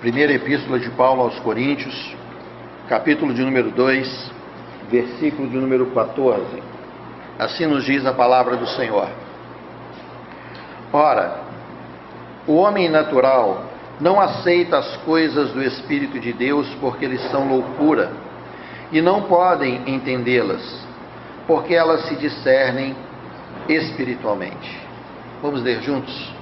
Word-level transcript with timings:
Primeira 0.00 0.32
Epístola 0.32 0.78
de 0.78 0.88
Paulo 0.92 1.20
aos 1.20 1.38
Coríntios, 1.40 2.16
capítulo 2.88 3.34
de 3.34 3.42
número 3.42 3.70
2, 3.70 4.32
versículo 4.90 5.46
de 5.46 5.58
número 5.58 5.90
14. 5.90 6.42
Assim 7.38 7.66
nos 7.66 7.84
diz 7.84 8.06
a 8.06 8.14
palavra 8.14 8.56
do 8.56 8.66
Senhor. 8.66 9.10
Ora, 10.90 11.40
o 12.46 12.54
homem 12.54 12.88
natural 12.88 13.66
não 14.00 14.18
aceita 14.18 14.78
as 14.78 14.96
coisas 15.04 15.52
do 15.52 15.62
Espírito 15.62 16.18
de 16.18 16.32
Deus 16.32 16.66
porque 16.80 17.04
eles 17.04 17.20
são 17.30 17.46
loucura 17.46 18.10
e 18.90 19.02
não 19.02 19.24
podem 19.24 19.82
entendê-las, 19.86 20.62
porque 21.46 21.74
elas 21.74 22.06
se 22.06 22.16
discernem 22.16 22.96
espiritualmente. 23.68 24.80
Vamos 25.42 25.62
ler 25.62 25.82
juntos? 25.82 26.32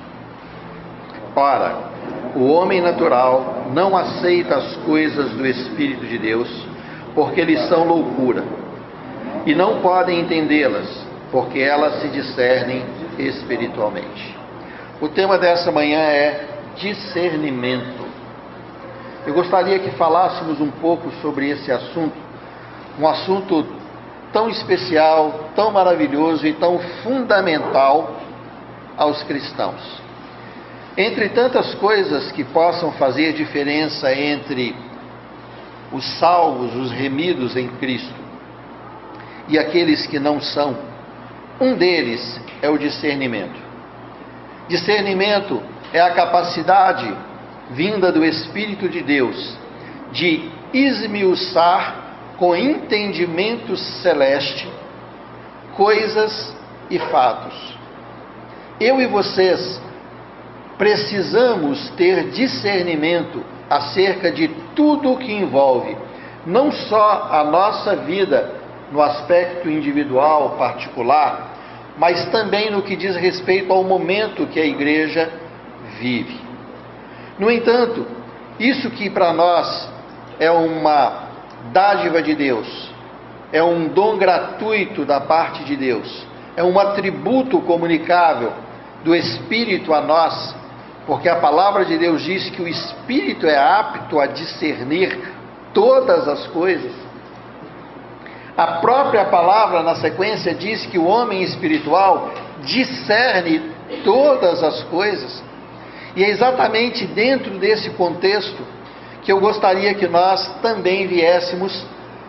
Ora, 1.34 1.87
o 2.34 2.46
homem 2.46 2.80
natural 2.80 3.64
não 3.72 3.96
aceita 3.96 4.56
as 4.56 4.76
coisas 4.78 5.30
do 5.30 5.46
Espírito 5.46 6.06
de 6.06 6.18
Deus, 6.18 6.48
porque 7.14 7.40
eles 7.40 7.68
são 7.68 7.84
loucura, 7.84 8.44
e 9.46 9.54
não 9.54 9.80
podem 9.80 10.20
entendê-las, 10.20 10.88
porque 11.32 11.58
elas 11.58 12.00
se 12.00 12.08
discernem 12.08 12.84
espiritualmente. 13.18 14.36
O 15.00 15.08
tema 15.08 15.38
dessa 15.38 15.70
manhã 15.72 16.00
é 16.00 16.46
discernimento. 16.76 18.06
Eu 19.26 19.34
gostaria 19.34 19.78
que 19.78 19.90
falássemos 19.92 20.60
um 20.60 20.70
pouco 20.70 21.10
sobre 21.20 21.50
esse 21.50 21.70
assunto, 21.70 22.16
um 22.98 23.06
assunto 23.06 23.66
tão 24.32 24.48
especial, 24.48 25.50
tão 25.54 25.70
maravilhoso 25.70 26.46
e 26.46 26.52
tão 26.52 26.78
fundamental 27.02 28.16
aos 28.96 29.22
cristãos. 29.22 30.07
Entre 30.98 31.28
tantas 31.28 31.76
coisas 31.76 32.32
que 32.32 32.42
possam 32.42 32.90
fazer 32.90 33.32
diferença 33.32 34.12
entre 34.12 34.74
os 35.92 36.04
salvos, 36.18 36.74
os 36.74 36.90
remidos 36.90 37.56
em 37.56 37.68
Cristo, 37.68 38.20
e 39.46 39.56
aqueles 39.56 40.08
que 40.08 40.18
não 40.18 40.40
são, 40.40 40.76
um 41.60 41.74
deles 41.74 42.40
é 42.60 42.68
o 42.68 42.76
discernimento. 42.76 43.60
Discernimento 44.66 45.62
é 45.92 46.00
a 46.00 46.10
capacidade 46.14 47.16
vinda 47.70 48.10
do 48.10 48.24
Espírito 48.24 48.88
de 48.88 49.00
Deus 49.00 49.56
de 50.10 50.50
esmiuçar 50.74 51.94
com 52.36 52.56
entendimento 52.56 53.76
celeste 53.76 54.68
coisas 55.76 56.56
e 56.90 56.98
fatos. 56.98 57.78
Eu 58.80 59.00
e 59.00 59.06
vocês 59.06 59.80
precisamos 60.78 61.90
ter 61.90 62.30
discernimento 62.30 63.44
acerca 63.68 64.30
de 64.30 64.48
tudo 64.74 65.12
o 65.12 65.18
que 65.18 65.32
envolve 65.32 65.96
não 66.48 66.72
só 66.72 67.28
a 67.30 67.44
nossa 67.44 67.94
vida 67.96 68.54
no 68.90 69.02
aspecto 69.02 69.68
individual, 69.68 70.56
particular, 70.56 71.56
mas 71.98 72.24
também 72.30 72.70
no 72.70 72.80
que 72.80 72.96
diz 72.96 73.16
respeito 73.16 73.70
ao 73.70 73.84
momento 73.84 74.46
que 74.46 74.58
a 74.58 74.64
igreja 74.64 75.30
vive. 76.00 76.40
No 77.38 77.50
entanto, 77.50 78.06
isso 78.58 78.90
que 78.90 79.10
para 79.10 79.32
nós 79.32 79.88
é 80.40 80.50
uma 80.50 81.28
dádiva 81.70 82.22
de 82.22 82.34
Deus, 82.34 82.90
é 83.52 83.62
um 83.62 83.88
dom 83.88 84.16
gratuito 84.16 85.04
da 85.04 85.20
parte 85.20 85.64
de 85.64 85.76
Deus, 85.76 86.26
é 86.56 86.64
um 86.64 86.78
atributo 86.78 87.60
comunicável 87.60 88.52
do 89.04 89.14
Espírito 89.14 89.92
a 89.92 90.00
nós, 90.00 90.54
porque 91.08 91.26
a 91.26 91.36
palavra 91.36 91.86
de 91.86 91.96
Deus 91.96 92.22
diz 92.22 92.50
que 92.50 92.60
o 92.60 92.68
espírito 92.68 93.46
é 93.46 93.56
apto 93.56 94.20
a 94.20 94.26
discernir 94.26 95.18
todas 95.72 96.28
as 96.28 96.46
coisas. 96.48 96.92
A 98.54 98.72
própria 98.82 99.24
palavra, 99.24 99.82
na 99.82 99.94
sequência, 99.94 100.54
diz 100.54 100.84
que 100.84 100.98
o 100.98 101.06
homem 101.06 101.42
espiritual 101.42 102.30
discerne 102.62 103.72
todas 104.04 104.62
as 104.62 104.82
coisas. 104.82 105.42
E 106.14 106.22
é 106.22 106.28
exatamente 106.28 107.06
dentro 107.06 107.58
desse 107.58 107.88
contexto 107.90 108.62
que 109.22 109.32
eu 109.32 109.40
gostaria 109.40 109.94
que 109.94 110.06
nós 110.06 110.46
também 110.60 111.06
viéssemos 111.06 111.86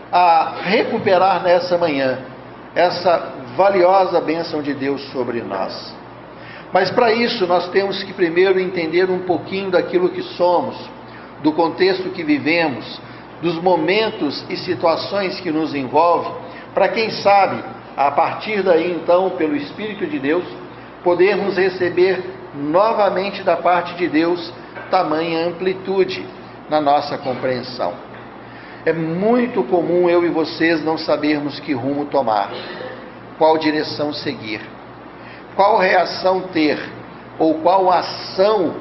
a 0.10 0.54
recuperar 0.64 1.44
nessa 1.44 1.78
manhã 1.78 2.20
essa 2.74 3.34
valiosa 3.58 4.22
bênção 4.22 4.62
de 4.62 4.74
Deus 4.74 5.02
sobre 5.12 5.42
nós. 5.42 5.99
Mas 6.72 6.92
para 6.92 7.12
isso 7.12 7.48
nós 7.48 7.70
temos 7.70 8.04
que 8.04 8.14
primeiro 8.14 8.60
entender 8.60 9.10
um 9.10 9.20
pouquinho 9.20 9.72
daquilo 9.72 10.10
que 10.10 10.22
somos, 10.22 10.78
do 11.42 11.52
contexto 11.52 12.10
que 12.10 12.24
vivemos, 12.24 13.02
dos 13.42 13.56
momentos 13.62 14.46
e 14.50 14.58
situações 14.58 15.40
que 15.40 15.52
nos 15.52 15.74
envolvem, 15.74 16.34
para 16.74 16.90
quem 16.90 17.10
sabe, 17.10 17.64
a 17.98 18.12
partir 18.12 18.62
daí 18.62 18.92
então, 18.92 19.32
pelo 19.32 19.56
Espírito 19.56 20.06
de 20.06 20.20
Deus, 20.20 20.44
podermos 21.04 21.58
receber 21.58 22.22
novamente 22.54 23.42
da 23.42 23.58
parte 23.58 23.96
de 23.96 24.08
Deus 24.08 24.54
tamanha 24.92 25.48
amplitude 25.48 26.26
na 26.70 26.80
nossa 26.80 27.18
compreensão. 27.18 27.94
É 28.86 28.94
muito 28.94 29.64
comum 29.64 30.10
eu 30.10 30.24
e 30.24 30.30
vocês 30.30 30.84
não 30.84 30.98
sabermos 30.98 31.60
que 31.60 31.74
rumo 31.74 32.06
tomar, 32.06 32.52
qual 33.38 33.58
direção 33.58 34.14
seguir 34.14 34.62
qual 35.60 35.78
reação 35.78 36.44
ter 36.54 36.80
ou 37.38 37.56
qual 37.56 37.92
ação 37.92 38.76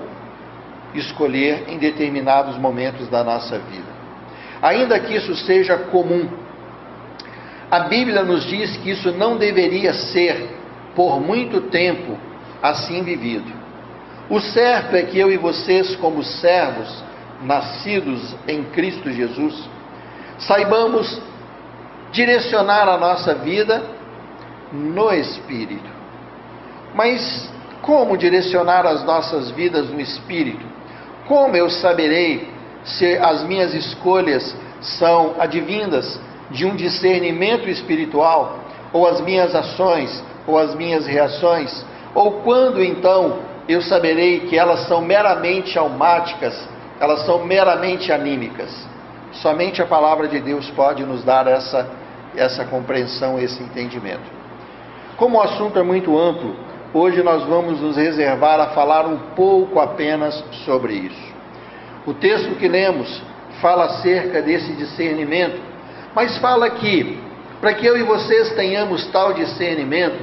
escolher 0.95 1.65
em 1.67 1.77
determinados 1.77 2.57
momentos 2.57 3.09
da 3.09 3.25
nossa 3.25 3.59
vida. 3.59 3.89
Ainda 4.63 5.01
que 5.01 5.17
isso 5.17 5.35
seja 5.35 5.77
comum, 5.77 6.29
a 7.69 7.81
Bíblia 7.81 8.23
nos 8.23 8.45
diz 8.45 8.77
que 8.77 8.91
isso 8.93 9.11
não 9.11 9.37
deveria 9.37 9.93
ser 9.93 10.57
por 10.95 11.21
muito 11.21 11.63
tempo 11.63 12.17
assim 12.63 13.03
vivido. 13.03 13.53
O 14.31 14.39
certo 14.39 14.95
é 14.95 15.03
que 15.03 15.19
eu 15.19 15.33
e 15.33 15.37
vocês, 15.37 15.97
como 15.97 16.23
servos 16.23 17.03
nascidos 17.43 18.37
em 18.47 18.63
Cristo 18.63 19.11
Jesus, 19.11 19.69
saibamos 20.39 21.21
direcionar 22.13 22.89
a 22.89 22.97
nossa 22.97 23.35
vida 23.35 23.83
no 24.73 25.13
Espírito. 25.13 25.98
Mas 26.99 27.49
como 27.81 28.19
direcionar 28.19 28.85
as 28.85 29.05
nossas 29.05 29.53
vidas 29.53 29.89
no 29.89 30.01
espírito? 30.01 30.67
Como 31.29 31.55
eu 31.55 31.71
saberei 31.71 32.49
se 32.83 33.17
as 33.19 33.45
minhas 33.45 33.73
escolhas 33.73 34.53
são 34.81 35.37
advindas 35.39 36.19
de 36.51 36.67
um 36.67 36.75
discernimento 36.75 37.71
espiritual, 37.71 38.59
ou 38.93 39.07
as 39.07 39.21
minhas 39.21 39.55
ações, 39.55 40.25
ou 40.45 40.59
as 40.59 40.75
minhas 40.75 41.07
reações? 41.07 41.87
Ou 42.17 42.43
quando 42.43 42.83
então 42.83 43.39
eu 43.69 43.81
saberei 43.81 44.41
que 44.41 44.59
elas 44.59 44.89
são 44.89 45.01
meramente 45.01 45.79
almáticas, 45.79 46.69
elas 46.99 47.25
são 47.25 47.45
meramente 47.45 48.11
anímicas? 48.11 48.75
Somente 49.35 49.81
a 49.81 49.87
palavra 49.87 50.27
de 50.27 50.41
Deus 50.41 50.69
pode 50.71 51.05
nos 51.05 51.23
dar 51.23 51.47
essa, 51.47 51.89
essa 52.35 52.65
compreensão, 52.65 53.39
esse 53.39 53.63
entendimento. 53.63 54.29
Como 55.17 55.39
o 55.39 55.43
assunto 55.43 55.79
é 55.79 55.83
muito 55.85 56.19
amplo, 56.19 56.67
Hoje 56.93 57.23
nós 57.23 57.45
vamos 57.45 57.83
nos 57.83 57.99
reservar 57.99 58.59
a 58.61 58.69
falar 58.69 59.07
um 59.07 59.19
pouco 59.37 59.79
apenas 59.79 60.43
sobre 60.65 60.95
isso. 60.95 61.35
O 62.07 62.15
texto 62.15 62.57
que 62.57 62.67
lemos 62.67 63.23
fala 63.61 63.85
acerca 63.85 64.41
desse 64.41 64.73
discernimento, 64.73 65.61
mas 66.15 66.39
fala 66.39 66.71
que, 66.71 67.19
para 67.61 67.75
que 67.75 67.87
eu 67.87 67.99
e 67.99 68.03
vocês 68.03 68.55
tenhamos 68.55 69.07
tal 69.09 69.35
discernimento 69.35 70.19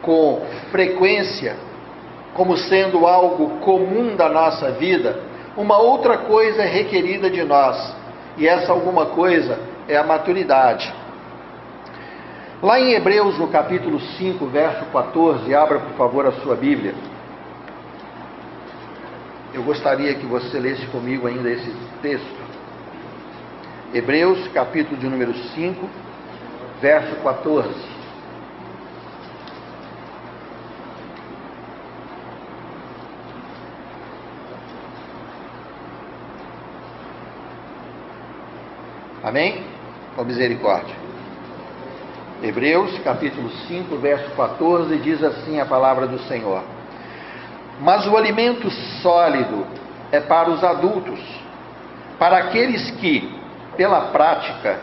com 0.00 0.40
frequência, 0.70 1.56
como 2.32 2.56
sendo 2.56 3.06
algo 3.06 3.58
comum 3.60 4.16
da 4.16 4.30
nossa 4.30 4.70
vida, 4.72 5.20
uma 5.58 5.76
outra 5.76 6.16
coisa 6.18 6.62
é 6.62 6.66
requerida 6.66 7.28
de 7.28 7.44
nós, 7.44 7.94
e 8.38 8.48
essa 8.48 8.72
alguma 8.72 9.06
coisa 9.06 9.58
é 9.86 9.98
a 9.98 10.04
maturidade. 10.04 10.90
Lá 12.60 12.80
em 12.80 12.92
Hebreus, 12.92 13.38
no 13.38 13.46
capítulo 13.46 14.00
5, 14.00 14.44
verso 14.46 14.84
14, 14.86 15.54
abra 15.54 15.78
por 15.78 15.92
favor 15.92 16.26
a 16.26 16.32
sua 16.32 16.56
Bíblia. 16.56 16.92
Eu 19.54 19.62
gostaria 19.62 20.12
que 20.16 20.26
você 20.26 20.58
lesse 20.58 20.84
comigo 20.88 21.28
ainda 21.28 21.48
esse 21.48 21.72
texto. 22.02 22.48
Hebreus, 23.94 24.48
capítulo 24.48 24.96
de 24.96 25.08
número 25.08 25.32
5, 25.34 25.88
verso 26.80 27.14
14. 27.22 27.68
Amém? 39.22 39.64
Com 40.16 40.24
misericórdia. 40.24 40.97
Hebreus 42.40 42.96
capítulo 43.00 43.50
5, 43.66 43.96
verso 43.96 44.30
14, 44.36 44.96
diz 44.98 45.24
assim 45.24 45.58
a 45.58 45.66
palavra 45.66 46.06
do 46.06 46.20
Senhor: 46.20 46.62
Mas 47.80 48.06
o 48.06 48.16
alimento 48.16 48.70
sólido 49.02 49.66
é 50.12 50.20
para 50.20 50.48
os 50.48 50.62
adultos, 50.62 51.18
para 52.16 52.38
aqueles 52.38 52.92
que, 52.92 53.28
pela 53.76 54.12
prática, 54.12 54.78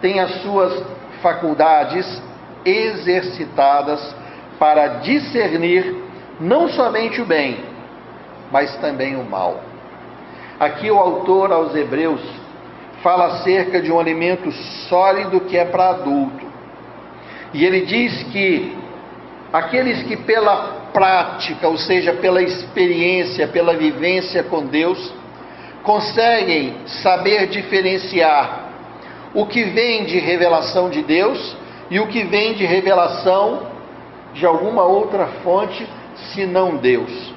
têm 0.00 0.18
as 0.18 0.40
suas 0.40 0.82
faculdades 1.20 2.22
exercitadas 2.64 4.16
para 4.58 4.86
discernir 5.00 6.04
não 6.40 6.68
somente 6.68 7.20
o 7.20 7.26
bem, 7.26 7.62
mas 8.50 8.74
também 8.78 9.14
o 9.14 9.24
mal. 9.24 9.60
Aqui 10.58 10.90
o 10.90 10.98
autor 10.98 11.52
aos 11.52 11.74
Hebreus 11.74 12.22
fala 13.02 13.26
acerca 13.26 13.82
de 13.82 13.92
um 13.92 14.00
alimento 14.00 14.50
sólido 14.88 15.40
que 15.40 15.58
é 15.58 15.66
para 15.66 15.90
adulto. 15.90 16.53
E 17.54 17.64
ele 17.64 17.82
diz 17.86 18.24
que 18.24 18.76
aqueles 19.52 20.02
que 20.02 20.16
pela 20.16 20.90
prática, 20.92 21.68
ou 21.68 21.78
seja, 21.78 22.12
pela 22.14 22.42
experiência, 22.42 23.46
pela 23.46 23.74
vivência 23.74 24.42
com 24.42 24.66
Deus, 24.66 25.14
conseguem 25.84 26.74
saber 26.86 27.46
diferenciar 27.46 28.70
o 29.32 29.46
que 29.46 29.62
vem 29.64 30.04
de 30.04 30.18
revelação 30.18 30.90
de 30.90 31.02
Deus 31.02 31.56
e 31.90 32.00
o 32.00 32.08
que 32.08 32.24
vem 32.24 32.54
de 32.54 32.64
revelação 32.64 33.68
de 34.32 34.44
alguma 34.44 34.82
outra 34.82 35.26
fonte, 35.44 35.86
senão 36.34 36.76
Deus. 36.76 37.32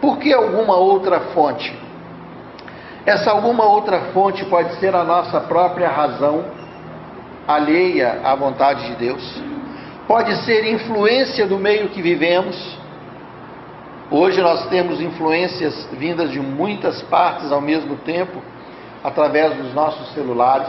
Por 0.00 0.18
que 0.18 0.32
alguma 0.32 0.76
outra 0.76 1.20
fonte? 1.32 1.72
Essa 3.04 3.30
alguma 3.30 3.64
outra 3.64 4.00
fonte 4.12 4.44
pode 4.46 4.74
ser 4.80 4.94
a 4.94 5.04
nossa 5.04 5.40
própria 5.42 5.88
razão, 5.88 6.44
alheia 7.46 8.20
à 8.24 8.34
vontade 8.34 8.86
de 8.86 8.96
Deus, 8.96 9.42
pode 10.06 10.34
ser 10.44 10.72
influência 10.72 11.46
do 11.46 11.58
meio 11.58 11.88
que 11.88 12.02
vivemos. 12.02 12.56
Hoje 14.10 14.40
nós 14.40 14.68
temos 14.68 15.00
influências 15.00 15.88
vindas 15.92 16.30
de 16.30 16.40
muitas 16.40 17.02
partes 17.02 17.50
ao 17.50 17.60
mesmo 17.60 17.96
tempo, 17.98 18.40
através 19.02 19.54
dos 19.56 19.74
nossos 19.74 20.12
celulares. 20.14 20.68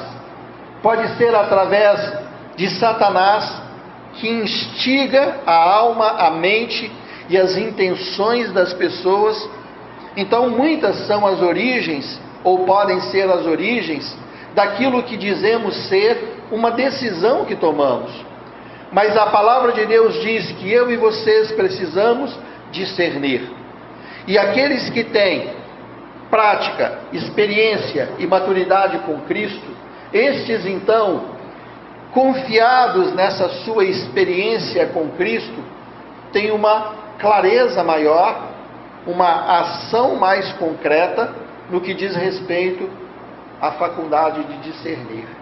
Pode 0.81 1.07
ser 1.17 1.33
através 1.33 2.13
de 2.55 2.69
Satanás, 2.69 3.61
que 4.13 4.27
instiga 4.27 5.37
a 5.45 5.53
alma, 5.53 6.09
a 6.17 6.31
mente 6.31 6.91
e 7.29 7.37
as 7.37 7.55
intenções 7.57 8.51
das 8.51 8.73
pessoas. 8.73 9.49
Então, 10.15 10.49
muitas 10.49 11.05
são 11.05 11.25
as 11.25 11.41
origens, 11.41 12.19
ou 12.43 12.65
podem 12.65 12.99
ser 13.01 13.29
as 13.29 13.45
origens, 13.45 14.17
daquilo 14.55 15.03
que 15.03 15.17
dizemos 15.17 15.75
ser 15.87 16.36
uma 16.51 16.71
decisão 16.71 17.45
que 17.45 17.55
tomamos. 17.55 18.11
Mas 18.91 19.17
a 19.17 19.27
palavra 19.27 19.73
de 19.73 19.85
Deus 19.85 20.21
diz 20.21 20.51
que 20.53 20.71
eu 20.71 20.89
e 20.89 20.97
vocês 20.97 21.51
precisamos 21.51 22.37
discernir. 22.71 23.49
E 24.25 24.37
aqueles 24.37 24.89
que 24.89 25.03
têm 25.03 25.49
prática, 26.29 26.99
experiência 27.11 28.09
e 28.17 28.27
maturidade 28.27 28.99
com 28.99 29.21
Cristo, 29.21 29.65
estes 30.13 30.65
então 30.65 31.37
confiados 32.11 33.13
nessa 33.13 33.49
sua 33.63 33.85
experiência 33.85 34.87
com 34.87 35.09
Cristo, 35.11 35.63
têm 36.31 36.51
uma 36.51 36.95
clareza 37.19 37.83
maior, 37.83 38.47
uma 39.05 39.59
ação 39.59 40.15
mais 40.15 40.51
concreta 40.53 41.33
no 41.69 41.81
que 41.81 41.93
diz 41.93 42.15
respeito 42.15 42.89
à 43.61 43.71
faculdade 43.71 44.43
de 44.43 44.57
discernir. 44.71 45.36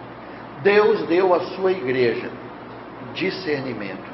Deus 0.66 1.02
deu 1.02 1.32
à 1.32 1.40
sua 1.54 1.70
igreja 1.70 2.28
discernimento. 3.14 4.10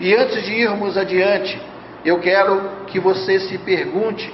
E 0.00 0.14
antes 0.14 0.42
de 0.46 0.54
irmos 0.54 0.96
adiante, 0.96 1.60
eu 2.02 2.18
quero 2.18 2.86
que 2.86 2.98
você 2.98 3.38
se 3.40 3.58
pergunte: 3.58 4.32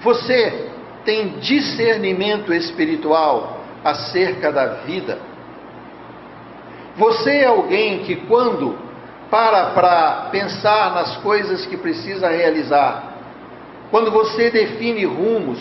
você 0.00 0.68
tem 1.04 1.38
discernimento 1.38 2.52
espiritual 2.52 3.60
acerca 3.84 4.50
da 4.50 4.66
vida? 4.84 5.20
Você 6.96 7.36
é 7.36 7.46
alguém 7.46 8.00
que, 8.00 8.16
quando 8.26 8.76
para 9.30 9.66
para 9.70 10.28
pensar 10.32 10.92
nas 10.92 11.18
coisas 11.18 11.64
que 11.66 11.76
precisa 11.76 12.28
realizar, 12.28 13.14
quando 13.92 14.10
você 14.10 14.50
define 14.50 15.04
rumos, 15.04 15.60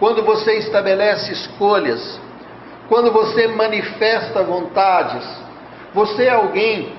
quando 0.00 0.24
você 0.24 0.58
estabelece 0.58 1.30
escolhas, 1.30 2.20
quando 2.92 3.10
você 3.10 3.48
manifesta 3.48 4.42
vontades, 4.42 5.26
você 5.94 6.24
é 6.24 6.32
alguém 6.32 6.92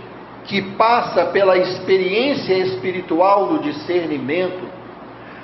que 0.43 0.59
passa 0.59 1.25
pela 1.25 1.55
experiência 1.55 2.55
espiritual 2.55 3.45
do 3.49 3.59
discernimento, 3.59 4.67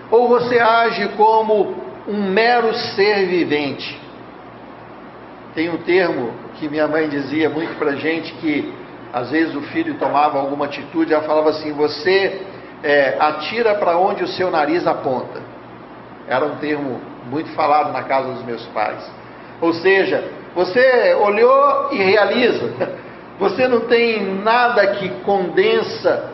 ou 0.10 0.28
você 0.28 0.58
age 0.58 1.08
como 1.10 1.76
um 2.08 2.32
mero 2.32 2.74
ser 2.74 3.28
vivente? 3.28 3.96
Tem 5.54 5.70
um 5.70 5.78
termo 5.84 6.34
que 6.56 6.68
minha 6.68 6.88
mãe 6.88 7.08
dizia 7.08 7.48
muito 7.48 7.78
para 7.78 7.92
gente 7.92 8.34
que 8.34 8.74
às 9.14 9.30
vezes 9.30 9.56
o 9.56 9.62
filho 9.62 10.00
tomava 10.00 10.40
alguma 10.40 10.66
atitude, 10.66 11.14
ela 11.14 11.22
falava 11.26 11.52
assim: 11.52 11.74
você 11.74 12.42
é, 12.82 13.18
atira 13.20 13.76
para 13.76 14.00
onde 14.00 14.24
o 14.24 14.28
seu 14.28 14.50
nariz 14.50 14.88
aponta. 14.88 15.44
Era 16.28 16.44
um 16.44 16.56
termo 16.56 17.00
muito 17.30 17.52
falado 17.52 17.94
na 17.94 18.02
casa 18.02 18.34
dos 18.34 18.44
meus 18.44 18.66
pais. 18.70 19.08
Ou 19.62 19.74
seja, 19.74 20.39
você 20.56 21.16
olhou 21.16 21.90
e 21.92 21.98
realiza. 21.98 23.00
Você 23.40 23.70
não 23.70 23.88
tem 23.88 24.22
nada 24.44 24.86
que 24.96 25.08
condensa, 25.24 26.30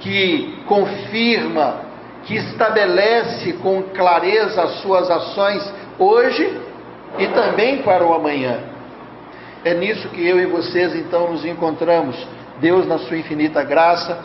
que 0.00 0.60
confirma, 0.66 1.82
que 2.24 2.34
estabelece 2.34 3.52
com 3.62 3.80
clareza 3.94 4.64
as 4.64 4.80
suas 4.80 5.08
ações 5.08 5.72
hoje 5.96 6.60
e 7.16 7.28
também 7.28 7.78
para 7.82 8.04
o 8.04 8.12
amanhã. 8.12 8.58
É 9.64 9.72
nisso 9.72 10.08
que 10.08 10.26
eu 10.26 10.40
e 10.40 10.46
vocês 10.46 10.96
então 10.96 11.30
nos 11.30 11.44
encontramos. 11.44 12.16
Deus, 12.60 12.88
na 12.88 12.98
sua 12.98 13.16
infinita 13.16 13.62
graça, 13.62 14.18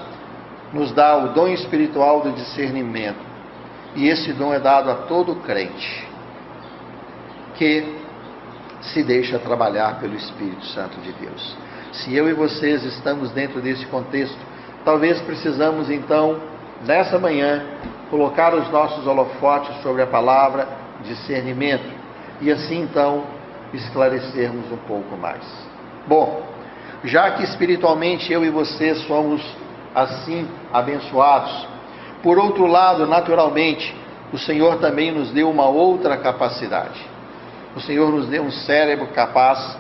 nos 0.74 0.92
dá 0.92 1.16
o 1.16 1.28
dom 1.34 1.50
espiritual 1.50 2.22
do 2.22 2.32
discernimento. 2.32 3.20
E 3.96 4.08
esse 4.08 4.34
dom 4.34 4.52
é 4.52 4.60
dado 4.60 4.90
a 4.90 4.96
todo 4.96 5.36
crente 5.36 6.08
que 7.56 8.03
se 8.92 9.04
deixa 9.04 9.40
trabalhar 9.40 10.00
pelo 10.00 10.16
Espírito 10.16 10.66
Santo 10.68 11.00
de 11.02 11.12
Deus. 11.14 11.58
Se 11.92 12.16
eu 12.16 12.28
e 12.30 12.34
vocês 12.34 12.84
estamos 12.84 13.32
dentro 13.32 13.62
desse 13.62 13.86
contexto, 13.86 14.38
talvez 14.84 15.22
precisamos 15.22 15.90
então, 15.90 16.40
nessa 16.86 17.18
manhã, 17.18 17.64
colocar 18.10 18.54
os 18.54 18.70
nossos 18.72 19.06
holofotes 19.08 19.82
sobre 19.82 20.02
a 20.02 20.08
palavra 20.08 20.68
discernimento. 21.04 21.86
E 22.42 22.52
assim 22.52 22.82
então 22.82 23.24
esclarecermos 23.74 24.72
um 24.72 24.78
pouco 24.78 25.16
mais. 25.18 25.44
Bom, 26.08 26.44
já 27.04 27.32
que 27.32 27.44
espiritualmente 27.44 28.32
eu 28.32 28.44
e 28.44 28.50
você 28.50 28.96
somos 28.96 29.42
assim 29.96 30.48
abençoados, 30.72 31.68
por 32.22 32.38
outro 32.38 32.66
lado, 32.66 33.06
naturalmente, 33.06 33.96
o 34.32 34.38
Senhor 34.38 34.78
também 34.78 35.12
nos 35.12 35.32
deu 35.32 35.50
uma 35.50 35.68
outra 35.68 36.18
capacidade. 36.18 37.13
O 37.76 37.82
Senhor 37.82 38.12
nos 38.12 38.28
deu 38.28 38.44
um 38.44 38.52
cérebro 38.52 39.08
capaz 39.08 39.78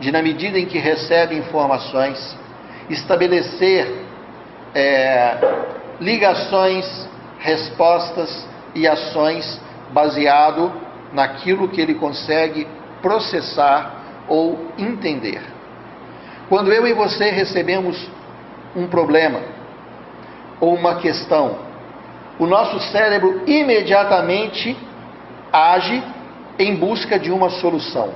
de, 0.00 0.10
na 0.10 0.22
medida 0.22 0.58
em 0.58 0.66
que 0.66 0.78
recebe 0.78 1.36
informações, 1.36 2.36
estabelecer 2.88 4.04
é, 4.74 5.36
ligações, 6.00 7.08
respostas 7.38 8.48
e 8.74 8.86
ações 8.86 9.60
baseado 9.92 10.72
naquilo 11.12 11.68
que 11.68 11.80
ele 11.80 11.94
consegue 11.94 12.66
processar 13.02 14.24
ou 14.28 14.72
entender. 14.78 15.42
Quando 16.48 16.72
eu 16.72 16.86
e 16.86 16.92
você 16.92 17.30
recebemos 17.30 18.08
um 18.74 18.86
problema 18.86 19.40
ou 20.60 20.74
uma 20.74 20.96
questão, 20.96 21.58
o 22.38 22.46
nosso 22.46 22.80
cérebro 22.90 23.42
imediatamente 23.46 24.76
age 25.52 26.02
em 26.62 26.76
busca 26.76 27.18
de 27.18 27.32
uma 27.32 27.48
solução. 27.48 28.10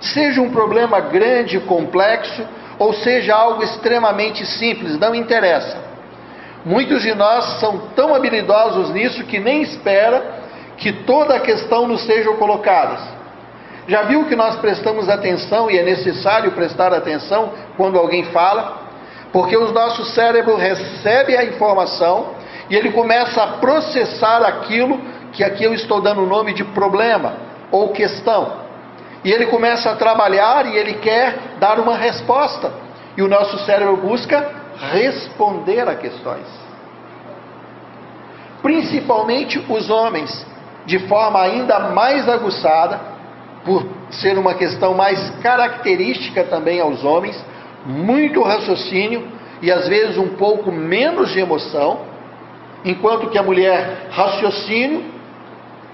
Seja 0.00 0.40
um 0.40 0.50
problema 0.50 1.00
grande, 1.00 1.58
complexo, 1.60 2.46
ou 2.78 2.92
seja 2.92 3.34
algo 3.34 3.62
extremamente 3.62 4.44
simples, 4.46 4.98
não 4.98 5.14
interessa. 5.14 5.82
Muitos 6.64 7.02
de 7.02 7.14
nós 7.14 7.60
são 7.60 7.78
tão 7.94 8.14
habilidosos 8.14 8.90
nisso 8.90 9.24
que 9.24 9.38
nem 9.38 9.62
espera 9.62 10.42
que 10.76 10.92
toda 10.92 11.36
a 11.36 11.40
questão 11.40 11.86
nos 11.86 12.02
seja 12.02 12.30
colocada. 12.32 12.98
Já 13.86 14.02
viu 14.02 14.24
que 14.24 14.34
nós 14.34 14.56
prestamos 14.56 15.08
atenção 15.08 15.70
e 15.70 15.78
é 15.78 15.82
necessário 15.82 16.52
prestar 16.52 16.92
atenção 16.92 17.52
quando 17.76 17.98
alguém 17.98 18.24
fala? 18.26 18.82
Porque 19.30 19.56
o 19.56 19.72
nosso 19.72 20.04
cérebro 20.06 20.56
recebe 20.56 21.36
a 21.36 21.44
informação 21.44 22.30
e 22.70 22.76
ele 22.76 22.92
começa 22.92 23.42
a 23.42 23.46
processar 23.58 24.42
aquilo 24.42 24.98
que 25.34 25.44
aqui 25.44 25.64
eu 25.64 25.74
estou 25.74 26.00
dando 26.00 26.22
o 26.22 26.26
nome 26.26 26.54
de 26.54 26.64
problema 26.64 27.34
ou 27.70 27.90
questão. 27.90 28.64
E 29.22 29.30
ele 29.30 29.46
começa 29.46 29.90
a 29.90 29.96
trabalhar 29.96 30.66
e 30.66 30.76
ele 30.76 30.94
quer 30.94 31.56
dar 31.58 31.78
uma 31.78 31.96
resposta. 31.96 32.72
E 33.16 33.22
o 33.22 33.28
nosso 33.28 33.58
cérebro 33.64 33.96
busca 33.96 34.48
responder 34.92 35.88
a 35.88 35.94
questões. 35.94 36.46
Principalmente 38.62 39.62
os 39.68 39.90
homens 39.90 40.46
de 40.86 40.98
forma 41.00 41.40
ainda 41.40 41.78
mais 41.90 42.28
aguçada, 42.28 43.00
por 43.64 43.86
ser 44.10 44.38
uma 44.38 44.54
questão 44.54 44.94
mais 44.94 45.30
característica 45.42 46.44
também 46.44 46.80
aos 46.80 47.02
homens, 47.02 47.42
muito 47.86 48.42
raciocínio 48.42 49.26
e 49.62 49.72
às 49.72 49.88
vezes 49.88 50.18
um 50.18 50.36
pouco 50.36 50.70
menos 50.70 51.30
de 51.32 51.40
emoção, 51.40 52.00
enquanto 52.84 53.30
que 53.30 53.38
a 53.38 53.42
mulher 53.42 54.08
raciocínio, 54.10 55.13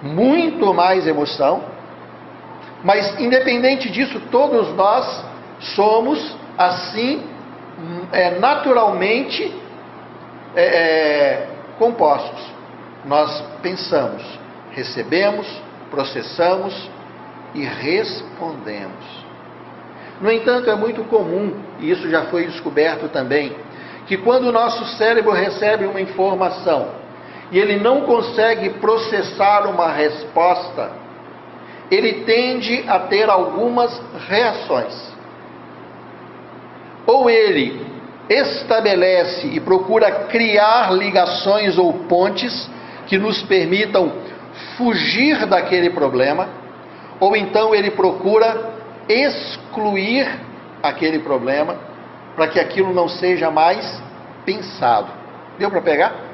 muito 0.03 0.73
mais 0.73 1.07
emoção. 1.07 1.63
Mas 2.83 3.19
independente 3.21 3.91
disso, 3.91 4.21
todos 4.31 4.75
nós 4.75 5.25
somos 5.61 6.37
assim 6.57 7.23
é, 8.13 8.39
naturalmente 8.39 9.53
é, 10.55 10.63
é, 10.63 11.49
compostos. 11.79 12.41
Nós 13.05 13.43
pensamos, 13.63 14.23
recebemos, 14.73 15.47
processamos 15.91 16.91
e 17.55 17.65
respondemos. 17.65 19.21
No 20.21 20.31
entanto, 20.31 20.69
é 20.69 20.75
muito 20.75 21.03
comum, 21.05 21.55
e 21.79 21.91
isso 21.91 22.09
já 22.11 22.27
foi 22.27 22.47
descoberto 22.47 23.09
também, 23.09 23.57
que 24.07 24.19
quando 24.19 24.49
o 24.49 24.53
nosso 24.53 24.85
cérebro 24.97 25.33
recebe 25.33 25.87
uma 25.87 26.01
informação 26.01 26.89
e 27.51 27.59
ele 27.59 27.79
não 27.79 28.03
consegue 28.03 28.71
processar 28.71 29.67
uma 29.67 29.91
resposta, 29.93 30.93
ele 31.91 32.25
tende 32.25 32.85
a 32.87 33.01
ter 33.01 33.29
algumas 33.29 34.01
reações. 34.29 35.11
Ou 37.07 37.29
ele 37.29 37.85
estabelece 38.29 39.49
e 39.49 39.59
procura 39.59 40.27
criar 40.27 40.93
ligações 40.93 41.77
ou 41.77 41.93
pontes 42.05 42.71
que 43.09 43.19
nos 43.19 43.43
permitam 43.43 44.13
fugir 44.77 45.47
daquele 45.47 45.91
problema, 45.91 46.49
ou 47.19 47.35
então 47.35 47.75
ele 47.75 47.91
procura 47.91 48.71
excluir 49.09 50.29
aquele 50.81 51.19
problema 51.19 51.77
para 52.37 52.47
que 52.47 52.61
aquilo 52.61 52.95
não 52.95 53.09
seja 53.09 53.51
mais 53.51 54.01
pensado. 54.45 55.09
Deu 55.59 55.69
para 55.69 55.83
pegar? 55.83 56.30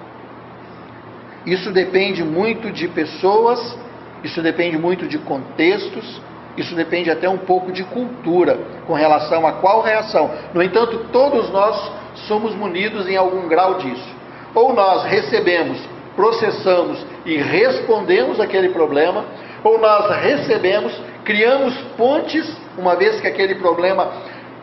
Isso 1.46 1.70
depende 1.70 2.24
muito 2.24 2.72
de 2.72 2.88
pessoas, 2.88 3.78
isso 4.24 4.42
depende 4.42 4.76
muito 4.76 5.06
de 5.06 5.16
contextos, 5.18 6.20
isso 6.56 6.74
depende 6.74 7.10
até 7.10 7.28
um 7.28 7.38
pouco 7.38 7.70
de 7.70 7.84
cultura 7.84 8.58
com 8.86 8.94
relação 8.94 9.46
a 9.46 9.52
qual 9.52 9.82
reação. 9.82 10.30
No 10.52 10.62
entanto, 10.62 11.06
todos 11.12 11.48
nós 11.50 11.92
somos 12.26 12.54
munidos 12.54 13.08
em 13.08 13.16
algum 13.16 13.46
grau 13.46 13.74
disso. 13.74 14.16
Ou 14.54 14.72
nós 14.72 15.04
recebemos, 15.04 15.78
processamos 16.16 16.98
e 17.24 17.36
respondemos 17.36 18.40
aquele 18.40 18.70
problema, 18.70 19.24
ou 19.62 19.78
nós 19.78 20.16
recebemos, 20.22 20.92
criamos 21.24 21.76
pontes, 21.96 22.56
uma 22.76 22.96
vez 22.96 23.20
que 23.20 23.26
aquele 23.28 23.56
problema 23.56 24.10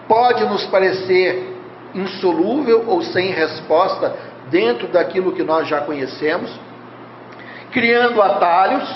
pode 0.07 0.43
nos 0.45 0.65
parecer 0.65 1.53
insolúvel 1.93 2.85
ou 2.87 3.01
sem 3.03 3.31
resposta 3.31 4.15
dentro 4.49 4.87
daquilo 4.87 5.31
que 5.31 5.43
nós 5.43 5.67
já 5.67 5.81
conhecemos, 5.81 6.49
criando 7.73 8.21
atalhos 8.21 8.87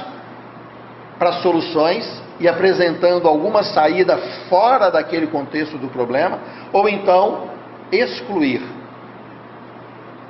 para 1.17 1.33
soluções 1.41 2.23
e 2.39 2.47
apresentando 2.47 3.27
alguma 3.27 3.63
saída 3.63 4.17
fora 4.47 4.91
daquele 4.91 5.27
contexto 5.27 5.77
do 5.77 5.87
problema, 5.87 6.39
ou 6.71 6.87
então 6.87 7.49
excluir, 7.91 8.61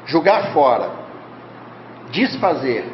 jogar 0.05 0.53
fora, 0.53 0.89
desfazer, 2.09 2.85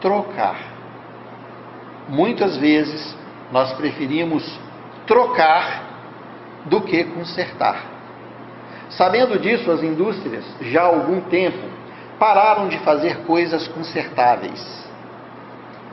trocar. 0.00 0.56
Muitas 2.08 2.56
vezes 2.58 3.16
nós 3.50 3.72
preferimos 3.72 4.58
trocar 5.06 5.88
do 6.66 6.82
que 6.82 7.04
consertar. 7.04 7.84
Sabendo 8.90 9.38
disso, 9.38 9.70
as 9.70 9.82
indústrias, 9.82 10.44
já 10.60 10.82
há 10.82 10.86
algum 10.86 11.20
tempo, 11.22 11.58
pararam 12.20 12.68
de 12.68 12.78
fazer 12.78 13.24
coisas 13.24 13.66
consertáveis 13.66 14.80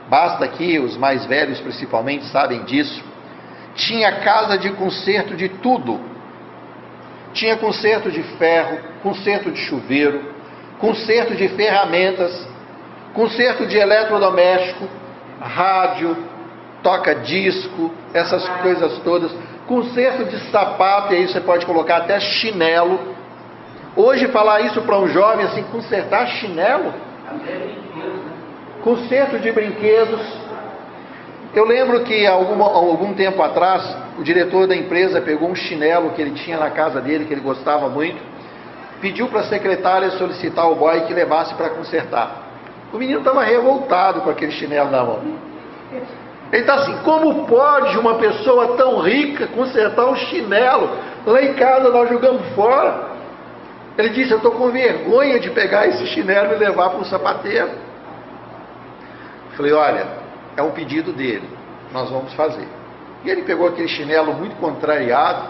Basta 0.08 0.48
que 0.48 0.78
os 0.78 0.96
mais 0.96 1.26
velhos 1.26 1.60
principalmente 1.60 2.24
sabem 2.26 2.64
disso. 2.64 3.04
Tinha 3.74 4.20
casa 4.20 4.56
de 4.56 4.70
conserto 4.70 5.36
de 5.36 5.48
tudo. 5.48 6.00
Tinha 7.34 7.56
conserto 7.58 8.10
de 8.10 8.22
ferro, 8.22 8.78
conserto 9.02 9.50
de 9.50 9.60
chuveiro, 9.60 10.32
conserto 10.78 11.34
de 11.34 11.46
ferramentas, 11.48 12.48
conserto 13.12 13.66
de 13.66 13.76
eletrodoméstico, 13.76 14.88
rádio, 15.40 16.16
toca 16.82 17.14
disco, 17.14 17.92
essas 18.14 18.48
coisas 18.62 18.98
todas, 19.00 19.30
conserto 19.66 20.24
de 20.24 20.38
sapato, 20.50 21.12
e 21.12 21.18
aí 21.18 21.28
você 21.28 21.40
pode 21.40 21.66
colocar 21.66 21.98
até 21.98 22.18
chinelo. 22.18 23.14
Hoje 23.98 24.28
falar 24.28 24.60
isso 24.60 24.80
para 24.82 24.96
um 24.96 25.08
jovem 25.08 25.44
assim, 25.44 25.64
consertar 25.72 26.24
chinelo, 26.28 26.94
conserto 28.80 29.40
de 29.40 29.50
brinquedos. 29.50 30.20
Eu 31.52 31.64
lembro 31.64 32.04
que 32.04 32.24
algum, 32.24 32.62
algum 32.62 33.12
tempo 33.14 33.42
atrás, 33.42 33.82
o 34.16 34.22
diretor 34.22 34.68
da 34.68 34.76
empresa 34.76 35.20
pegou 35.20 35.50
um 35.50 35.54
chinelo 35.56 36.10
que 36.10 36.22
ele 36.22 36.30
tinha 36.30 36.56
na 36.56 36.70
casa 36.70 37.00
dele, 37.00 37.24
que 37.24 37.34
ele 37.34 37.40
gostava 37.40 37.88
muito, 37.88 38.22
pediu 39.00 39.26
para 39.26 39.40
a 39.40 39.48
secretária 39.48 40.12
solicitar 40.12 40.70
o 40.70 40.76
boy 40.76 41.00
que 41.00 41.12
levasse 41.12 41.52
para 41.56 41.70
consertar. 41.70 42.52
O 42.92 42.98
menino 42.98 43.18
estava 43.18 43.42
revoltado 43.42 44.20
com 44.20 44.30
aquele 44.30 44.52
chinelo 44.52 44.92
na 44.92 45.02
mão. 45.02 45.22
Ele 46.52 46.62
está 46.62 46.74
assim: 46.74 46.96
como 46.98 47.48
pode 47.48 47.98
uma 47.98 48.14
pessoa 48.14 48.76
tão 48.76 49.00
rica 49.00 49.48
consertar 49.48 50.06
um 50.06 50.14
chinelo? 50.14 50.88
Lá 51.26 51.42
em 51.42 51.54
casa 51.54 51.90
nós 51.90 52.08
jogamos 52.08 52.46
fora. 52.54 53.07
Ele 53.98 54.10
disse: 54.10 54.30
Eu 54.30 54.36
estou 54.36 54.52
com 54.52 54.70
vergonha 54.70 55.40
de 55.40 55.50
pegar 55.50 55.88
esse 55.88 56.06
chinelo 56.06 56.54
e 56.54 56.56
levar 56.56 56.90
para 56.90 57.00
o 57.00 57.04
sapateiro. 57.04 57.88
Falei, 59.58 59.72
olha, 59.72 60.06
é 60.56 60.62
um 60.62 60.70
pedido 60.70 61.12
dele, 61.12 61.48
nós 61.92 62.08
vamos 62.08 62.32
fazer. 62.34 62.66
E 63.24 63.28
ele 63.28 63.42
pegou 63.42 63.66
aquele 63.66 63.88
chinelo 63.88 64.32
muito 64.32 64.54
contrariado 64.54 65.48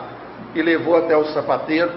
e 0.54 0.62
levou 0.62 0.96
até 0.96 1.14
o 1.14 1.26
sapateiro. 1.26 1.92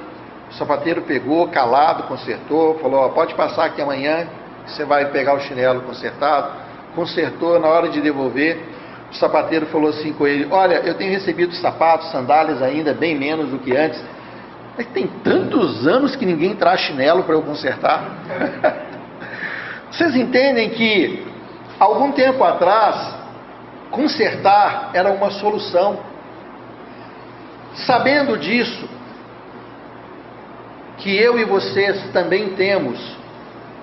O 0.50 0.54
sapateiro 0.54 1.04
pegou, 1.04 1.48
calado, 1.48 2.04
consertou, 2.04 2.78
falou, 2.80 3.10
pode 3.12 3.34
passar 3.36 3.64
aqui 3.64 3.82
amanhã, 3.82 4.28
você 4.68 4.84
vai 4.84 5.06
pegar 5.06 5.36
o 5.36 5.40
chinelo 5.40 5.84
consertado. 5.84 6.52
Consertou, 6.94 7.58
na 7.58 7.70
hora 7.70 7.88
de 7.88 8.02
devolver, 8.02 8.62
o 9.10 9.16
sapateiro 9.16 9.68
falou 9.68 9.92
assim 9.92 10.12
com 10.12 10.28
ele, 10.28 10.50
olha, 10.52 10.82
eu 10.84 10.96
tenho 10.96 11.12
recebido 11.12 11.56
sapatos, 11.56 12.12
sandálias 12.12 12.62
ainda, 12.62 12.94
bem 12.94 13.18
menos 13.18 13.50
do 13.50 13.60
que 13.60 13.74
antes. 13.74 14.04
Mas 14.82 14.88
tem 14.88 15.08
tantos 15.24 15.86
anos 15.86 16.16
que 16.16 16.26
ninguém 16.26 16.56
traz 16.56 16.82
chinelo 16.82 17.24
para 17.24 17.36
eu 17.36 17.44
consertar. 17.44 18.04
Vocês 19.92 20.16
entendem 20.16 20.72
que 20.72 21.32
Algum 21.82 22.12
tempo 22.12 22.44
atrás, 22.44 23.12
consertar 23.90 24.92
era 24.94 25.10
uma 25.10 25.32
solução. 25.32 26.00
Sabendo 27.74 28.38
disso, 28.38 28.88
que 31.00 31.18
eu 31.18 31.40
e 31.40 31.44
vocês 31.44 32.12
também 32.12 32.50
temos 32.50 33.00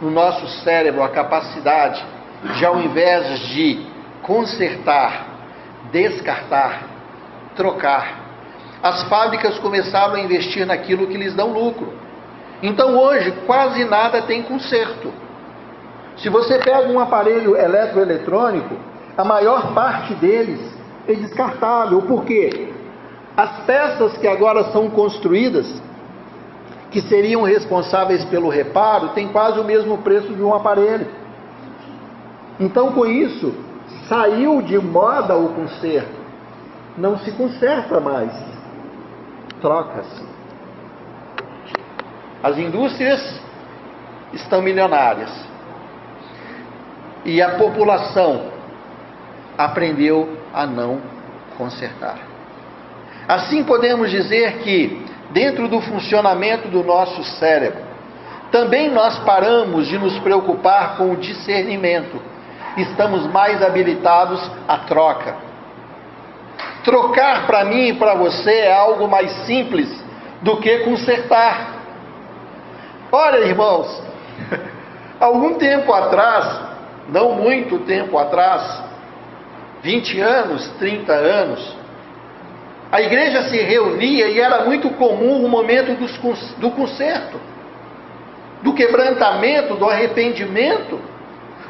no 0.00 0.12
nosso 0.12 0.47
cérebro 0.62 1.02
a 1.02 1.09
capacidade 1.09 2.00
de, 2.57 2.64
ao 2.64 2.78
invés 2.78 3.40
de 3.49 3.85
consertar, 4.23 5.26
descartar, 5.90 6.85
trocar, 7.57 8.27
as 8.82 9.02
fábricas 9.04 9.58
começaram 9.58 10.14
a 10.14 10.20
investir 10.20 10.66
naquilo 10.66 11.06
que 11.06 11.16
lhes 11.16 11.35
dão 11.35 11.52
lucro. 11.52 11.92
Então 12.62 12.97
hoje 12.99 13.32
quase 13.47 13.85
nada 13.85 14.23
tem 14.23 14.42
conserto. 14.42 15.12
Se 16.16 16.28
você 16.28 16.58
pega 16.58 16.88
um 16.88 16.99
aparelho 16.99 17.56
eletroeletrônico, 17.56 18.75
a 19.16 19.25
maior 19.25 19.73
parte 19.75 20.14
deles 20.14 20.61
é 21.06 21.14
descartável. 21.14 22.02
Por 22.02 22.25
quê? 22.25 22.73
As 23.37 23.61
peças 23.64 24.18
que 24.18 24.26
agora 24.26 24.64
são 24.73 24.90
construídas, 24.90 25.80
que 26.90 27.00
seriam 27.00 27.42
responsáveis 27.42 28.25
pelo 28.25 28.49
reparo, 28.49 29.11
têm 29.11 29.28
quase 29.28 29.61
o 29.61 29.64
mesmo 29.64 29.99
preço 29.99 30.35
de 30.35 30.42
um 30.42 30.54
aparelho. 30.54 31.06
Então, 32.58 32.92
com 32.92 33.06
isso, 33.06 33.54
saiu 34.08 34.61
de 34.62 34.78
moda 34.78 35.37
o 35.37 35.50
conserto. 35.50 36.18
Não 36.97 37.16
se 37.18 37.30
conserta 37.32 38.00
mais. 38.00 38.32
Troca-se. 39.60 40.24
As 42.42 42.56
indústrias 42.58 43.40
estão 44.32 44.62
milionárias 44.62 45.30
e 47.24 47.42
a 47.42 47.56
população 47.56 48.52
aprendeu 49.56 50.38
a 50.54 50.66
não 50.66 51.00
consertar. 51.56 52.18
Assim 53.26 53.64
podemos 53.64 54.10
dizer 54.10 54.58
que, 54.58 55.04
dentro 55.30 55.68
do 55.68 55.80
funcionamento 55.80 56.68
do 56.68 56.82
nosso 56.82 57.22
cérebro, 57.38 57.82
também 58.52 58.90
nós 58.90 59.18
paramos 59.20 59.88
de 59.88 59.98
nos 59.98 60.18
preocupar 60.20 60.96
com 60.96 61.12
o 61.12 61.16
discernimento 61.16 62.18
estamos 62.82 63.26
mais 63.26 63.62
habilitados 63.62 64.40
à 64.66 64.78
troca. 64.78 65.48
Trocar 66.85 67.47
para 67.47 67.64
mim 67.64 67.88
e 67.88 67.94
para 67.94 68.14
você 68.14 68.50
é 68.50 68.73
algo 68.73 69.08
mais 69.08 69.30
simples 69.47 69.88
do 70.42 70.58
que 70.58 70.78
consertar. 70.80 71.76
Olha, 73.11 73.38
irmãos, 73.38 74.02
algum 75.18 75.54
tempo 75.54 75.92
atrás, 75.92 76.61
não 77.08 77.32
muito 77.32 77.80
tempo 77.80 78.18
atrás, 78.18 78.82
20 79.82 80.20
anos, 80.20 80.68
30 80.78 81.12
anos, 81.12 81.76
a 82.90 83.02
igreja 83.02 83.49
se 83.49 83.58
reunia 83.58 84.28
e 84.28 84.40
era 84.40 84.64
muito 84.64 84.90
comum 84.90 85.44
o 85.44 85.49
momento 85.49 85.92
do 86.58 86.70
conserto, 86.70 87.38
do 88.62 88.73
quebrantamento, 88.73 89.75
do 89.75 89.88
arrependimento, 89.88 90.99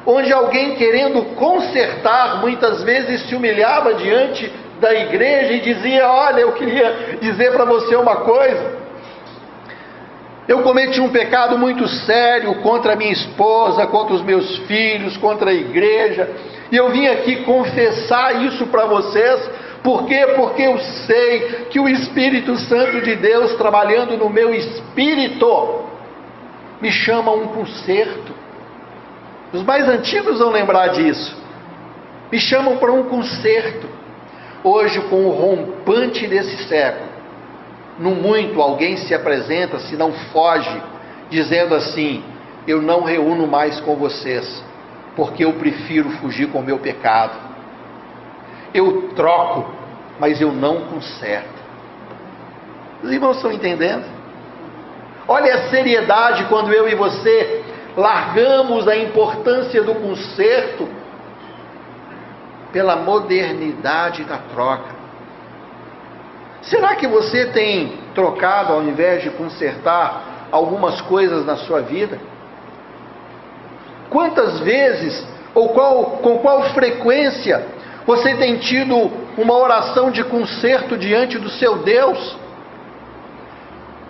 onde 0.07 0.33
alguém 0.33 0.77
querendo 0.77 1.35
consertar 1.35 2.41
muitas 2.41 2.83
vezes 2.83 3.29
se 3.29 3.35
humilhava 3.35 3.95
diante 3.95 4.51
da 4.81 4.95
igreja 4.95 5.53
e 5.55 5.61
dizia: 5.61 6.09
Olha, 6.09 6.41
eu 6.41 6.53
queria 6.53 7.19
dizer 7.21 7.53
para 7.53 7.65
você 7.65 7.97
uma 7.97 8.17
coisa. 8.17 8.89
Eu 10.47 10.63
cometi 10.63 10.99
um 11.01 11.11
pecado 11.11 11.59
muito 11.59 11.87
sério 11.87 12.55
contra 12.63 12.95
a 12.95 12.97
minha 12.97 13.13
esposa, 13.13 13.87
contra 13.87 14.15
os 14.15 14.23
meus 14.23 14.57
filhos, 14.61 15.17
contra 15.19 15.51
a 15.51 15.55
igreja, 15.55 16.31
e 16.73 16.77
eu 16.77 16.91
vim 16.91 17.07
aqui 17.07 17.45
confessar 17.45 18.43
isso 18.45 18.67
para 18.69 18.87
vocês, 18.87 19.51
por 19.83 20.07
quê? 20.07 20.27
Porque 20.37 20.63
eu 20.63 20.79
sei 20.79 21.67
que 21.71 21.79
o 21.79 21.89
Espírito 21.89 22.57
Santo 22.57 23.01
de 23.03 23.15
Deus, 23.17 23.55
trabalhando 23.55 24.17
no 24.17 24.29
meu 24.29 24.55
espírito, 24.55 25.85
me 26.81 26.91
chama 26.91 27.31
a 27.31 27.35
um 27.35 27.49
conserto. 27.49 28.35
Os 29.53 29.63
mais 29.63 29.89
antigos 29.89 30.39
vão 30.39 30.51
lembrar 30.51 30.89
disso. 30.89 31.37
Me 32.31 32.39
chamam 32.39 32.77
para 32.77 32.93
um 32.93 33.05
conserto. 33.05 33.89
Hoje, 34.65 35.01
com 35.03 35.27
o 35.27 35.31
rompante 35.31 36.27
desse 36.27 36.65
século, 36.65 37.09
no 37.99 38.11
muito 38.11 38.61
alguém 38.61 38.97
se 38.97 39.15
apresenta, 39.15 39.79
se 39.79 39.97
não 39.97 40.13
foge, 40.13 40.83
dizendo 41.31 41.75
assim: 41.75 42.23
Eu 42.67 42.83
não 42.83 43.03
reúno 43.03 43.47
mais 43.47 43.81
com 43.81 43.97
vocês, 43.97 44.63
porque 45.17 45.45
eu 45.45 45.55
prefiro 45.55 46.11
fugir 46.11 46.49
com 46.49 46.59
o 46.59 46.65
meu 46.65 46.79
pecado 46.79 47.49
eu 48.75 49.11
troco, 49.15 49.67
mas 50.19 50.41
eu 50.41 50.53
não 50.53 50.83
conserto. 50.83 51.59
Os 53.03 53.11
irmãos 53.11 53.37
estão 53.37 53.53
entendendo? 53.53 54.05
Olha 55.27 55.55
a 55.55 55.69
seriedade 55.69 56.45
quando 56.45 56.73
eu 56.73 56.89
e 56.89 56.95
você 56.95 57.63
largamos 57.97 58.87
a 58.89 58.97
importância 58.97 59.83
do 59.83 59.95
conserto 59.95 60.89
pela 62.73 62.97
modernidade 62.97 64.25
da 64.25 64.39
troca. 64.39 64.97
Será 66.63 66.97
que 66.97 67.07
você 67.07 67.47
tem 67.47 67.99
trocado 68.15 68.73
ao 68.73 68.83
invés 68.83 69.23
de 69.23 69.31
consertar 69.31 70.49
algumas 70.51 71.01
coisas 71.03 71.47
na 71.47 71.57
sua 71.57 71.81
vida? 71.81 72.19
Quantas 74.11 74.61
vezes 74.61 75.27
ou 75.55 75.71
qual, 75.71 76.05
com 76.23 76.39
qual 76.39 76.63
frequência 76.75 77.67
você 78.07 78.35
tem 78.37 78.57
tido 78.59 79.11
uma 79.37 79.57
oração 79.57 80.11
de 80.11 80.25
conserto 80.25 80.97
diante 80.97 81.39
do 81.39 81.49
seu 81.51 81.79
Deus? 81.79 82.37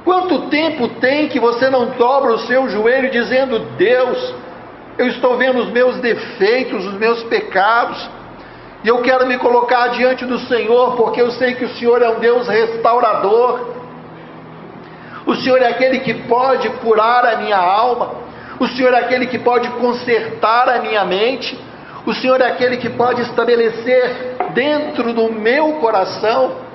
Quanto 0.04 0.48
tempo 0.48 0.88
tem 1.00 1.28
que 1.28 1.38
você 1.38 1.68
não 1.68 1.90
dobra 1.90 2.32
o 2.32 2.38
seu 2.38 2.68
joelho 2.68 3.10
dizendo: 3.10 3.58
Deus, 3.76 4.34
eu 4.96 5.06
estou 5.08 5.36
vendo 5.36 5.58
os 5.58 5.70
meus 5.70 5.98
defeitos, 5.98 6.86
os 6.86 6.94
meus 6.94 7.22
pecados, 7.24 8.08
e 8.84 8.88
eu 8.88 9.02
quero 9.02 9.26
me 9.26 9.38
colocar 9.38 9.88
diante 9.88 10.24
do 10.24 10.38
Senhor, 10.38 10.96
porque 10.96 11.20
eu 11.20 11.30
sei 11.32 11.54
que 11.54 11.64
o 11.64 11.74
Senhor 11.74 12.00
é 12.00 12.08
um 12.08 12.20
Deus 12.20 12.46
restaurador. 12.46 13.74
O 15.26 15.34
Senhor 15.34 15.60
é 15.60 15.66
aquele 15.66 15.98
que 16.00 16.14
pode 16.14 16.68
curar 16.80 17.26
a 17.26 17.36
minha 17.38 17.56
alma. 17.56 18.12
O 18.60 18.68
Senhor 18.68 18.92
é 18.94 19.00
aquele 19.00 19.26
que 19.26 19.38
pode 19.38 19.68
consertar 19.70 20.68
a 20.68 20.80
minha 20.80 21.04
mente. 21.04 21.58
O 22.06 22.14
Senhor 22.14 22.40
é 22.40 22.46
aquele 22.46 22.76
que 22.76 22.88
pode 22.88 23.22
estabelecer 23.22 24.36
dentro 24.54 25.12
do 25.12 25.32
meu 25.32 25.74
coração 25.74 26.68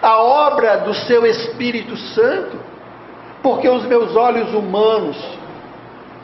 a 0.00 0.16
obra 0.18 0.78
do 0.78 0.94
seu 0.94 1.26
Espírito 1.26 1.96
Santo, 1.96 2.56
porque 3.42 3.68
os 3.68 3.84
meus 3.84 4.14
olhos 4.14 4.54
humanos 4.54 5.16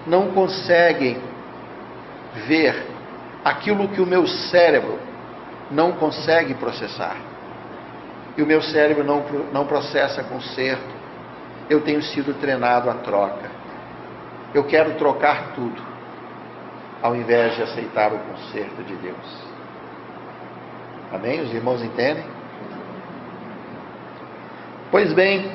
não 0.07 0.29
conseguem 0.29 1.19
ver 2.47 2.94
aquilo 3.45 3.89
que 3.89 4.01
o 4.01 4.07
meu 4.07 4.27
cérebro 4.27 4.99
não 5.71 5.93
consegue 5.93 6.55
processar. 6.55 7.17
E 8.37 8.43
o 8.43 8.47
meu 8.47 8.63
cérebro 8.63 9.05
não, 9.05 9.23
não 9.53 9.67
processa 9.67 10.25
conserto. 10.25 10.95
Eu 11.69 11.83
tenho 11.83 12.03
sido 12.03 12.35
treinado 12.41 12.91
à 12.91 12.95
troca. 12.95 13.51
Eu 14.53 14.65
quero 14.65 14.95
trocar 14.95 15.53
tudo 15.55 15.95
ao 17.03 17.15
invés 17.15 17.55
de 17.55 17.63
aceitar 17.63 18.13
o 18.13 18.19
conserto 18.19 18.83
de 18.83 18.95
Deus. 18.97 19.45
Amém? 21.13 21.43
Os 21.43 21.53
irmãos 21.53 21.83
entendem? 21.83 22.25
Pois 24.91 25.13
bem, 25.13 25.51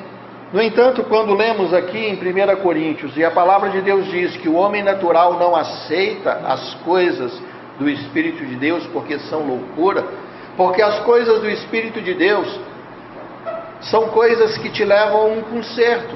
no 0.52 0.62
entanto, 0.62 1.02
quando 1.04 1.34
lemos 1.34 1.74
aqui 1.74 1.98
em 1.98 2.14
1 2.14 2.56
Coríntios, 2.62 3.16
e 3.16 3.24
a 3.24 3.30
palavra 3.30 3.70
de 3.70 3.80
Deus 3.80 4.06
diz 4.06 4.36
que 4.36 4.48
o 4.48 4.54
homem 4.54 4.82
natural 4.82 5.38
não 5.38 5.56
aceita 5.56 6.32
as 6.46 6.74
coisas 6.84 7.32
do 7.80 7.88
Espírito 7.88 8.44
de 8.44 8.56
Deus 8.56 8.86
porque 8.92 9.18
são 9.20 9.40
loucura, 9.46 10.04
porque 10.54 10.82
as 10.82 11.00
coisas 11.00 11.40
do 11.40 11.48
Espírito 11.48 12.00
de 12.02 12.12
Deus 12.12 12.60
são 13.80 14.08
coisas 14.08 14.58
que 14.58 14.68
te 14.68 14.84
levam 14.84 15.22
a 15.22 15.24
um 15.24 15.40
conserto. 15.40 16.14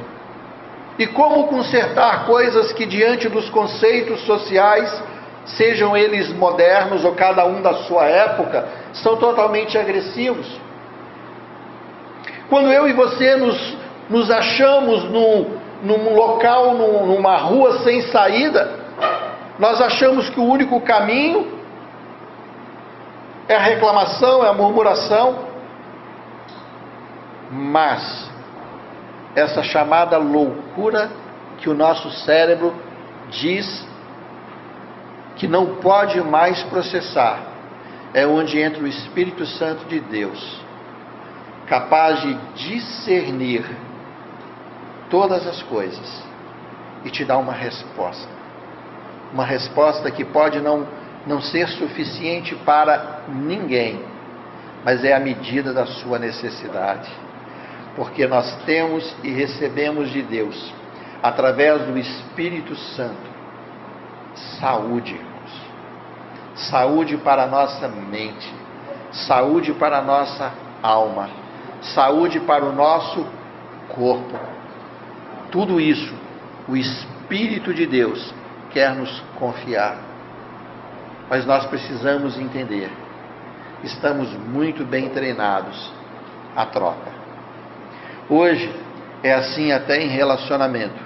E 0.99 1.07
como 1.07 1.49
consertar 1.49 2.27
coisas 2.27 2.71
que, 2.73 2.85
diante 2.85 3.29
dos 3.31 3.49
conceitos 3.49 4.21
sociais, 4.27 5.03
sejam 5.47 5.97
eles 5.97 6.31
modernos 6.35 7.03
ou 7.03 7.15
cada 7.15 7.47
um 7.47 7.63
da 7.63 7.75
sua 7.85 8.05
época, 8.05 8.69
são 8.93 9.17
totalmente 9.17 9.79
agressivos. 9.79 10.47
Quando 12.51 12.71
eu 12.71 12.87
e 12.87 12.93
você 12.93 13.37
nos, 13.37 13.77
nos 14.11 14.31
achamos 14.31 15.03
num, 15.05 15.57
num 15.83 16.15
local, 16.15 16.75
num, 16.75 17.07
numa 17.07 17.39
rua 17.39 17.79
sem 17.79 18.03
saída, 18.03 18.71
nós 19.59 19.81
achamos 19.81 20.29
que 20.29 20.39
o 20.39 20.45
único 20.45 20.81
caminho 20.83 21.54
é 23.49 23.57
a 23.57 23.61
reclamação, 23.61 24.45
é 24.45 24.49
a 24.49 24.53
murmuração, 24.53 25.45
mas 27.51 28.31
essa 29.35 29.63
chamada 29.63 30.17
loucura 30.19 31.11
que 31.59 31.69
o 31.69 31.75
nosso 31.75 32.11
cérebro 32.11 32.75
diz 33.31 33.87
que 35.37 35.49
não 35.49 35.77
pode 35.77 36.21
mais 36.23 36.63
processar, 36.65 37.41
é 38.13 38.27
onde 38.27 38.61
entra 38.61 38.83
o 38.83 38.87
Espírito 38.87 39.45
Santo 39.45 39.85
de 39.87 40.01
Deus, 40.01 40.61
capaz 41.67 42.21
de 42.23 42.35
discernir 42.55 43.65
todas 45.11 45.47
as 45.47 45.63
coisas 45.65 46.23
e 47.05 47.11
te 47.11 47.25
dar 47.25 47.39
uma 47.39 47.53
resposta. 47.53 48.33
Uma 49.33 49.45
resposta 49.45 50.11
que 50.11 50.25
pode 50.25 50.61
não, 50.61 50.87
não 51.27 51.41
ser 51.41 51.69
suficiente 51.69 52.55
para 52.57 53.23
ninguém, 53.29 54.01
mas 54.85 55.05
é 55.05 55.15
a 55.15 55.21
medida 55.21 55.73
da 55.73 55.87
sua 55.87 56.19
necessidade. 56.19 57.11
Porque 57.97 58.27
nós 58.27 58.55
temos 58.65 59.15
e 59.23 59.31
recebemos 59.31 60.11
de 60.11 60.23
Deus, 60.23 60.75
através 61.23 61.83
do 61.83 61.97
Espírito 61.97 62.75
Santo, 62.75 63.31
saúde, 64.61 65.15
irmãos. 65.15 65.35
Saúde 66.57 67.17
para 67.17 67.45
a 67.45 67.47
nossa 67.47 67.89
mente, 67.89 68.53
saúde 69.13 69.73
para 69.73 69.99
a 69.99 70.03
nossa 70.03 70.53
alma, 70.83 71.29
saúde 71.81 72.41
para 72.41 72.65
o 72.65 72.73
nosso 72.73 73.27
corpo. 73.89 74.39
Tudo 75.51 75.81
isso 75.81 76.25
o 76.69 76.77
Espírito 76.77 77.75
de 77.75 77.87
Deus 77.87 78.33
quer 78.71 78.95
nos 78.95 79.21
confiar. 79.39 79.99
Mas 81.29 81.47
nós 81.47 81.67
precisamos 81.67 82.39
entender, 82.39 82.91
estamos 83.83 84.31
muito 84.33 84.85
bem 84.85 85.09
treinados 85.09 85.93
à 86.55 86.67
troca. 86.67 87.13
Hoje 88.29 88.75
é 89.23 89.33
assim 89.33 89.73
até 89.73 90.03
em 90.03 90.09
relacionamento. 90.09 91.03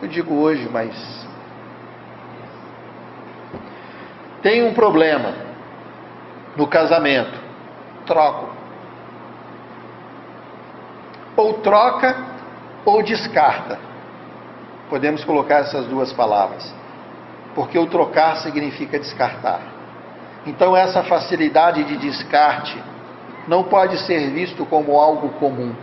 Eu 0.00 0.08
digo 0.08 0.34
hoje, 0.34 0.68
mas 0.70 1.26
tem 4.42 4.62
um 4.64 4.74
problema 4.74 5.34
no 6.56 6.66
casamento, 6.66 7.38
troco. 8.06 8.54
Ou 11.36 11.54
troca 11.54 12.16
ou 12.84 13.02
descarta. 13.02 13.78
Podemos 14.88 15.24
colocar 15.24 15.56
essas 15.56 15.86
duas 15.86 16.12
palavras. 16.12 16.72
Porque 17.56 17.78
o 17.78 17.86
trocar 17.86 18.36
significa 18.36 18.98
descartar. 18.98 19.62
Então, 20.46 20.76
essa 20.76 21.02
facilidade 21.02 21.82
de 21.84 21.96
descarte 21.96 22.78
não 23.48 23.64
pode 23.64 23.96
ser 24.00 24.30
visto 24.30 24.66
como 24.66 25.00
algo 25.00 25.30
comum. 25.40 25.74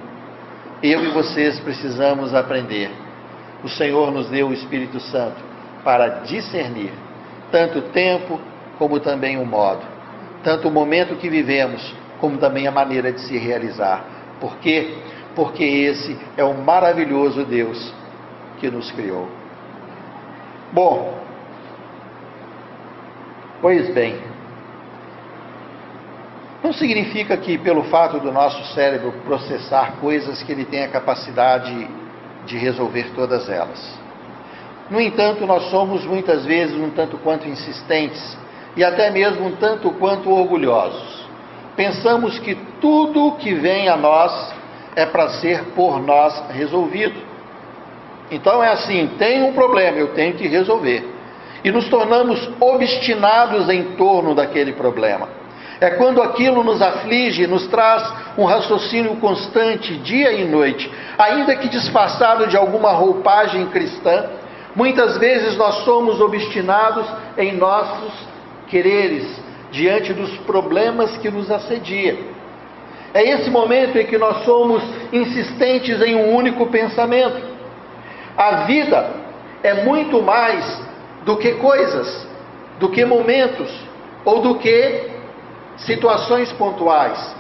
Eu 0.83 1.03
e 1.03 1.09
vocês 1.09 1.59
precisamos 1.59 2.31
aprender. 2.35 2.91
O 3.63 3.69
Senhor 3.69 4.11
nos 4.11 4.29
deu 4.29 4.49
o 4.49 4.53
Espírito 4.53 4.99
Santo 4.99 5.41
para 5.83 6.21
discernir 6.21 6.93
tanto 7.51 7.79
o 7.79 7.89
tempo 7.89 8.39
como 8.77 8.99
também 8.99 9.37
o 9.37 9.45
modo, 9.45 9.81
tanto 10.43 10.67
o 10.67 10.71
momento 10.71 11.15
que 11.15 11.29
vivemos 11.29 11.95
como 12.19 12.37
também 12.37 12.67
a 12.67 12.71
maneira 12.71 13.11
de 13.11 13.21
se 13.21 13.37
realizar. 13.37 14.05
Por 14.39 14.57
quê? 14.57 14.93
Porque 15.35 15.63
esse 15.63 16.17
é 16.37 16.43
o 16.43 16.53
maravilhoso 16.53 17.43
Deus 17.45 17.93
que 18.59 18.69
nos 18.69 18.91
criou. 18.91 19.27
Bom, 20.71 21.22
pois 23.63 23.87
bem, 23.93 24.17
não 26.61 26.73
significa 26.73 27.37
que, 27.37 27.57
pelo 27.57 27.83
fato 27.83 28.19
do 28.19 28.29
nosso 28.29 28.61
cérebro 28.73 29.13
processar 29.25 29.93
coisas, 30.01 30.43
que 30.43 30.51
ele 30.51 30.65
tenha 30.65 30.89
capacidade 30.89 31.87
de 32.45 32.57
resolver 32.57 33.11
todas 33.15 33.47
elas. 33.47 33.97
No 34.91 34.99
entanto, 34.99 35.45
nós 35.45 35.69
somos 35.69 36.03
muitas 36.03 36.43
vezes 36.43 36.75
um 36.75 36.89
tanto 36.89 37.17
quanto 37.19 37.47
insistentes 37.47 38.37
e 38.75 38.83
até 38.83 39.09
mesmo 39.09 39.47
um 39.47 39.55
tanto 39.55 39.91
quanto 39.91 40.29
orgulhosos. 40.29 41.25
Pensamos 41.77 42.37
que 42.39 42.55
tudo 42.81 43.37
que 43.37 43.53
vem 43.53 43.87
a 43.87 43.95
nós 43.95 44.53
é 44.93 45.05
para 45.05 45.29
ser 45.39 45.63
por 45.73 46.01
nós 46.01 46.49
resolvido. 46.49 47.15
Então 48.29 48.61
é 48.61 48.73
assim: 48.73 49.09
tem 49.17 49.41
um 49.41 49.53
problema, 49.53 49.97
eu 49.97 50.09
tenho 50.09 50.33
que 50.33 50.49
resolver. 50.49 51.12
E 51.63 51.71
nos 51.71 51.87
tornamos 51.87 52.49
obstinados 52.59 53.69
em 53.69 53.95
torno 53.95 54.35
daquele 54.35 54.73
problema. 54.73 55.29
É 55.79 55.91
quando 55.91 56.21
aquilo 56.21 56.63
nos 56.63 56.81
aflige, 56.81 57.47
nos 57.47 57.67
traz 57.67 58.03
um 58.37 58.45
raciocínio 58.45 59.15
constante, 59.17 59.97
dia 59.97 60.31
e 60.31 60.45
noite, 60.45 60.91
ainda 61.17 61.55
que 61.55 61.67
disfarçado 61.67 62.47
de 62.47 62.55
alguma 62.55 62.91
roupagem 62.91 63.67
cristã. 63.67 64.29
Muitas 64.75 65.17
vezes 65.17 65.57
nós 65.57 65.83
somos 65.83 66.19
obstinados 66.19 67.05
em 67.37 67.53
nossos 67.53 68.13
quereres, 68.67 69.27
diante 69.71 70.13
dos 70.13 70.35
problemas 70.39 71.17
que 71.17 71.29
nos 71.29 71.49
assediam. 71.51 72.17
É 73.13 73.23
esse 73.23 73.49
momento 73.49 73.97
em 73.97 74.05
que 74.05 74.17
nós 74.17 74.43
somos 74.43 74.81
insistentes 75.11 76.01
em 76.01 76.15
um 76.15 76.35
único 76.35 76.65
pensamento. 76.67 77.41
A 78.35 78.63
vida 78.65 79.11
é 79.61 79.83
muito 79.83 80.21
mais 80.21 80.81
do 81.25 81.37
que 81.37 81.53
coisas, 81.53 82.27
do 82.79 82.89
que 82.89 83.05
momentos 83.05 83.71
ou 84.25 84.41
do 84.41 84.55
que 84.55 85.11
situações 85.77 86.51
pontuais. 86.53 87.35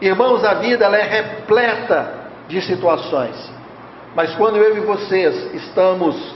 Irmãos, 0.00 0.44
a 0.44 0.54
vida 0.54 0.86
é 0.86 1.02
repleta 1.02 2.22
de 2.48 2.60
situações. 2.60 3.52
Mas 4.14 4.34
quando 4.34 4.56
eu 4.56 4.76
e 4.76 4.80
vocês 4.80 5.54
estamos 5.54 6.34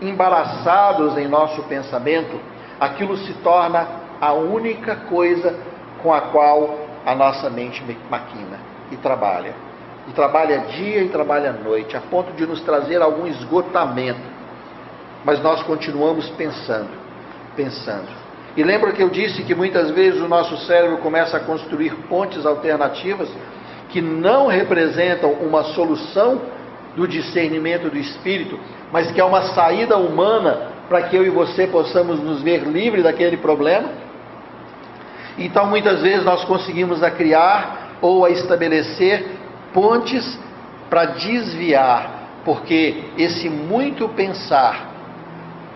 embaraçados 0.00 1.18
em 1.18 1.26
nosso 1.26 1.62
pensamento, 1.64 2.40
aquilo 2.80 3.16
se 3.18 3.32
torna 3.34 3.86
a 4.20 4.32
única 4.32 4.96
coisa 4.96 5.58
com 6.02 6.12
a 6.12 6.20
qual 6.22 6.78
a 7.04 7.14
nossa 7.14 7.50
mente 7.50 7.84
maquina 8.10 8.58
e 8.90 8.96
trabalha. 8.96 9.54
E 10.06 10.12
trabalha 10.12 10.60
dia 10.60 11.02
e 11.02 11.08
trabalha 11.08 11.52
noite, 11.52 11.96
a 11.96 12.00
ponto 12.00 12.32
de 12.32 12.46
nos 12.46 12.60
trazer 12.62 13.02
algum 13.02 13.26
esgotamento. 13.26 14.37
Mas 15.24 15.42
nós 15.42 15.62
continuamos 15.62 16.28
pensando, 16.30 16.88
pensando. 17.56 18.08
E 18.56 18.62
lembra 18.62 18.92
que 18.92 19.02
eu 19.02 19.08
disse 19.08 19.42
que 19.42 19.54
muitas 19.54 19.90
vezes 19.90 20.20
o 20.20 20.28
nosso 20.28 20.56
cérebro 20.66 20.98
começa 20.98 21.36
a 21.36 21.40
construir 21.40 21.94
pontes 22.08 22.44
alternativas 22.44 23.28
que 23.88 24.00
não 24.00 24.46
representam 24.46 25.30
uma 25.32 25.62
solução 25.64 26.42
do 26.96 27.06
discernimento 27.06 27.88
do 27.88 27.96
espírito, 27.96 28.58
mas 28.92 29.10
que 29.12 29.20
é 29.20 29.24
uma 29.24 29.54
saída 29.54 29.96
humana 29.96 30.72
para 30.88 31.02
que 31.02 31.16
eu 31.16 31.24
e 31.24 31.30
você 31.30 31.66
possamos 31.66 32.20
nos 32.20 32.42
ver 32.42 32.64
livres 32.64 33.04
daquele 33.04 33.36
problema? 33.36 33.90
Então 35.38 35.66
muitas 35.66 36.02
vezes 36.02 36.24
nós 36.24 36.44
conseguimos 36.44 37.02
a 37.02 37.10
criar 37.10 37.98
ou 38.00 38.24
a 38.24 38.30
estabelecer 38.30 39.24
pontes 39.72 40.38
para 40.90 41.04
desviar, 41.04 42.40
porque 42.44 43.04
esse 43.16 43.48
muito 43.48 44.08
pensar 44.08 44.87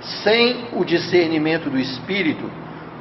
sem 0.03 0.67
o 0.73 0.85
discernimento 0.85 1.71
do 1.71 1.79
espírito 1.79 2.51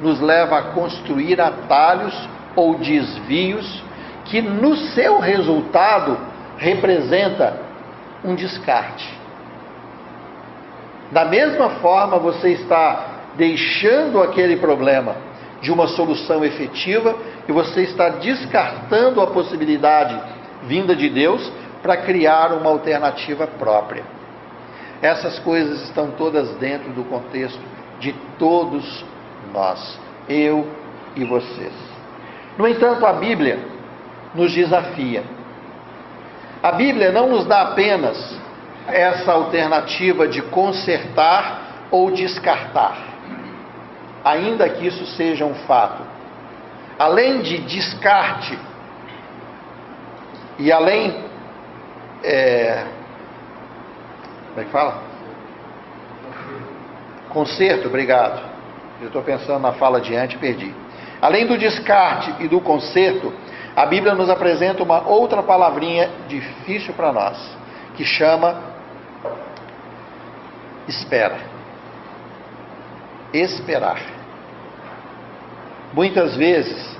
nos 0.00 0.20
leva 0.20 0.58
a 0.58 0.62
construir 0.72 1.40
atalhos 1.40 2.14
ou 2.54 2.74
desvios 2.76 3.82
que 4.24 4.40
no 4.40 4.76
seu 4.76 5.18
resultado 5.18 6.18
representa 6.58 7.60
um 8.24 8.34
descarte. 8.34 9.12
Da 11.10 11.24
mesma 11.24 11.70
forma, 11.80 12.18
você 12.18 12.50
está 12.50 13.06
deixando 13.36 14.22
aquele 14.22 14.56
problema 14.56 15.16
de 15.60 15.70
uma 15.72 15.86
solução 15.88 16.44
efetiva 16.44 17.16
e 17.48 17.52
você 17.52 17.82
está 17.82 18.08
descartando 18.08 19.20
a 19.20 19.26
possibilidade 19.28 20.18
vinda 20.64 20.94
de 20.94 21.08
Deus 21.08 21.52
para 21.82 21.96
criar 21.98 22.52
uma 22.52 22.70
alternativa 22.70 23.46
própria. 23.46 24.04
Essas 25.02 25.36
coisas 25.40 25.82
estão 25.82 26.12
todas 26.12 26.48
dentro 26.56 26.92
do 26.92 27.02
contexto 27.02 27.60
de 27.98 28.12
todos 28.38 29.04
nós, 29.52 29.98
eu 30.28 30.64
e 31.16 31.24
vocês. 31.24 31.72
No 32.56 32.68
entanto, 32.68 33.04
a 33.04 33.12
Bíblia 33.14 33.58
nos 34.32 34.52
desafia. 34.52 35.24
A 36.62 36.70
Bíblia 36.70 37.10
não 37.10 37.28
nos 37.28 37.44
dá 37.44 37.62
apenas 37.62 38.38
essa 38.86 39.32
alternativa 39.32 40.28
de 40.28 40.40
consertar 40.40 41.88
ou 41.90 42.12
descartar, 42.12 42.96
ainda 44.24 44.68
que 44.68 44.86
isso 44.86 45.04
seja 45.16 45.44
um 45.44 45.54
fato. 45.66 46.04
Além 46.96 47.42
de 47.42 47.58
descarte 47.58 48.56
e 50.60 50.70
além. 50.70 51.32
É, 52.22 52.84
como 54.52 54.60
é 54.60 54.64
que 54.64 54.70
fala? 54.70 55.02
Conserto, 57.30 57.88
obrigado. 57.88 58.42
Eu 59.00 59.06
estou 59.06 59.22
pensando 59.22 59.58
na 59.60 59.72
fala 59.72 59.98
adiante 59.98 60.36
e 60.36 60.38
perdi. 60.38 60.74
Além 61.20 61.46
do 61.46 61.56
descarte 61.56 62.34
e 62.40 62.48
do 62.48 62.60
conserto, 62.60 63.32
a 63.74 63.86
Bíblia 63.86 64.14
nos 64.14 64.28
apresenta 64.28 64.82
uma 64.82 65.08
outra 65.08 65.42
palavrinha 65.42 66.10
difícil 66.28 66.92
para 66.92 67.12
nós, 67.12 67.56
que 67.96 68.04
chama 68.04 68.60
espera. 70.86 71.38
Esperar. 73.32 74.00
Muitas 75.94 76.36
vezes, 76.36 76.98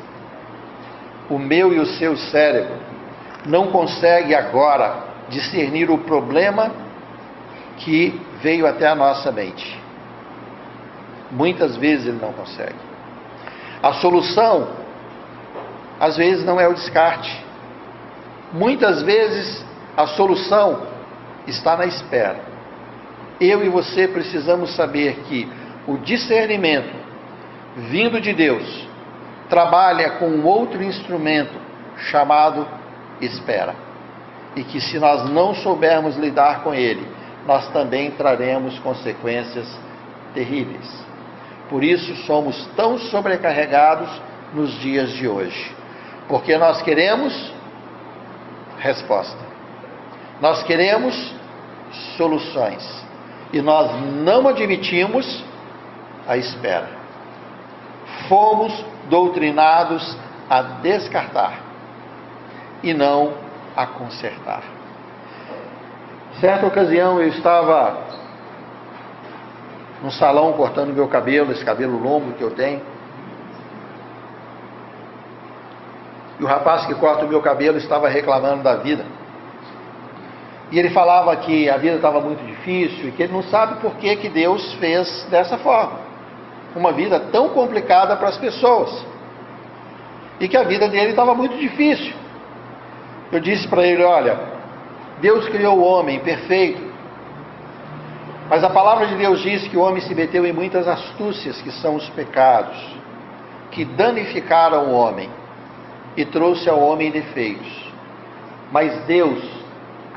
o 1.28 1.38
meu 1.38 1.74
e 1.74 1.78
o 1.78 1.86
seu 1.86 2.16
cérebro 2.16 2.76
não 3.44 3.66
consegue 3.70 4.34
agora 4.34 5.04
discernir 5.28 5.90
o 5.90 5.98
problema 5.98 6.72
que 7.84 8.20
veio 8.40 8.66
até 8.66 8.86
a 8.86 8.94
nossa 8.94 9.30
mente. 9.30 9.78
Muitas 11.30 11.76
vezes 11.76 12.06
ele 12.06 12.18
não 12.20 12.32
consegue. 12.32 12.76
A 13.82 13.94
solução, 13.94 14.68
às 15.98 16.16
vezes, 16.16 16.44
não 16.44 16.60
é 16.60 16.68
o 16.68 16.74
descarte. 16.74 17.44
Muitas 18.52 19.02
vezes, 19.02 19.64
a 19.96 20.06
solução 20.06 20.86
está 21.46 21.76
na 21.76 21.86
espera. 21.86 22.40
Eu 23.40 23.64
e 23.64 23.68
você 23.68 24.06
precisamos 24.06 24.76
saber 24.76 25.24
que 25.28 25.50
o 25.86 25.96
discernimento 25.98 26.94
vindo 27.76 28.20
de 28.20 28.32
Deus 28.32 28.86
trabalha 29.48 30.10
com 30.10 30.28
um 30.28 30.46
outro 30.46 30.82
instrumento 30.82 31.54
chamado 31.96 32.66
espera. 33.20 33.74
E 34.54 34.62
que 34.62 34.80
se 34.80 34.98
nós 34.98 35.28
não 35.30 35.54
soubermos 35.54 36.16
lidar 36.16 36.62
com 36.62 36.74
ele, 36.74 37.06
nós 37.46 37.68
também 37.68 38.10
traremos 38.12 38.78
consequências 38.80 39.66
terríveis. 40.34 40.88
Por 41.68 41.82
isso 41.82 42.14
somos 42.26 42.66
tão 42.76 42.98
sobrecarregados 42.98 44.08
nos 44.52 44.72
dias 44.80 45.10
de 45.12 45.26
hoje. 45.26 45.74
Porque 46.28 46.56
nós 46.56 46.82
queremos 46.82 47.52
resposta. 48.78 49.38
Nós 50.40 50.62
queremos 50.62 51.34
soluções. 52.16 53.02
E 53.52 53.60
nós 53.60 53.90
não 54.24 54.48
admitimos 54.48 55.44
a 56.26 56.36
espera. 56.36 56.90
Fomos 58.28 58.72
doutrinados 59.08 60.16
a 60.48 60.62
descartar 60.62 61.58
e 62.82 62.94
não 62.94 63.34
a 63.76 63.86
consertar. 63.86 64.62
Certa 66.40 66.66
ocasião 66.66 67.20
eu 67.20 67.28
estava 67.28 67.96
num 70.02 70.10
salão 70.10 70.52
cortando 70.54 70.92
meu 70.92 71.06
cabelo, 71.06 71.52
esse 71.52 71.64
cabelo 71.64 72.02
longo 72.02 72.32
que 72.32 72.42
eu 72.42 72.50
tenho. 72.50 72.80
E 76.40 76.44
o 76.44 76.46
rapaz 76.46 76.86
que 76.86 76.94
corta 76.94 77.24
o 77.24 77.28
meu 77.28 77.40
cabelo 77.40 77.78
estava 77.78 78.08
reclamando 78.08 78.64
da 78.64 78.76
vida. 78.76 79.04
E 80.72 80.78
ele 80.78 80.90
falava 80.90 81.36
que 81.36 81.68
a 81.68 81.76
vida 81.76 81.96
estava 81.96 82.20
muito 82.20 82.42
difícil 82.44 83.08
e 83.08 83.12
que 83.12 83.22
ele 83.22 83.32
não 83.32 83.42
sabe 83.44 83.80
por 83.80 83.94
que, 83.96 84.16
que 84.16 84.28
Deus 84.28 84.72
fez 84.74 85.26
dessa 85.30 85.58
forma. 85.58 86.00
Uma 86.74 86.92
vida 86.92 87.20
tão 87.30 87.50
complicada 87.50 88.16
para 88.16 88.28
as 88.28 88.38
pessoas. 88.38 89.06
E 90.40 90.48
que 90.48 90.56
a 90.56 90.64
vida 90.64 90.88
dele 90.88 91.10
estava 91.10 91.34
muito 91.34 91.56
difícil. 91.58 92.14
Eu 93.30 93.38
disse 93.38 93.68
para 93.68 93.86
ele: 93.86 94.02
Olha, 94.02 94.38
Deus 95.22 95.48
criou 95.48 95.78
o 95.78 95.84
homem 95.84 96.18
perfeito. 96.18 96.82
Mas 98.50 98.64
a 98.64 98.68
palavra 98.68 99.06
de 99.06 99.14
Deus 99.14 99.40
diz 99.40 99.66
que 99.68 99.76
o 99.76 99.80
homem 99.80 100.02
se 100.02 100.12
meteu 100.16 100.44
em 100.44 100.52
muitas 100.52 100.88
astúcias, 100.88 101.62
que 101.62 101.70
são 101.70 101.94
os 101.94 102.08
pecados, 102.10 102.76
que 103.70 103.84
danificaram 103.84 104.88
o 104.88 104.92
homem 104.92 105.30
e 106.16 106.24
trouxe 106.24 106.68
ao 106.68 106.80
homem 106.80 107.12
defeitos. 107.12 107.90
Mas 108.72 109.04
Deus 109.04 109.42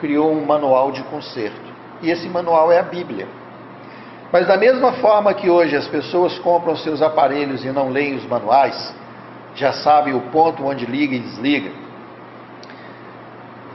criou 0.02 0.34
um 0.34 0.44
manual 0.44 0.92
de 0.92 1.04
conserto. 1.04 1.74
E 2.02 2.10
esse 2.10 2.28
manual 2.28 2.72
é 2.72 2.80
a 2.80 2.84
Bíblia. 2.84 3.28
Mas 4.32 4.48
da 4.48 4.58
mesma 4.58 4.94
forma 4.94 5.36
que 5.36 5.52
hoje 5.52 5.76
as 5.76 5.88
pessoas 5.88 6.38
compram 6.40 6.76
seus 6.76 7.02
aparelhos 7.04 7.64
e 7.64 7.70
não 7.70 7.90
leem 7.90 8.16
os 8.16 8.26
manuais, 8.26 8.94
já 9.54 9.72
sabem 9.72 10.16
o 10.16 10.22
ponto 10.32 10.66
onde 10.66 10.86
liga 10.86 11.16
e 11.16 11.20
desliga, 11.20 11.72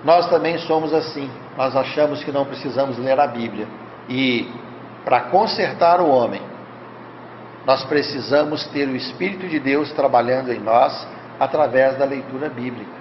nós 0.04 0.28
também 0.28 0.58
somos 0.58 0.92
assim. 0.94 1.30
Nós 1.56 1.76
achamos 1.76 2.24
que 2.24 2.32
não 2.32 2.44
precisamos 2.44 2.98
ler 2.98 3.18
a 3.18 3.26
Bíblia. 3.26 3.66
E 4.08 4.48
para 5.04 5.22
consertar 5.22 6.00
o 6.00 6.08
homem, 6.08 6.40
nós 7.66 7.84
precisamos 7.84 8.66
ter 8.68 8.88
o 8.88 8.96
Espírito 8.96 9.46
de 9.46 9.58
Deus 9.60 9.92
trabalhando 9.92 10.52
em 10.52 10.58
nós 10.58 11.06
através 11.38 11.96
da 11.98 12.04
leitura 12.04 12.48
bíblica. 12.48 13.00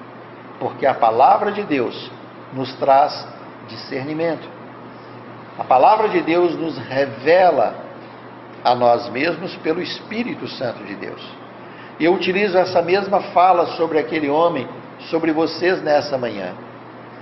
Porque 0.59 0.85
a 0.85 0.93
palavra 0.93 1.51
de 1.51 1.63
Deus 1.63 2.11
nos 2.53 2.73
traz 2.75 3.27
discernimento. 3.67 4.47
A 5.57 5.63
palavra 5.63 6.09
de 6.09 6.21
Deus 6.21 6.55
nos 6.55 6.77
revela 6.77 7.75
a 8.63 8.75
nós 8.75 9.09
mesmos 9.09 9.55
pelo 9.57 9.81
Espírito 9.81 10.47
Santo 10.47 10.83
de 10.83 10.95
Deus. 10.95 11.21
E 11.99 12.05
eu 12.05 12.13
utilizo 12.13 12.57
essa 12.57 12.81
mesma 12.81 13.21
fala 13.33 13.65
sobre 13.77 13.99
aquele 13.99 14.29
homem, 14.29 14.67
sobre 15.09 15.31
vocês 15.31 15.81
nessa 15.81 16.17
manhã. 16.17 16.53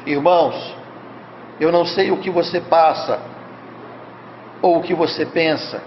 Irmãos, 0.07 0.73
eu 1.59 1.69
não 1.69 1.85
sei 1.85 2.11
o 2.11 2.17
que 2.17 2.29
você 2.29 2.61
passa, 2.61 3.19
ou 4.61 4.77
o 4.77 4.81
que 4.81 4.93
você 4.93 5.25
pensa, 5.25 5.83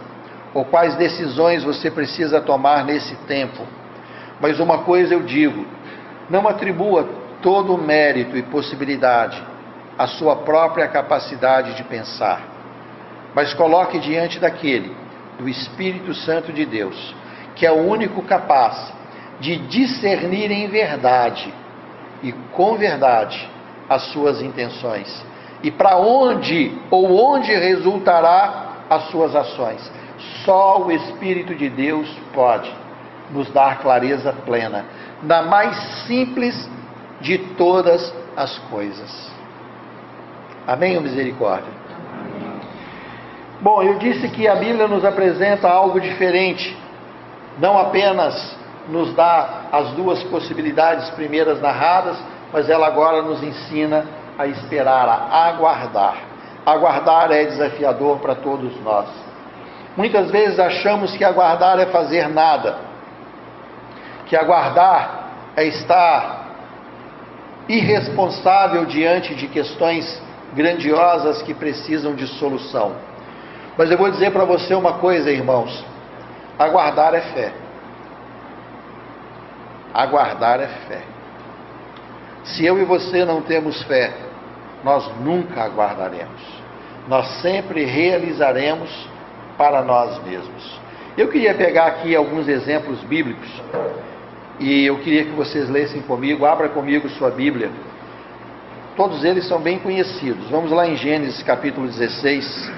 ou 0.53 0.63
quais 0.63 0.95
decisões 0.97 1.65
você 1.65 1.91
precisa 1.91 2.39
tomar 2.39 2.85
nesse 2.85 3.17
tempo, 3.27 3.67
mas 4.39 4.61
uma 4.61 4.83
coisa 4.83 5.15
eu 5.15 5.23
digo: 5.23 5.65
não 6.29 6.47
atribua 6.47 7.09
todo 7.41 7.75
o 7.75 7.79
mérito 7.79 8.37
e 8.37 8.43
possibilidade 8.43 9.43
à 9.97 10.07
sua 10.07 10.37
própria 10.37 10.87
capacidade 10.87 11.75
de 11.75 11.85
pensar, 11.85 12.43
mas 13.35 13.55
coloque 13.55 13.99
diante 13.99 14.39
daquele, 14.39 14.95
do 15.39 15.49
Espírito 15.49 16.13
Santo 16.13 16.53
de 16.53 16.67
Deus, 16.67 17.15
que 17.57 17.65
é 17.65 17.73
o 17.73 17.89
único 17.89 18.21
capaz 18.25 18.93
de 19.41 19.57
discernir 19.57 20.51
em 20.51 20.69
verdade 20.69 21.55
e 22.23 22.33
com 22.53 22.77
verdade 22.77 23.49
as 23.91 24.03
suas 24.13 24.41
intenções 24.41 25.27
e 25.65 25.71
para 25.71 25.99
onde 25.99 26.73
ou 26.91 27.35
onde 27.35 27.53
resultará 27.53 28.69
as 28.89 29.11
suas 29.11 29.35
ações. 29.35 29.91
Só 30.45 30.83
o 30.83 30.93
Espírito 30.93 31.55
de 31.55 31.69
Deus 31.69 32.09
pode 32.33 32.73
nos 33.31 33.51
dar 33.51 33.81
clareza 33.81 34.33
plena 34.45 34.85
na 35.23 35.43
mais 35.43 35.77
simples 36.07 36.69
de 37.21 37.39
todas 37.39 38.15
as 38.37 38.59
coisas. 38.71 39.31
Amém 40.67 40.97
ou 40.97 41.03
misericórdia? 41.03 41.81
Bom, 43.61 43.83
eu 43.83 43.99
disse 43.99 44.29
que 44.29 44.49
a 44.49 44.55
Bíblia 44.55 44.89
nos 44.89 45.05
apresenta 45.05 45.69
algo 45.69 46.01
diferente, 46.01 46.77
não 47.59 47.79
apenas 47.79 48.57
nos 48.89 49.13
dá 49.15 49.65
as 49.71 49.91
duas 49.91 50.23
possibilidades 50.25 51.11
primeiras 51.11 51.61
narradas, 51.61 52.17
mas 52.53 52.69
ela 52.69 52.87
agora 52.87 53.23
nos 53.23 53.43
ensina 53.43 54.05
a 54.39 54.47
esperar, 54.47 55.09
a 55.09 55.49
aguardar. 55.49 56.17
Aguardar 56.65 57.31
é 57.33 57.45
desafiador 57.45 58.19
para 58.19 58.35
todos 58.35 58.79
nós. 58.83 59.09
Muitas 59.97 60.31
vezes 60.31 60.59
achamos 60.59 61.17
que 61.17 61.25
aguardar 61.25 61.79
é 61.79 61.87
fazer 61.87 62.29
nada, 62.29 62.79
que 64.27 64.37
aguardar 64.37 65.31
é 65.57 65.65
estar 65.65 66.47
irresponsável 67.69 68.85
diante 68.85 69.35
de 69.35 69.47
questões 69.49 70.21
grandiosas 70.55 71.43
que 71.43 71.55
precisam 71.55 72.15
de 72.15 72.27
solução. 72.27 72.95
Mas 73.77 73.91
eu 73.91 73.99
vou 73.99 74.11
dizer 74.11 74.33
para 74.33 74.45
você 74.45 74.75
uma 74.75 74.95
coisa, 74.95 75.31
irmãos: 75.31 75.85
aguardar 76.59 77.15
é 77.15 77.21
fé. 77.21 77.53
Aguardar 79.95 80.61
é 80.61 80.69
fé. 80.89 81.03
Se 82.45 82.65
eu 82.65 82.79
e 82.79 82.85
você 82.85 83.25
não 83.25 83.43
temos 83.43 83.83
fé, 83.83 84.13
nós 84.83 85.11
nunca 85.21 85.63
aguardaremos. 85.63 86.41
Nós 87.09 87.27
sempre 87.41 87.85
realizaremos 87.85 88.91
para 89.57 89.83
nós 89.83 90.23
mesmos. 90.25 90.81
Eu 91.17 91.29
queria 91.29 91.55
pegar 91.55 91.87
aqui 91.87 92.15
alguns 92.15 92.49
exemplos 92.49 93.01
bíblicos 93.01 93.49
e 94.59 94.85
eu 94.85 94.99
queria 94.99 95.25
que 95.25 95.33
vocês 95.33 95.69
lessem 95.69 96.03
comigo, 96.03 96.45
abra 96.45 96.69
comigo 96.69 97.09
sua 97.11 97.31
Bíblia. 97.31 97.71
Todos 98.97 99.25
eles 99.25 99.47
são 99.47 99.61
bem 99.61 99.79
conhecidos. 99.79 100.49
Vamos 100.51 100.71
lá 100.71 100.87
em 100.87 100.97
Gênesis 100.97 101.43
capítulo 101.43 101.87
16. 101.87 102.73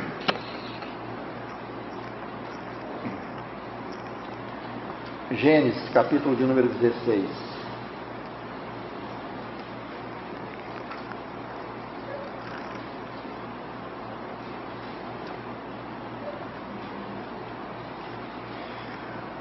Gênesis 5.33 5.89
capítulo 5.91 6.37
de 6.37 6.45
número 6.45 6.69
16. 6.69 7.52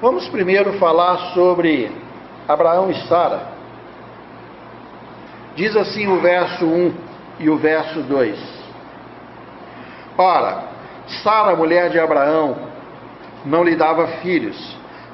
Vamos 0.01 0.27
primeiro 0.29 0.73
falar 0.79 1.31
sobre 1.35 1.91
Abraão 2.47 2.89
e 2.89 2.95
Sara. 3.07 3.49
Diz 5.55 5.77
assim 5.77 6.07
o 6.07 6.19
verso 6.19 6.65
1 6.65 6.93
e 7.39 7.47
o 7.51 7.57
verso 7.57 8.01
2. 8.01 8.35
Ora, 10.17 10.63
Sara, 11.21 11.55
mulher 11.55 11.91
de 11.91 11.99
Abraão, 11.99 12.57
não 13.45 13.63
lhe 13.63 13.75
dava 13.75 14.07
filhos, 14.23 14.57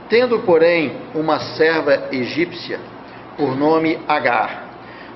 tendo, 0.08 0.40
porém, 0.40 0.96
uma 1.14 1.38
serva 1.38 2.08
egípcia, 2.14 2.80
por 3.36 3.58
nome 3.58 4.00
Agar. 4.08 4.70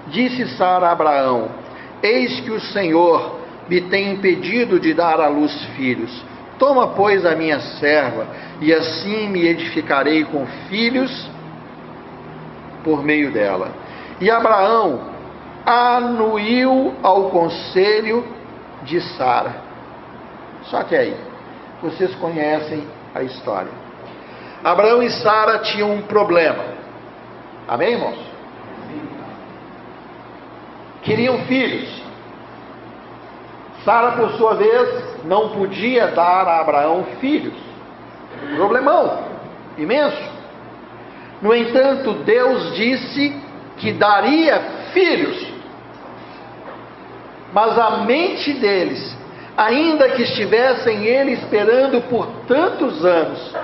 Disse 0.07 0.49
Sara 0.57 0.89
a 0.89 0.91
Abraão: 0.91 1.49
Eis 2.03 2.41
que 2.41 2.51
o 2.51 2.59
Senhor 2.59 3.39
me 3.69 3.79
tem 3.79 4.11
impedido 4.11 4.81
de 4.81 4.93
dar 4.93 5.21
à 5.21 5.29
luz 5.29 5.63
filhos. 5.77 6.11
Toma, 6.61 6.89
pois, 6.89 7.25
a 7.25 7.35
minha 7.35 7.59
serva, 7.59 8.27
e 8.59 8.71
assim 8.71 9.27
me 9.29 9.47
edificarei 9.47 10.23
com 10.25 10.45
filhos 10.69 11.27
por 12.83 13.03
meio 13.03 13.31
dela. 13.31 13.71
E 14.19 14.29
Abraão 14.29 15.09
anuiu 15.65 16.93
ao 17.01 17.31
conselho 17.31 18.23
de 18.83 19.01
Sara. 19.01 19.55
Só 20.65 20.83
que 20.83 20.95
aí, 20.95 21.15
vocês 21.81 22.13
conhecem 22.17 22.87
a 23.15 23.23
história. 23.23 23.71
Abraão 24.63 25.01
e 25.01 25.09
Sara 25.09 25.57
tinham 25.63 25.91
um 25.91 26.03
problema. 26.03 26.63
Amém, 27.67 27.93
irmãos? 27.93 28.19
Queriam 31.01 31.39
filhos. 31.45 32.00
Sara, 33.83 34.11
por 34.11 34.31
sua 34.33 34.55
vez, 34.55 35.23
não 35.23 35.49
podia 35.49 36.07
dar 36.07 36.47
a 36.47 36.59
Abraão 36.61 37.05
filhos. 37.19 37.53
Um 38.51 38.55
problemão 38.55 39.19
imenso. 39.77 40.31
No 41.41 41.53
entanto, 41.55 42.13
Deus 42.23 42.75
disse 42.75 43.35
que 43.77 43.91
daria 43.93 44.61
filhos. 44.93 45.47
Mas 47.51 47.77
a 47.77 47.97
mente 48.05 48.53
deles, 48.53 49.17
ainda 49.57 50.09
que 50.09 50.21
estivessem 50.21 51.03
ele 51.05 51.31
esperando 51.31 52.01
por 52.09 52.27
tantos 52.47 53.03
anos, 53.03 53.55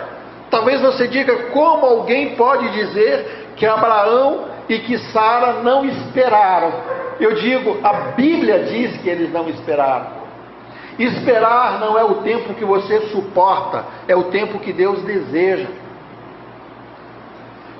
talvez 0.49 0.81
você 0.81 1.07
diga 1.07 1.49
como 1.51 1.85
alguém 1.85 2.35
pode 2.35 2.69
dizer 2.71 3.51
que 3.55 3.65
Abraão 3.65 4.45
e 4.67 4.79
que 4.79 4.97
Sara 4.97 5.61
não 5.63 5.85
esperaram. 5.85 6.73
Eu 7.19 7.35
digo, 7.35 7.79
a 7.83 7.93
Bíblia 8.15 8.65
diz 8.65 8.97
que 8.97 9.09
eles 9.09 9.31
não 9.31 9.49
esperaram. 9.49 10.17
Esperar 10.99 11.79
não 11.79 11.97
é 11.97 12.03
o 12.03 12.15
tempo 12.15 12.53
que 12.55 12.65
você 12.65 13.01
suporta, 13.07 13.85
é 14.07 14.15
o 14.15 14.25
tempo 14.25 14.59
que 14.59 14.73
Deus 14.73 15.01
deseja. 15.03 15.67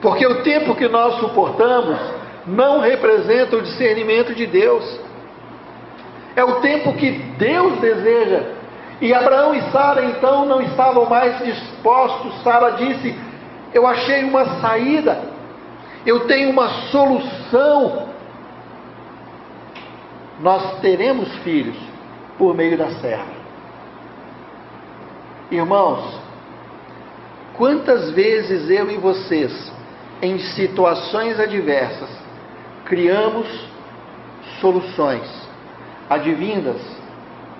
Porque 0.02 0.26
o 0.26 0.44
tempo 0.44 0.76
que 0.76 0.88
nós 0.88 1.20
suportamos 1.20 1.98
não 2.46 2.80
representa 2.80 3.56
o 3.56 3.62
discernimento 3.62 4.34
de 4.34 4.46
Deus. 4.46 5.00
É 6.36 6.44
o 6.44 6.62
tempo 6.62 6.94
que 6.94 7.12
Deus 7.12 7.80
deseja. 7.80 8.58
E 9.02 9.14
Abraão 9.14 9.54
e 9.54 9.62
Sara 9.72 10.06
então 10.06 10.46
não 10.46 10.62
estavam 10.62 11.06
mais 11.06 11.40
dispostos. 11.40 12.42
Sara 12.44 12.72
disse: 12.72 13.16
Eu 13.74 13.86
achei 13.88 14.24
uma 14.24 14.46
saída, 14.62 15.20
eu 16.06 16.22
tenho 16.22 16.52
uma 16.52 16.70
solução. 16.92 18.07
Nós 20.40 20.80
teremos 20.80 21.34
filhos 21.38 21.78
por 22.38 22.56
meio 22.56 22.78
da 22.78 22.92
serra. 22.92 23.38
Irmãos, 25.50 26.20
quantas 27.56 28.12
vezes 28.12 28.70
eu 28.70 28.92
e 28.92 28.98
vocês, 28.98 29.72
em 30.22 30.38
situações 30.40 31.40
adversas, 31.40 32.10
criamos 32.86 33.48
soluções 34.60 35.28
advindas 36.10 36.82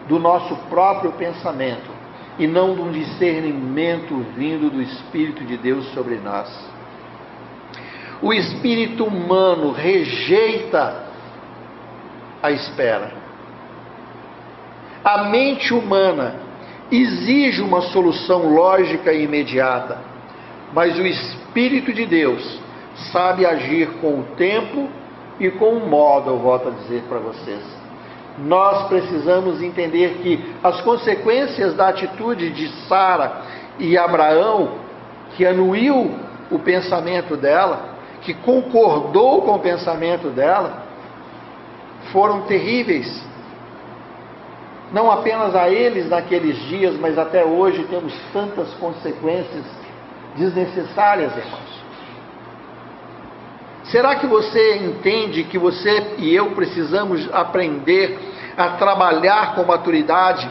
do 0.08 0.20
nosso 0.20 0.56
próprio 0.70 1.12
pensamento 1.14 1.90
e 2.40 2.46
não 2.46 2.76
de 2.76 2.82
um 2.82 2.92
discernimento 2.92 4.16
vindo 4.36 4.70
do 4.70 4.82
Espírito 4.82 5.44
de 5.44 5.58
Deus 5.58 5.86
sobre 5.94 6.16
nós. 6.16 6.48
O 8.22 8.34
espírito 8.34 9.06
humano 9.06 9.72
rejeita 9.72 11.07
a 12.42 12.52
espera. 12.52 13.12
A 15.04 15.26
mente 15.26 15.74
humana 15.74 16.36
exige 16.92 17.62
uma 17.62 17.82
solução 17.82 18.54
lógica 18.54 19.12
e 19.14 19.24
imediata, 19.24 19.98
mas 20.74 20.98
o 20.98 21.06
Espírito 21.06 21.94
de 21.94 22.06
Deus 22.06 22.60
sabe 23.12 23.46
agir 23.46 23.88
com 24.02 24.20
o 24.20 24.24
tempo 24.36 24.90
e 25.40 25.50
com 25.52 25.76
o 25.76 25.88
modo, 25.88 26.32
eu 26.32 26.38
volto 26.40 26.70
a 26.70 26.72
dizer 26.72 27.04
para 27.08 27.20
vocês. 27.20 27.62
Nós 28.40 28.88
precisamos 28.88 29.62
entender 29.62 30.20
que 30.22 30.54
as 30.64 30.82
consequências 30.82 31.74
da 31.74 31.90
atitude 31.90 32.50
de 32.52 32.68
Sara 32.88 33.42
e 33.80 33.98
Abraão, 33.98 34.74
que 35.36 35.46
anuiu 35.46 36.16
o 36.52 36.60
pensamento 36.60 37.36
dela, 37.36 37.98
que 38.22 38.34
concordou 38.34 39.42
com 39.44 39.56
o 39.56 39.60
pensamento 39.60 40.30
dela, 40.30 40.87
foram 42.12 42.42
terríveis. 42.42 43.24
Não 44.92 45.12
apenas 45.12 45.56
a 45.56 45.70
eles 45.70 46.10
naqueles 46.10 46.58
dias, 46.68 46.98
mas 46.98 47.18
até 47.18 47.44
hoje 47.44 47.84
temos 47.90 48.14
tantas 48.32 48.74
consequências 48.76 49.66
desnecessárias, 50.36 51.36
irmãos. 51.36 51.78
Será 53.86 54.16
que 54.16 54.28
você 54.28 54.78
entende 54.78 55.44
que 55.46 55.58
você 55.58 56.16
e 56.18 56.34
eu 56.36 56.52
precisamos 56.52 57.28
aprender 57.34 58.20
a 58.58 58.72
trabalhar 58.72 59.56
com 59.56 59.64
maturidade 59.64 60.50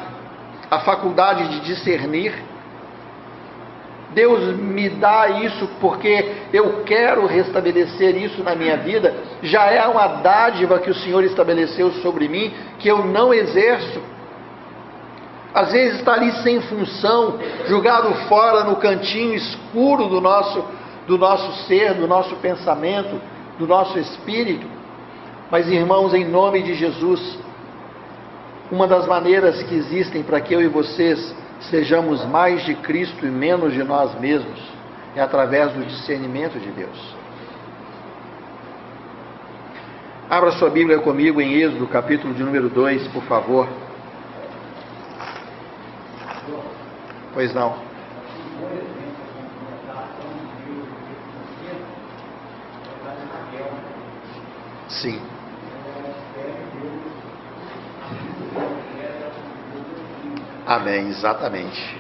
a 0.71 0.81
faculdade 0.81 1.49
de 1.49 1.61
discernir? 1.61 2.35
Deus 4.17 4.57
me 4.57 4.89
dá 4.89 5.29
isso 5.43 5.69
porque 5.79 6.33
eu 6.51 6.83
quero 6.85 7.27
restabelecer 7.27 8.17
isso 8.17 8.43
na 8.43 8.55
minha 8.55 8.79
vida. 8.79 9.15
Já 9.43 9.67
é 9.67 9.87
uma 9.87 10.07
dádiva 10.07 10.79
que 10.79 10.89
o 10.89 10.95
Senhor 10.95 11.23
estabeleceu 11.23 11.93
sobre 12.01 12.27
mim 12.27 12.51
que 12.79 12.89
eu 12.89 13.05
não 13.05 13.35
exerço. 13.35 14.01
Às 15.53 15.71
vezes 15.71 15.99
está 15.99 16.15
ali 16.15 16.33
sem 16.43 16.63
função, 16.63 17.39
jogado 17.67 18.15
fora 18.27 18.65
no 18.65 18.77
cantinho 18.77 19.35
escuro 19.35 20.07
do 20.07 20.19
nosso 20.19 20.65
do 21.07 21.19
nosso 21.19 21.67
ser, 21.67 21.93
do 21.93 22.07
nosso 22.07 22.35
pensamento, 22.37 23.21
do 23.59 23.67
nosso 23.67 23.99
espírito. 23.99 24.67
Mas, 25.51 25.69
irmãos, 25.69 26.15
em 26.15 26.25
nome 26.25 26.63
de 26.63 26.75
Jesus, 26.75 27.39
uma 28.73 28.89
das 28.89 29.07
maneiras 29.07 29.63
que 29.63 29.75
existem 29.75 30.23
para 30.23 30.41
que 30.41 30.55
eu 30.55 30.63
e 30.63 30.69
vocês 30.69 31.35
sejamos 31.71 32.25
mais 32.27 32.65
de 32.65 32.75
Cristo 32.75 33.27
e 33.27 33.31
menos 33.31 33.73
de 33.73 33.83
nós 33.83 34.19
mesmos 34.21 34.61
é 35.15 35.21
através 35.21 35.73
do 35.73 35.85
discernimento 35.85 36.59
de 36.59 36.71
Deus. 36.71 37.17
Abra 40.29 40.53
sua 40.53 40.69
Bíblia 40.69 40.99
comigo 40.99 41.41
em 41.41 41.55
Êxodo, 41.55 41.87
capítulo 41.87 42.35
de 42.35 42.43
número 42.43 42.69
2, 42.69 43.09
por 43.09 43.23
favor. 43.25 43.69
Pois 47.33 47.55
não. 47.55 47.77
Sim. 54.89 55.36
Amém, 60.67 61.09
exatamente. 61.09 61.99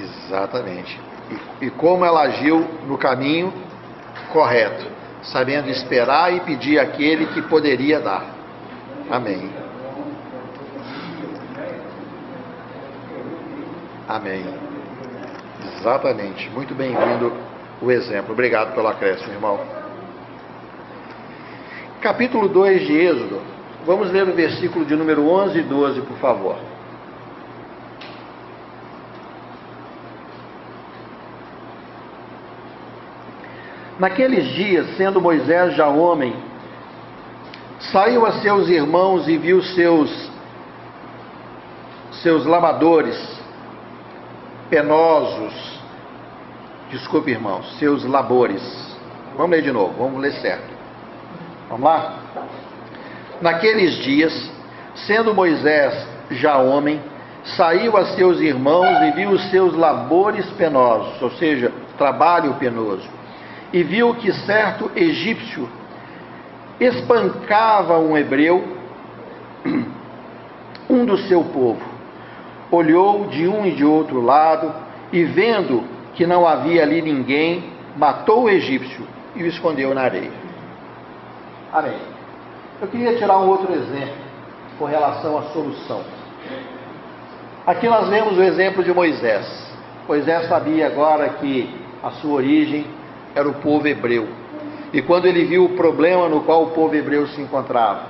Exatamente. 0.00 1.00
E, 1.60 1.66
e, 1.66 1.70
como 1.70 2.04
ela 2.04 2.22
agiu 2.22 2.66
no 2.86 2.96
caminho 2.96 3.52
correto, 4.32 4.86
sabendo 5.22 5.68
esperar 5.70 6.32
e 6.34 6.40
pedir 6.40 6.78
aquele 6.78 7.26
que 7.26 7.42
poderia 7.42 8.00
dar. 8.00 8.24
Amém. 9.10 9.50
Amém. 14.08 14.44
Exatamente. 15.76 16.50
Muito 16.50 16.74
bem-vindo 16.74 17.32
o 17.80 17.90
exemplo. 17.90 18.32
Obrigado 18.32 18.74
pelo 18.74 18.88
acréscimo, 18.88 19.32
irmão 19.32 19.84
capítulo 22.04 22.50
2 22.50 22.86
de 22.86 22.92
Êxodo. 22.92 23.40
Vamos 23.86 24.10
ler 24.10 24.26
o 24.28 24.32
versículo 24.32 24.84
de 24.84 24.96
número 24.96 25.28
11 25.28 25.58
e 25.58 25.62
12, 25.62 26.00
por 26.02 26.16
favor. 26.16 26.56
Naqueles 33.98 34.48
dias, 34.54 34.96
sendo 34.96 35.20
Moisés 35.20 35.74
já 35.76 35.86
homem, 35.86 36.34
saiu 37.92 38.26
a 38.26 38.32
seus 38.40 38.68
irmãos 38.68 39.28
e 39.28 39.36
viu 39.36 39.62
seus 39.62 40.32
seus 42.22 42.46
lavadores 42.46 43.16
penosos. 44.70 45.80
Desculpe, 46.90 47.30
irmãos, 47.30 47.78
seus 47.78 48.04
labores. 48.04 48.62
Vamos 49.36 49.50
ler 49.50 49.62
de 49.62 49.72
novo, 49.72 49.94
vamos 49.98 50.22
ler 50.22 50.32
certo. 50.32 50.72
Vamos 51.68 51.84
lá? 51.84 52.23
Naqueles 53.44 53.96
dias, 53.96 54.50
sendo 55.06 55.34
Moisés 55.34 55.94
já 56.30 56.56
homem, 56.56 56.98
saiu 57.44 57.94
a 57.94 58.06
seus 58.06 58.40
irmãos 58.40 59.02
e 59.02 59.10
viu 59.10 59.28
os 59.32 59.50
seus 59.50 59.76
labores 59.76 60.50
penosos, 60.52 61.20
ou 61.20 61.30
seja, 61.32 61.70
trabalho 61.98 62.54
penoso, 62.54 63.06
e 63.70 63.82
viu 63.82 64.14
que 64.14 64.32
certo 64.32 64.90
egípcio 64.96 65.68
espancava 66.80 67.98
um 67.98 68.16
hebreu, 68.16 68.64
um 70.88 71.04
do 71.04 71.18
seu 71.18 71.44
povo. 71.44 71.82
Olhou 72.70 73.26
de 73.26 73.46
um 73.46 73.66
e 73.66 73.72
de 73.72 73.84
outro 73.84 74.22
lado 74.22 74.72
e, 75.12 75.22
vendo 75.22 75.84
que 76.14 76.26
não 76.26 76.48
havia 76.48 76.82
ali 76.82 77.02
ninguém, 77.02 77.62
matou 77.94 78.44
o 78.44 78.48
egípcio 78.48 79.06
e 79.36 79.42
o 79.42 79.46
escondeu 79.46 79.94
na 79.94 80.00
areia. 80.00 80.32
Amém. 81.70 82.13
Eu 82.80 82.88
queria 82.88 83.16
tirar 83.16 83.38
um 83.38 83.48
outro 83.48 83.72
exemplo 83.72 84.16
com 84.78 84.84
relação 84.84 85.38
à 85.38 85.42
solução. 85.52 86.02
Aqui 87.64 87.88
nós 87.88 88.08
vemos 88.08 88.36
o 88.36 88.42
exemplo 88.42 88.82
de 88.82 88.92
Moisés. 88.92 89.46
Moisés 90.08 90.48
sabia 90.48 90.88
agora 90.88 91.28
que 91.40 91.72
a 92.02 92.10
sua 92.10 92.34
origem 92.34 92.84
era 93.34 93.48
o 93.48 93.54
povo 93.54 93.86
hebreu. 93.86 94.28
E 94.92 95.00
quando 95.00 95.26
ele 95.26 95.44
viu 95.44 95.64
o 95.64 95.76
problema 95.76 96.28
no 96.28 96.42
qual 96.42 96.64
o 96.64 96.70
povo 96.70 96.94
hebreu 96.94 97.26
se 97.28 97.40
encontrava, 97.40 98.06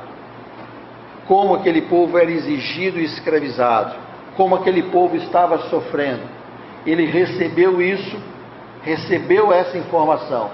como 1.29 1.55
aquele 1.55 1.83
povo 1.83 2.19
era 2.19 2.31
exigido 2.31 2.99
e 2.99 3.05
escravizado, 3.05 3.95
como 4.35 4.55
aquele 4.55 4.85
povo 4.85 5.15
estava 5.17 5.59
sofrendo, 5.69 6.23
ele 6.87 7.05
recebeu 7.05 7.81
isso, 7.81 8.17
recebeu 8.83 9.53
essa 9.53 9.77
informação 9.79 10.51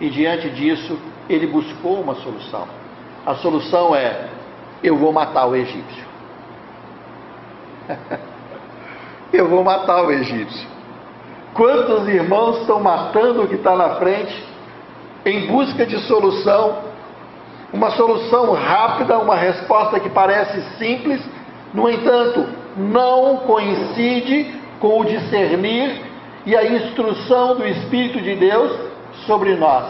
e 0.00 0.08
diante 0.08 0.50
disso 0.50 0.98
ele 1.28 1.46
buscou 1.46 2.00
uma 2.00 2.14
solução. 2.16 2.79
A 3.26 3.34
solução 3.36 3.94
é: 3.94 4.28
eu 4.82 4.96
vou 4.96 5.12
matar 5.12 5.46
o 5.46 5.54
egípcio. 5.54 6.04
eu 9.32 9.48
vou 9.48 9.62
matar 9.62 10.04
o 10.04 10.10
egípcio. 10.10 10.68
Quantos 11.54 12.08
irmãos 12.08 12.60
estão 12.60 12.80
matando 12.80 13.42
o 13.42 13.48
que 13.48 13.56
está 13.56 13.76
na 13.76 13.96
frente 13.96 14.44
em 15.26 15.46
busca 15.46 15.84
de 15.84 15.98
solução? 16.06 16.90
Uma 17.72 17.90
solução 17.92 18.52
rápida, 18.52 19.18
uma 19.18 19.36
resposta 19.36 20.00
que 20.00 20.08
parece 20.08 20.60
simples, 20.76 21.20
No 21.72 21.88
entanto, 21.88 22.48
não 22.76 23.36
coincide 23.46 24.52
com 24.80 25.00
o 25.00 25.04
discernir 25.04 26.02
e 26.44 26.56
a 26.56 26.64
instrução 26.64 27.56
do 27.56 27.66
Espírito 27.66 28.20
de 28.20 28.34
Deus 28.34 28.76
sobre 29.26 29.54
nós. 29.54 29.86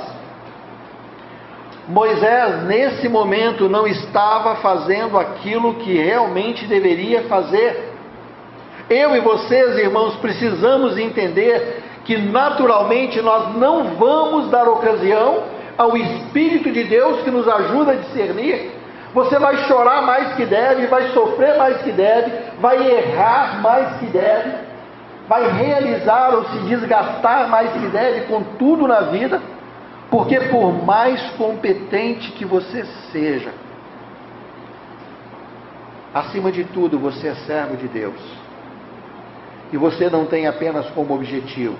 Moisés, 1.88 2.64
nesse 2.64 3.08
momento, 3.08 3.68
não 3.68 3.86
estava 3.86 4.56
fazendo 4.56 5.18
aquilo 5.18 5.74
que 5.74 5.94
realmente 5.94 6.66
deveria 6.66 7.22
fazer. 7.22 7.90
Eu 8.88 9.14
e 9.16 9.20
vocês, 9.20 9.78
irmãos, 9.78 10.16
precisamos 10.16 10.98
entender 10.98 11.82
que 12.04 12.16
naturalmente 12.16 13.20
nós 13.20 13.56
não 13.56 13.94
vamos 13.96 14.50
dar 14.50 14.68
ocasião 14.68 15.44
ao 15.78 15.96
Espírito 15.96 16.70
de 16.70 16.84
Deus 16.84 17.22
que 17.22 17.30
nos 17.30 17.48
ajuda 17.48 17.92
a 17.92 17.96
discernir. 17.96 18.72
Você 19.14 19.38
vai 19.38 19.56
chorar 19.64 20.02
mais 20.02 20.34
que 20.34 20.44
deve, 20.44 20.86
vai 20.86 21.08
sofrer 21.08 21.56
mais 21.56 21.82
que 21.82 21.90
deve, 21.90 22.32
vai 22.60 22.76
errar 22.86 23.60
mais 23.60 23.98
que 23.98 24.06
deve, 24.06 24.52
vai 25.28 25.50
realizar 25.50 26.34
ou 26.34 26.44
se 26.44 26.58
desgastar 26.68 27.48
mais 27.48 27.72
que 27.72 27.86
deve 27.88 28.26
com 28.26 28.42
tudo 28.58 28.86
na 28.86 29.00
vida, 29.02 29.40
porque 30.10 30.40
por 30.40 30.72
mais 30.84 31.30
competente 31.32 32.32
que 32.32 32.44
você 32.44 32.84
seja, 33.12 33.52
acima 36.12 36.50
de 36.50 36.64
tudo 36.64 36.98
você 36.98 37.28
é 37.28 37.34
servo 37.34 37.76
de 37.76 37.86
Deus. 37.86 38.20
E 39.72 39.76
você 39.76 40.10
não 40.10 40.26
tem 40.26 40.48
apenas 40.48 40.90
como 40.90 41.14
objetivo 41.14 41.76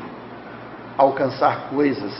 alcançar 0.97 1.71
coisas 1.71 2.13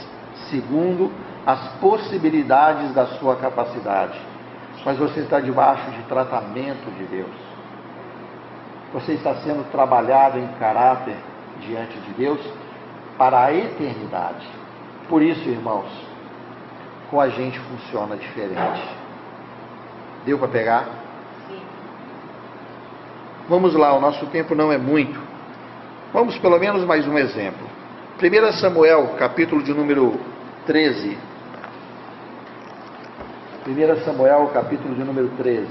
segundo 0.49 1.11
as 1.45 1.69
possibilidades 1.79 2.93
da 2.93 3.05
sua 3.07 3.35
capacidade, 3.37 4.19
mas 4.85 4.97
você 4.97 5.21
está 5.21 5.39
debaixo 5.39 5.89
de 5.91 6.03
tratamento 6.03 6.91
de 6.97 7.05
Deus. 7.05 7.31
Você 8.93 9.13
está 9.13 9.35
sendo 9.35 9.63
trabalhado 9.71 10.37
em 10.37 10.47
caráter 10.59 11.15
diante 11.61 11.97
de 11.99 12.11
Deus 12.13 12.41
para 13.17 13.45
a 13.45 13.53
eternidade. 13.53 14.60
Por 15.11 15.21
isso, 15.21 15.49
irmãos, 15.49 15.91
com 17.09 17.19
a 17.19 17.27
gente 17.27 17.59
funciona 17.59 18.15
diferente. 18.15 18.81
Deu 20.25 20.39
para 20.39 20.47
pegar? 20.47 20.87
Vamos 23.49 23.73
lá, 23.73 23.93
o 23.93 23.99
nosso 23.99 24.25
tempo 24.27 24.55
não 24.55 24.71
é 24.71 24.77
muito. 24.77 25.19
Vamos 26.13 26.37
pelo 26.37 26.57
menos 26.57 26.85
mais 26.85 27.05
um 27.05 27.17
exemplo. 27.17 27.67
1 28.23 28.53
Samuel, 28.53 29.15
capítulo 29.19 29.61
de 29.61 29.73
número 29.73 30.17
13. 30.65 31.17
1 33.67 34.05
Samuel, 34.05 34.49
capítulo 34.53 34.95
de 34.95 35.03
número 35.03 35.27
13. 35.35 35.67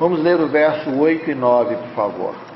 Vamos 0.00 0.20
ler 0.20 0.40
o 0.40 0.48
verso 0.48 0.90
8 0.90 1.30
e 1.30 1.34
9, 1.36 1.76
por 1.76 1.88
favor. 1.90 2.51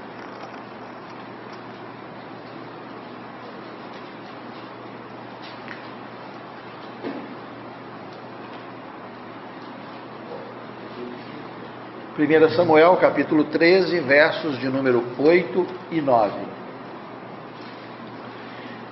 Primeira 12.17 12.49
Samuel, 12.49 12.97
capítulo 12.97 13.45
13, 13.45 14.01
versos 14.01 14.59
de 14.59 14.71
número 14.71 15.05
8 15.19 15.67
e 15.91 16.01
9. 16.01 16.33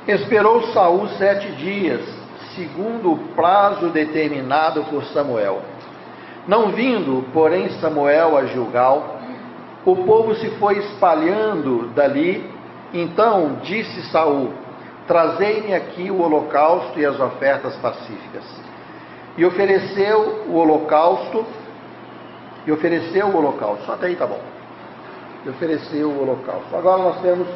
Esperou 0.06 0.60
Saul 0.74 1.08
sete 1.16 1.50
dias 1.52 2.02
segundo 2.54 3.12
o 3.12 3.18
prazo 3.34 3.88
determinado 3.88 4.84
por 4.84 5.02
Samuel. 5.06 5.62
Não 6.46 6.72
vindo, 6.72 7.24
porém, 7.32 7.70
Samuel 7.80 8.36
a 8.36 8.44
Gilgal, 8.44 9.18
o 9.86 9.96
povo 10.04 10.34
se 10.34 10.50
foi 10.58 10.76
espalhando 10.80 11.88
dali. 11.94 12.46
Então 12.92 13.60
disse 13.62 14.02
Saul: 14.10 14.52
Trazei-me 15.06 15.72
aqui 15.72 16.10
o 16.10 16.20
holocausto 16.20 17.00
e 17.00 17.06
as 17.06 17.18
ofertas 17.18 17.74
pacíficas. 17.76 18.44
E 19.38 19.46
ofereceu 19.46 20.44
o 20.46 20.56
holocausto, 20.56 21.46
e 22.66 22.72
ofereceu 22.72 23.26
o 23.26 23.36
holocausto. 23.36 23.90
Até 23.90 24.06
aí 24.06 24.16
tá 24.16 24.26
bom. 24.26 24.40
E 25.44 25.48
ofereceu 25.48 26.08
o 26.08 26.22
holocausto. 26.22 26.74
Agora 26.76 27.02
nós 27.02 27.20
temos 27.20 27.46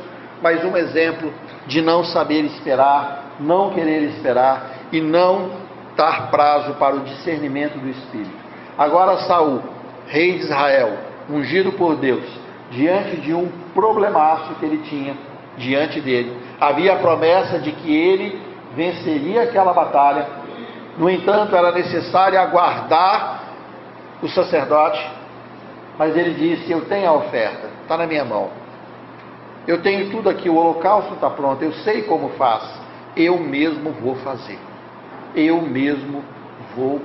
mais 0.43 0.65
um 0.65 0.77
exemplo 0.77 1.33
de 1.67 1.81
não 1.83 2.05
saber 2.05 2.45
esperar, 2.45 3.37
não 3.41 3.71
querer 3.71 4.03
esperar 4.05 4.71
e 4.93 5.01
não 5.01 5.51
dar 5.97 6.31
prazo 6.31 6.75
para 6.75 6.95
o 6.95 7.01
discernimento 7.01 7.79
do 7.79 7.89
Espírito. 7.89 8.31
Agora 8.77 9.19
Saul, 9.19 9.61
rei 10.07 10.39
de 10.39 10.45
Israel, 10.45 10.97
ungido 11.29 11.73
por 11.73 11.97
Deus, 11.97 12.25
diante 12.71 13.17
de 13.17 13.35
um 13.35 13.49
problemaço 13.75 14.55
que 14.55 14.65
ele 14.65 14.79
tinha 14.89 15.17
diante 15.57 16.01
dele, 16.01 16.37
havia 16.61 16.93
a 16.95 16.99
promessa 16.99 17.59
de 17.59 17.73
que 17.73 17.93
ele 17.93 18.41
venceria 18.77 19.43
aquela 19.43 19.73
batalha. 19.73 20.27
No 20.97 21.11
entanto, 21.11 21.57
era 21.57 21.73
necessário 21.73 22.39
aguardar 22.39 23.38
o 24.23 24.29
sacerdote, 24.29 25.05
mas 25.99 26.17
ele 26.17 26.35
disse: 26.35 26.71
Eu 26.71 26.87
tenho 26.87 27.09
a 27.09 27.13
oferta, 27.13 27.69
está 27.83 27.97
na 27.97 28.07
minha 28.07 28.25
mão. 28.25 28.51
Eu 29.67 29.83
tenho 29.83 30.11
tudo 30.11 30.31
aqui, 30.31 30.49
o 30.49 30.57
holocausto 30.57 31.15
está 31.15 31.29
pronto, 31.29 31.63
eu 31.63 31.73
sei 31.73 32.03
como 32.03 32.31
faz, 32.31 32.63
eu 33.15 33.39
mesmo 33.39 33.91
vou 33.93 34.15
fazer 34.17 34.59
eu 35.35 35.61
mesmo 35.63 36.23
vou 36.75 37.01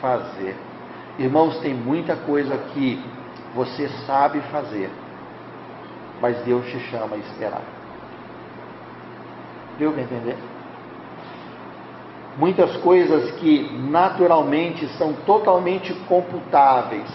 fazer. 0.00 0.56
Irmãos, 1.18 1.58
tem 1.60 1.74
muita 1.74 2.16
coisa 2.16 2.56
que 2.72 3.02
você 3.54 3.88
sabe 4.06 4.40
fazer, 4.52 4.90
mas 6.20 6.38
Deus 6.44 6.66
te 6.66 6.78
chama 6.90 7.16
a 7.16 7.18
esperar. 7.18 7.62
Deu 9.78 9.92
para 9.92 10.02
entender? 10.02 10.36
Muitas 12.38 12.76
coisas 12.76 13.32
que 13.32 13.68
naturalmente 13.90 14.86
são 14.96 15.12
totalmente 15.26 15.92
computáveis. 16.08 17.10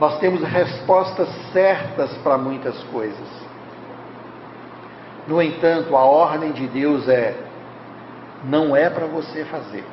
Nós 0.00 0.18
temos 0.18 0.42
respostas 0.42 1.28
certas 1.52 2.12
para 2.18 2.36
muitas 2.36 2.76
coisas. 2.84 3.46
No 5.28 5.40
entanto, 5.40 5.96
a 5.96 6.04
ordem 6.04 6.50
de 6.50 6.66
Deus 6.66 7.08
é 7.08 7.36
não 8.44 8.74
é 8.74 8.90
para 8.90 9.06
você 9.06 9.44
fazer. 9.44 9.84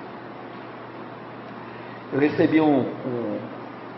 Eu 2.12 2.20
recebi 2.20 2.60
um, 2.60 2.80
um, 2.82 3.40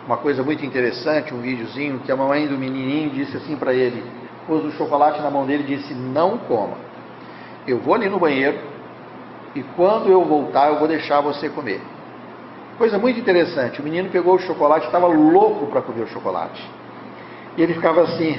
uma 0.06 0.18
coisa 0.18 0.44
muito 0.44 0.66
interessante, 0.66 1.34
um 1.34 1.40
videozinho, 1.40 2.00
que 2.00 2.12
a 2.12 2.16
mamãe 2.16 2.46
do 2.46 2.58
menininho 2.58 3.10
disse 3.10 3.38
assim 3.38 3.56
para 3.56 3.74
ele, 3.74 4.04
pôs 4.46 4.66
o 4.66 4.72
chocolate 4.72 5.22
na 5.22 5.30
mão 5.30 5.46
dele 5.46 5.64
e 5.64 5.78
disse, 5.78 5.94
não 5.94 6.38
coma. 6.38 6.78
Eu 7.66 7.80
vou 7.80 7.96
ali 7.96 8.10
no 8.10 8.20
banheiro 8.20 8.75
e 9.56 9.64
quando 9.76 10.10
eu 10.10 10.24
voltar 10.26 10.68
eu 10.68 10.78
vou 10.78 10.88
deixar 10.88 11.22
você 11.22 11.50
comer. 11.50 11.82
Coisa 12.78 12.98
muito 12.98 13.18
interessante, 13.20 13.80
o 13.80 13.84
menino 13.84 14.10
pegou 14.10 14.36
o 14.36 14.40
chocolate, 14.40 14.86
estava 14.86 15.08
louco 15.08 15.68
para 15.68 15.82
comer 15.82 16.04
o 16.04 16.08
chocolate. 16.08 16.62
E 17.56 17.62
ele 17.62 17.74
ficava 17.74 18.02
assim, 18.02 18.38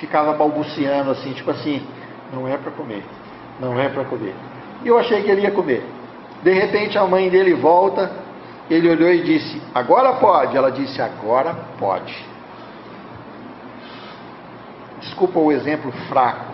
ficava 0.00 0.32
balbuciando 0.32 1.10
assim, 1.10 1.34
tipo 1.34 1.50
assim, 1.50 1.86
não 2.32 2.48
é 2.48 2.56
para 2.56 2.72
comer, 2.72 3.04
não 3.60 3.78
é 3.78 3.90
para 3.90 4.04
comer. 4.04 4.34
E 4.82 4.88
eu 4.88 4.98
achei 4.98 5.22
que 5.22 5.30
ele 5.30 5.42
ia 5.42 5.50
comer. 5.50 5.84
De 6.42 6.52
repente 6.52 6.96
a 6.96 7.04
mãe 7.06 7.28
dele 7.28 7.52
volta, 7.54 8.10
ele 8.70 8.88
olhou 8.88 9.10
e 9.10 9.22
disse: 9.22 9.60
Agora 9.74 10.14
pode. 10.14 10.56
Ela 10.56 10.70
disse: 10.70 11.00
Agora 11.00 11.54
pode. 11.78 12.14
Desculpa 15.00 15.38
o 15.38 15.52
exemplo 15.52 15.92
fraco, 16.08 16.52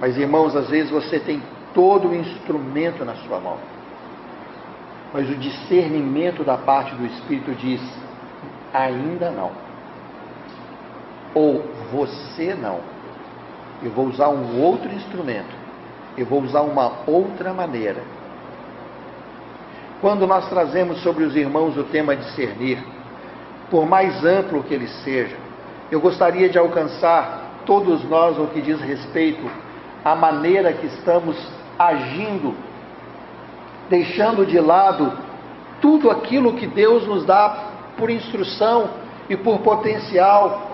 mas 0.00 0.16
irmãos, 0.16 0.56
às 0.56 0.68
vezes 0.68 0.90
você 0.90 1.18
tem 1.18 1.42
todo 1.74 2.08
o 2.08 2.14
instrumento 2.14 3.04
na 3.04 3.14
sua 3.16 3.40
mão, 3.40 3.58
mas 5.12 5.28
o 5.28 5.34
discernimento 5.34 6.42
da 6.42 6.56
parte 6.56 6.94
do 6.94 7.04
Espírito 7.04 7.52
diz: 7.52 7.80
ainda 8.72 9.30
não. 9.30 9.50
Ou 11.34 11.64
você 11.92 12.54
não. 12.54 12.78
Eu 13.82 13.90
vou 13.90 14.06
usar 14.06 14.28
um 14.28 14.62
outro 14.62 14.90
instrumento 14.92 15.64
eu 16.16 16.26
vou 16.26 16.42
usar 16.42 16.60
uma 16.62 16.92
outra 17.06 17.52
maneira. 17.52 18.02
Quando 20.00 20.26
nós 20.26 20.48
trazemos 20.48 21.02
sobre 21.02 21.24
os 21.24 21.34
irmãos 21.34 21.76
o 21.76 21.84
tema 21.84 22.14
discernir, 22.14 22.78
por 23.70 23.86
mais 23.86 24.24
amplo 24.24 24.62
que 24.62 24.74
ele 24.74 24.86
seja, 24.86 25.36
eu 25.90 26.00
gostaria 26.00 26.48
de 26.48 26.58
alcançar 26.58 27.62
todos 27.66 28.04
nós 28.08 28.36
no 28.36 28.48
que 28.48 28.60
diz 28.60 28.80
respeito 28.80 29.42
à 30.04 30.14
maneira 30.14 30.72
que 30.72 30.86
estamos 30.86 31.36
agindo, 31.78 32.54
deixando 33.88 34.46
de 34.46 34.58
lado 34.58 35.12
tudo 35.80 36.10
aquilo 36.10 36.54
que 36.54 36.66
Deus 36.66 37.06
nos 37.06 37.24
dá 37.24 37.56
por 37.96 38.10
instrução 38.10 38.88
e 39.28 39.36
por 39.36 39.58
potencial. 39.58 40.70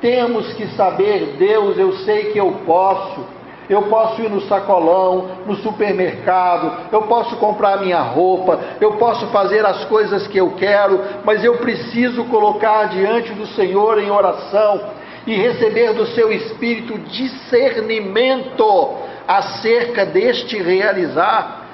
Temos 0.00 0.52
que 0.54 0.66
saber, 0.68 1.36
Deus, 1.38 1.78
eu 1.78 1.92
sei 1.98 2.32
que 2.32 2.38
eu 2.38 2.52
posso, 2.66 3.24
Eu 3.68 3.82
posso 3.82 4.22
ir 4.22 4.30
no 4.30 4.42
sacolão, 4.42 5.38
no 5.44 5.56
supermercado, 5.56 6.72
eu 6.92 7.02
posso 7.02 7.36
comprar 7.36 7.80
minha 7.80 8.00
roupa, 8.00 8.60
eu 8.80 8.92
posso 8.92 9.26
fazer 9.28 9.66
as 9.66 9.84
coisas 9.86 10.26
que 10.28 10.38
eu 10.38 10.52
quero, 10.52 11.00
mas 11.24 11.42
eu 11.42 11.56
preciso 11.56 12.24
colocar 12.26 12.84
diante 12.84 13.32
do 13.32 13.44
Senhor 13.44 13.98
em 13.98 14.08
oração 14.08 14.80
e 15.26 15.34
receber 15.34 15.94
do 15.94 16.06
seu 16.06 16.32
espírito 16.32 16.96
discernimento 16.98 18.94
acerca 19.26 20.06
deste 20.06 20.60
realizar. 20.60 21.64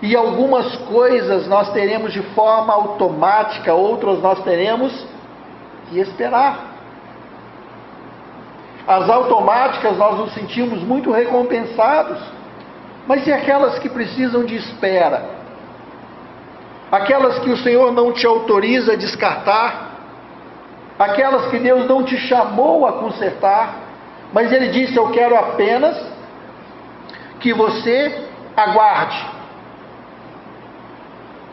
E 0.00 0.16
algumas 0.16 0.76
coisas 0.76 1.46
nós 1.46 1.72
teremos 1.72 2.12
de 2.12 2.22
forma 2.34 2.72
automática, 2.72 3.72
outras 3.72 4.20
nós 4.20 4.42
teremos 4.42 5.06
que 5.88 6.00
esperar. 6.00 6.72
As 8.86 9.08
automáticas 9.08 9.96
nós 9.96 10.18
nos 10.18 10.34
sentimos 10.34 10.82
muito 10.82 11.12
recompensados, 11.12 12.18
mas 13.06 13.26
e 13.26 13.32
aquelas 13.32 13.78
que 13.78 13.88
precisam 13.88 14.44
de 14.44 14.56
espera? 14.56 15.42
Aquelas 16.90 17.38
que 17.38 17.50
o 17.50 17.56
Senhor 17.56 17.92
não 17.92 18.12
te 18.12 18.26
autoriza 18.26 18.92
a 18.92 18.96
descartar? 18.96 19.92
Aquelas 20.98 21.46
que 21.46 21.58
Deus 21.58 21.88
não 21.88 22.02
te 22.02 22.16
chamou 22.18 22.86
a 22.86 22.94
consertar? 22.94 23.76
Mas 24.32 24.52
Ele 24.52 24.68
disse: 24.68 24.96
Eu 24.96 25.10
quero 25.10 25.36
apenas 25.36 26.11
que 27.42 27.52
você 27.52 28.26
aguarde. 28.56 29.26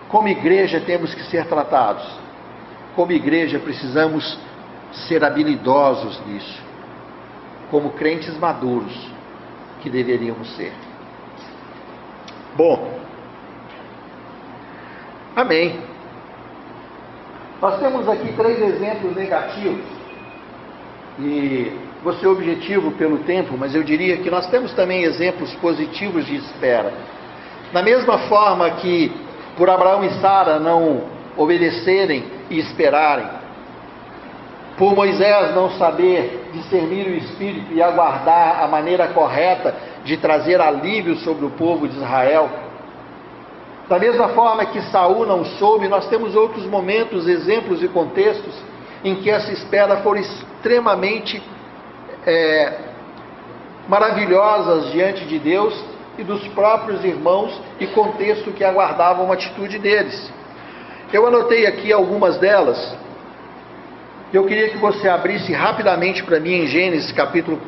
Como 0.07 0.27
igreja 0.27 0.79
temos 0.79 1.13
que 1.13 1.23
ser 1.23 1.45
tratados. 1.47 2.07
Como 2.95 3.11
igreja 3.11 3.59
precisamos 3.59 4.39
ser 4.91 5.23
habilidosos 5.23 6.19
nisso 6.25 6.69
como 7.69 7.91
crentes 7.91 8.37
maduros 8.37 8.93
que 9.81 9.89
deveríamos 9.89 10.49
ser. 10.55 10.73
Bom, 12.55 12.99
amém. 15.35 15.79
Nós 17.61 17.79
temos 17.79 18.07
aqui 18.07 18.33
três 18.33 18.59
exemplos 18.61 19.15
negativos 19.15 19.85
e 21.19 21.77
vou 22.03 22.13
ser 22.13 22.27
objetivo 22.27 22.91
pelo 22.91 23.19
tempo, 23.19 23.55
mas 23.57 23.75
eu 23.75 23.83
diria 23.83 24.17
que 24.17 24.29
nós 24.29 24.47
temos 24.47 24.73
também 24.73 25.03
exemplos 25.03 25.53
positivos 25.55 26.25
de 26.25 26.35
espera. 26.35 26.93
Da 27.73 27.83
mesma 27.83 28.17
forma 28.19 28.69
que 28.71 29.11
por 29.57 29.69
Abraão 29.69 30.03
e 30.03 30.09
Sara 30.21 30.59
não 30.59 31.03
obedecerem 31.35 32.23
e 32.49 32.57
esperarem, 32.57 33.27
por 34.77 34.95
Moisés 34.95 35.53
não 35.53 35.71
saber 35.71 36.49
discernir 36.53 37.05
o 37.07 37.15
Espírito 37.15 37.73
e 37.73 37.81
aguardar 37.81 38.63
a 38.63 38.67
maneira 38.67 39.09
correta 39.09 39.75
de 40.05 40.15
trazer 40.15 40.61
alívio 40.61 41.17
sobre 41.17 41.45
o 41.45 41.49
povo 41.49 41.85
de 41.85 41.97
Israel. 41.97 42.49
Da 43.89 43.99
mesma 43.99 44.29
forma 44.29 44.65
que 44.67 44.81
Saul 44.83 45.25
não 45.25 45.43
soube, 45.43 45.89
nós 45.89 46.07
temos 46.07 46.33
outros 46.33 46.65
momentos, 46.65 47.27
exemplos 47.27 47.83
e 47.83 47.89
contextos 47.89 48.55
em 49.03 49.15
que 49.15 49.29
essa 49.29 49.51
espera 49.51 49.97
foi 49.97 50.19
extremamente 50.19 51.41
é, 52.29 52.73
maravilhosas 53.87 54.91
diante 54.91 55.25
de 55.25 55.39
Deus 55.39 55.73
e 56.17 56.23
dos 56.23 56.47
próprios 56.49 57.03
irmãos 57.03 57.59
e 57.79 57.87
contexto 57.87 58.51
que 58.51 58.63
aguardavam 58.63 59.31
a 59.31 59.33
atitude 59.33 59.79
deles. 59.79 60.31
Eu 61.11 61.25
anotei 61.25 61.65
aqui 61.65 61.91
algumas 61.91 62.37
delas, 62.37 62.95
eu 64.31 64.45
queria 64.45 64.69
que 64.69 64.77
você 64.77 65.09
abrisse 65.09 65.51
rapidamente 65.51 66.23
para 66.23 66.39
mim 66.39 66.53
em 66.53 66.67
Gênesis 66.67 67.11
capítulo. 67.11 67.59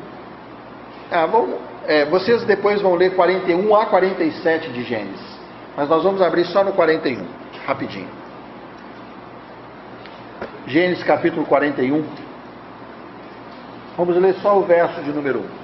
Ah, 1.10 1.26
vamos, 1.26 1.56
é, 1.88 2.06
vocês 2.06 2.44
depois 2.44 2.80
vão 2.82 2.94
ler 2.94 3.16
41 3.16 3.76
a 3.76 3.88
47 3.88 4.70
de 4.70 4.84
Gênesis. 4.84 5.40
Mas 5.76 5.90
nós 5.90 6.04
vamos 6.04 6.22
abrir 6.22 6.46
só 6.46 6.64
no 6.64 6.74
41, 6.74 7.26
rapidinho. 7.66 8.08
Gênesis 10.68 11.04
capítulo 11.04 11.46
41. 11.48 12.21
Vamos 13.98 14.16
ler 14.16 14.36
só 14.36 14.58
o 14.58 14.64
verso 14.64 15.02
de 15.02 15.12
número 15.12 15.40
1. 15.40 15.62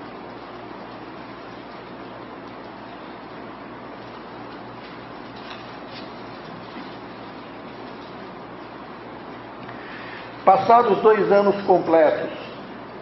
Passados 10.44 11.00
dois 11.00 11.30
anos 11.32 11.62
completos, 11.64 12.30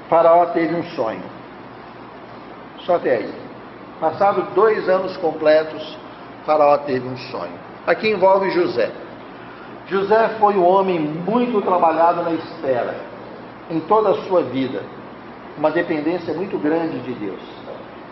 Faraó 0.09 0.47
teve 0.47 0.75
um 0.75 0.83
sonho. 0.95 1.21
Só 2.79 2.95
até 2.95 3.17
aí. 3.17 3.33
Passados 3.99 4.45
dois 4.55 4.89
anos 4.89 5.15
completos, 5.17 5.97
Faraó 6.45 6.77
teve 6.79 7.07
um 7.07 7.17
sonho. 7.17 7.53
Aqui 7.85 8.09
envolve 8.09 8.49
José. 8.49 8.91
José 9.87 10.29
foi 10.39 10.55
um 10.55 10.65
homem 10.65 10.99
muito 10.99 11.61
trabalhado 11.61 12.23
na 12.23 12.31
espera, 12.31 12.95
em 13.69 13.79
toda 13.81 14.09
a 14.09 14.23
sua 14.23 14.41
vida. 14.41 14.81
Uma 15.57 15.71
dependência 15.71 16.33
muito 16.33 16.57
grande 16.57 16.99
de 16.99 17.13
Deus. 17.13 17.41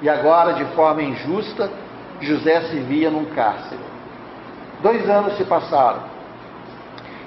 E 0.01 0.09
agora, 0.09 0.53
de 0.53 0.65
forma 0.75 1.01
injusta, 1.01 1.69
José 2.21 2.61
se 2.61 2.79
via 2.79 3.09
num 3.09 3.25
cárcere. 3.25 3.81
Dois 4.81 5.09
anos 5.09 5.37
se 5.37 5.43
passaram 5.45 6.13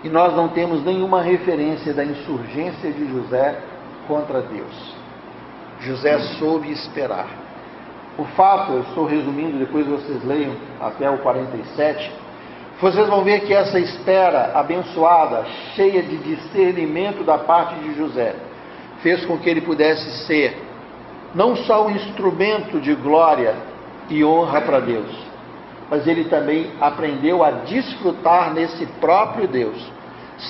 e 0.06 0.08
nós 0.08 0.36
não 0.36 0.48
temos 0.48 0.84
nenhuma 0.84 1.20
referência 1.20 1.92
da 1.92 2.04
insurgência 2.04 2.92
de 2.92 3.10
José 3.10 3.58
contra 4.06 4.40
Deus. 4.40 4.94
José 5.80 6.18
soube 6.38 6.70
esperar. 6.70 7.26
O 8.16 8.24
fato, 8.24 8.72
eu 8.72 8.80
estou 8.82 9.04
resumindo, 9.04 9.58
depois 9.58 9.84
vocês 9.84 10.24
leiam 10.24 10.54
até 10.80 11.10
o 11.10 11.18
47, 11.18 12.12
vocês 12.80 13.08
vão 13.08 13.24
ver 13.24 13.40
que 13.40 13.52
essa 13.52 13.80
espera 13.80 14.52
abençoada, 14.54 15.44
cheia 15.74 16.02
de 16.02 16.16
discernimento 16.18 17.24
da 17.24 17.38
parte 17.38 17.74
de 17.80 17.94
José, 17.94 18.36
fez 19.02 19.24
com 19.24 19.38
que 19.38 19.48
ele 19.48 19.60
pudesse 19.60 20.26
ser 20.26 20.66
não 21.34 21.54
só 21.54 21.86
um 21.86 21.90
instrumento 21.90 22.80
de 22.80 22.94
glória 22.94 23.54
e 24.08 24.24
honra 24.24 24.60
para 24.62 24.80
Deus, 24.80 25.10
mas 25.90 26.06
ele 26.06 26.24
também 26.24 26.70
aprendeu 26.80 27.44
a 27.44 27.50
desfrutar 27.50 28.54
nesse 28.54 28.86
próprio 29.00 29.46
Deus, 29.46 29.76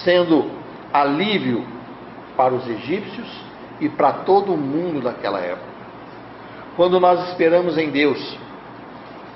sendo 0.05 0.51
alívio 0.93 1.67
para 2.37 2.55
os 2.55 2.67
egípcios 2.69 3.29
e 3.81 3.89
para 3.89 4.13
todo 4.13 4.55
o 4.55 4.57
mundo 4.57 5.01
daquela 5.01 5.41
época. 5.41 5.77
Quando 6.77 7.01
nós 7.01 7.29
esperamos 7.31 7.77
em 7.77 7.91
Deus, 7.91 8.39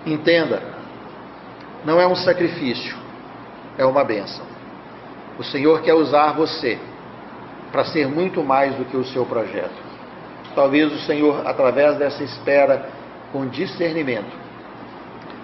entenda, 0.07 0.63
não 1.85 2.01
é 2.01 2.07
um 2.07 2.15
sacrifício, 2.15 2.97
é 3.77 3.85
uma 3.85 4.05
bênção. 4.05 4.45
O 5.39 5.43
Senhor 5.43 5.81
quer 5.81 5.95
usar 5.95 6.33
você 6.33 6.79
para 7.71 7.85
ser 7.85 8.09
muito 8.09 8.43
mais 8.43 8.75
do 8.75 8.85
que 8.85 8.97
o 8.97 9.05
seu 9.05 9.25
projeto. 9.25 9.91
Talvez 10.55 10.93
o 10.93 10.99
Senhor, 11.01 11.47
através 11.47 11.97
dessa 11.97 12.23
espera 12.25 12.91
com 13.33 13.47
discernimento, 13.47 14.37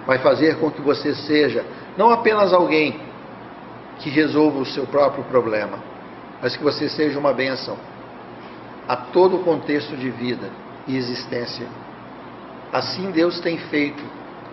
vai 0.06 0.18
fazer 0.18 0.58
com 0.58 0.70
que 0.70 0.80
você 0.80 1.14
seja 1.14 1.64
não 1.96 2.10
apenas 2.10 2.52
alguém 2.52 3.00
que 3.98 4.10
resolva 4.10 4.58
o 4.58 4.66
seu 4.66 4.86
próprio 4.86 5.24
problema, 5.24 5.78
mas 6.42 6.56
que 6.56 6.62
você 6.62 6.88
seja 6.88 7.18
uma 7.18 7.32
bênção 7.32 7.76
a 8.88 8.96
todo 8.96 9.36
o 9.36 9.44
contexto 9.44 9.96
de 9.96 10.10
vida 10.10 10.48
e 10.86 10.96
existência. 10.96 11.66
Assim 12.72 13.10
Deus 13.10 13.40
tem 13.40 13.58
feito, 13.58 14.02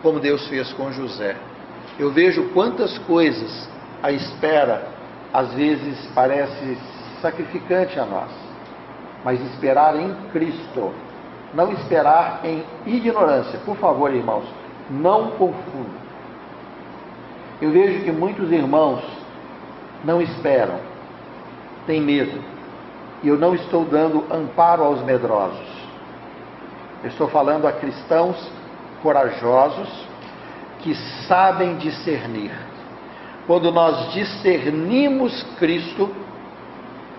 como 0.01 0.19
Deus 0.19 0.47
fez 0.47 0.71
com 0.73 0.91
José. 0.91 1.35
Eu 1.99 2.11
vejo 2.11 2.49
quantas 2.53 2.97
coisas 2.99 3.69
a 4.01 4.11
espera 4.11 4.87
às 5.33 5.53
vezes 5.53 5.97
parece 6.13 6.77
sacrificante 7.23 7.97
a 7.97 8.05
nós, 8.05 8.29
mas 9.23 9.39
esperar 9.39 9.95
em 9.95 10.13
Cristo, 10.33 10.91
não 11.53 11.71
esperar 11.71 12.41
em 12.43 12.61
ignorância. 12.85 13.57
Por 13.59 13.77
favor, 13.77 14.13
irmãos, 14.13 14.43
não 14.89 15.31
confunda. 15.31 16.03
Eu 17.61 17.71
vejo 17.71 18.03
que 18.03 18.11
muitos 18.11 18.51
irmãos 18.51 19.01
não 20.03 20.21
esperam, 20.21 20.79
têm 21.87 22.01
medo. 22.01 22.43
E 23.23 23.29
eu 23.29 23.37
não 23.37 23.55
estou 23.55 23.85
dando 23.85 24.25
amparo 24.29 24.83
aos 24.83 25.01
medrosos. 25.01 25.71
Eu 27.01 27.09
estou 27.09 27.29
falando 27.29 27.65
a 27.65 27.71
cristãos 27.71 28.35
corajosos 29.01 29.87
que 30.79 30.93
sabem 31.25 31.77
discernir. 31.77 32.51
Quando 33.47 33.71
nós 33.71 34.11
discernimos 34.11 35.41
Cristo, 35.57 36.09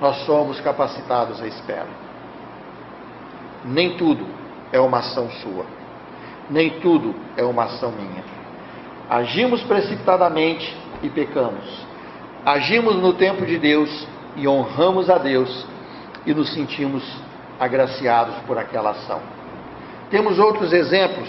nós 0.01 0.16
somos 0.24 0.61
capacitados 0.61 1.40
à 1.40 1.47
espera. 1.47 1.88
Nem 3.64 3.97
tudo 3.97 4.26
é 4.72 4.80
uma 4.80 4.99
ação 4.99 5.30
sua, 5.42 5.64
nem 6.51 6.80
tudo 6.80 7.14
é 7.36 7.42
uma 7.42 7.64
ação 7.64 7.92
minha. 7.92 8.22
Agimos 9.09 9.62
precipitadamente 9.62 10.76
e 11.03 11.09
pecamos 11.09 11.84
agimos 12.45 12.97
no 12.97 13.14
tempo 13.14 13.47
de 13.47 13.59
Deus 13.59 14.07
e 14.36 14.47
honramos 14.47 15.09
a 15.09 15.16
Deus 15.16 15.66
e 16.26 16.34
nos 16.34 16.53
sentimos 16.53 17.03
agraciados 17.59 18.34
por 18.47 18.59
aquela 18.59 18.90
ação. 18.90 19.20
Temos 20.11 20.38
outros 20.38 20.72
exemplos, 20.72 21.28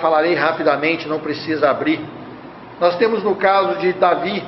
falarei 0.00 0.34
rapidamente, 0.34 1.08
não 1.08 1.20
precisa 1.20 1.70
abrir. 1.70 2.00
Nós 2.78 2.96
temos 2.96 3.22
no 3.22 3.34
caso 3.36 3.78
de 3.78 3.92
Davi, 3.94 4.42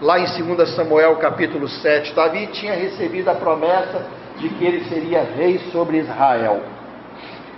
lá 0.00 0.18
em 0.18 0.24
2 0.24 0.70
Samuel 0.70 1.16
capítulo 1.16 1.68
7, 1.68 2.14
Davi 2.14 2.46
tinha 2.48 2.74
recebido 2.74 3.28
a 3.28 3.34
promessa 3.34 4.06
de 4.38 4.48
que 4.48 4.64
ele 4.64 4.84
seria 4.84 5.22
rei 5.22 5.58
sobre 5.72 5.98
Israel. 5.98 6.62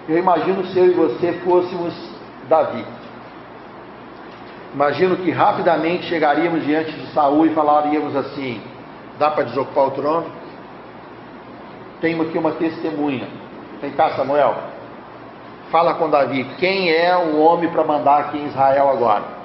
Eu 0.09 0.19
imagino 0.19 0.65
se 0.67 0.79
eu 0.79 0.87
e 0.87 0.91
você 0.91 1.33
fôssemos 1.45 1.95
Davi. 2.49 2.85
Imagino 4.75 5.17
que 5.17 5.31
rapidamente 5.31 6.07
chegaríamos 6.07 6.65
diante 6.65 6.93
de 6.93 7.13
Saul 7.13 7.47
e 7.47 7.51
falaríamos 7.51 8.17
assim: 8.17 8.61
dá 9.19 9.31
para 9.31 9.45
desocupar 9.45 9.89
o 9.89 9.91
trono? 9.91 10.27
Tenho 12.01 12.23
aqui 12.23 12.39
uma 12.39 12.53
testemunha. 12.53 13.29
Vem 13.81 13.91
cá, 13.93 14.11
Samuel. 14.11 14.57
Fala 15.71 15.95
com 15.95 16.09
Davi: 16.09 16.45
quem 16.59 16.91
é 16.91 17.17
o 17.17 17.39
homem 17.41 17.69
para 17.69 17.85
mandar 17.85 18.21
aqui 18.21 18.39
em 18.39 18.47
Israel 18.47 18.89
agora? 18.89 19.40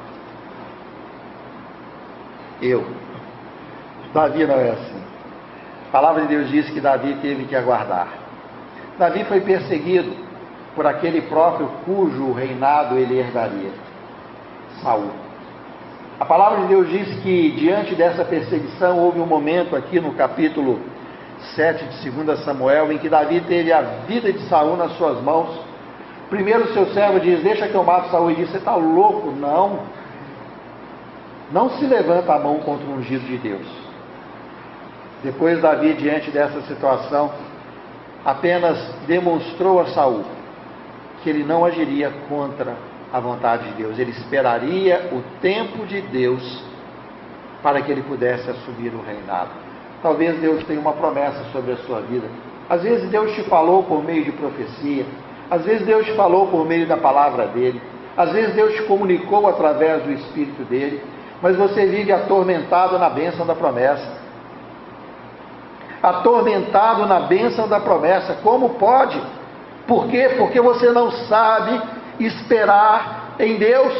Eu. 2.62 2.86
Davi 4.14 4.46
não 4.46 4.56
é 4.56 4.72
assim. 4.72 5.02
A 5.90 5.92
palavra 5.92 6.22
de 6.24 6.28
Deus 6.30 6.50
diz 6.50 6.70
que 6.70 6.80
Davi 6.80 7.18
teve 7.22 7.46
que 7.46 7.56
aguardar. 7.56 8.08
Davi 8.98 9.24
foi 9.26 9.42
perseguido 9.42 10.12
por 10.76 10.86
aquele 10.86 11.22
próprio 11.24 11.68
cujo 11.86 12.34
reinado 12.34 12.98
ele 12.98 13.18
herdaria, 13.18 13.72
Saul. 14.82 15.10
A 16.20 16.26
palavra 16.26 16.62
de 16.62 16.68
Deus 16.68 16.90
diz 16.90 17.20
que 17.20 17.52
diante 17.52 17.94
dessa 17.94 18.24
perseguição 18.24 19.00
houve 19.00 19.20
um 19.20 19.26
momento 19.26 19.76
aqui 19.76 20.00
no 20.00 20.14
capítulo 20.14 20.80
7 21.56 21.84
de 21.86 22.10
2 22.10 22.40
Samuel 22.40 22.92
em 22.92 22.98
que 22.98 23.10
Davi 23.10 23.42
teve 23.42 23.72
a 23.74 23.82
vida 24.08 24.32
de 24.32 24.40
Saul 24.48 24.78
nas 24.78 24.94
suas 24.94 25.22
mãos. 25.22 25.60
Primeiro 26.30 26.74
seu 26.74 26.88
servo 26.94 27.20
diz: 27.20 27.44
Deixa 27.44 27.68
que 27.68 27.76
eu 27.76 27.84
mato 27.84 28.10
Saul. 28.12 28.32
E 28.32 28.36
diz: 28.36 28.50
Você 28.50 28.58
está 28.58 28.76
louco? 28.76 29.32
Não. 29.32 29.80
Não 31.52 31.70
se 31.72 31.86
levanta 31.86 32.34
a 32.34 32.40
mão 32.40 32.60
contra 32.60 32.86
o 32.86 32.94
ungido 32.96 33.26
de 33.26 33.38
Deus. 33.38 33.68
Depois 35.24 35.62
Davi, 35.62 35.94
diante 35.94 36.32
dessa 36.32 36.62
situação, 36.62 37.32
apenas 38.24 38.78
demonstrou 39.08 39.80
a 39.80 39.88
Saul 39.88 40.24
que 41.24 41.30
ele 41.30 41.44
não 41.44 41.66
agiria 41.66 42.12
contra 42.30 42.76
a 43.12 43.20
vontade 43.20 43.70
de 43.70 43.74
Deus, 43.76 43.98
ele 43.98 44.12
esperaria 44.12 45.10
o 45.12 45.22
tempo 45.42 45.86
de 45.86 46.02
Deus 46.02 46.64
para 47.64 47.82
que 47.82 47.92
ele 47.92 48.04
pudesse 48.04 48.50
assumir 48.50 48.94
o 48.94 49.02
reinado. 49.02 49.50
Talvez 50.04 50.40
Deus 50.40 50.64
tenha 50.66 50.80
uma 50.80 50.94
promessa 50.94 51.44
sobre 51.52 51.72
a 51.72 51.78
sua 51.78 52.02
vida. 52.02 52.28
Às 52.70 52.84
vezes 52.84 53.10
Deus 53.10 53.34
te 53.34 53.44
falou 53.44 53.84
por 53.84 54.04
meio 54.04 54.24
de 54.24 54.32
profecia, 54.34 55.06
às 55.50 55.64
vezes 55.64 55.86
Deus 55.86 56.06
te 56.06 56.14
falou 56.14 56.48
por 56.48 56.66
meio 56.66 56.86
da 56.86 56.98
palavra 56.98 57.48
dele, 57.48 57.82
às 58.18 58.32
vezes 58.32 58.54
Deus 58.54 58.74
te 58.76 58.84
comunicou 58.84 59.48
através 59.48 60.04
do 60.04 60.12
Espírito 60.12 60.64
dele, 60.66 61.02
mas 61.42 61.56
você 61.56 61.86
vive 61.86 62.12
atormentado 62.12 62.98
na 62.98 63.10
bênção 63.10 63.46
da 63.46 63.56
promessa. 63.56 64.24
Atormentado 66.02 67.06
na 67.06 67.22
bênção 67.22 67.68
da 67.68 67.80
promessa, 67.80 68.38
como 68.44 68.76
pode? 68.76 69.22
Por 69.88 70.08
quê? 70.08 70.36
Porque 70.38 70.62
você 70.62 70.92
não 70.92 71.12
sabe 71.12 71.82
esperar 72.20 73.36
em 73.40 73.58
Deus. 73.58 73.94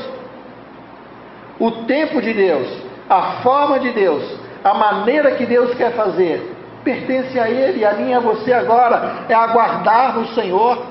O 1.60 1.72
tempo 1.86 2.22
de 2.22 2.34
Deus, 2.34 2.68
a 3.10 3.42
forma 3.44 3.80
de 3.80 3.92
Deus, 3.92 4.24
a 4.64 4.74
maneira 4.74 5.32
que 5.32 5.46
Deus 5.46 5.74
quer 5.76 5.94
fazer, 5.94 6.56
pertence 6.84 7.40
a 7.40 7.50
Ele, 7.50 7.86
a 7.86 7.94
mim 7.94 8.14
a 8.14 8.20
você 8.20 8.52
agora, 8.52 9.26
é 9.30 9.34
aguardar 9.34 10.18
no 10.18 10.28
Senhor. 10.30 10.86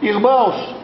Irmãos, 0.00 0.74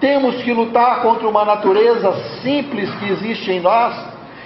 temos 0.00 0.42
que 0.42 0.52
lutar 0.52 1.02
contra 1.02 1.28
uma 1.28 1.44
natureza 1.44 2.12
simples 2.42 2.90
que 2.94 3.10
existe 3.10 3.52
em 3.52 3.60
nós 3.60 3.94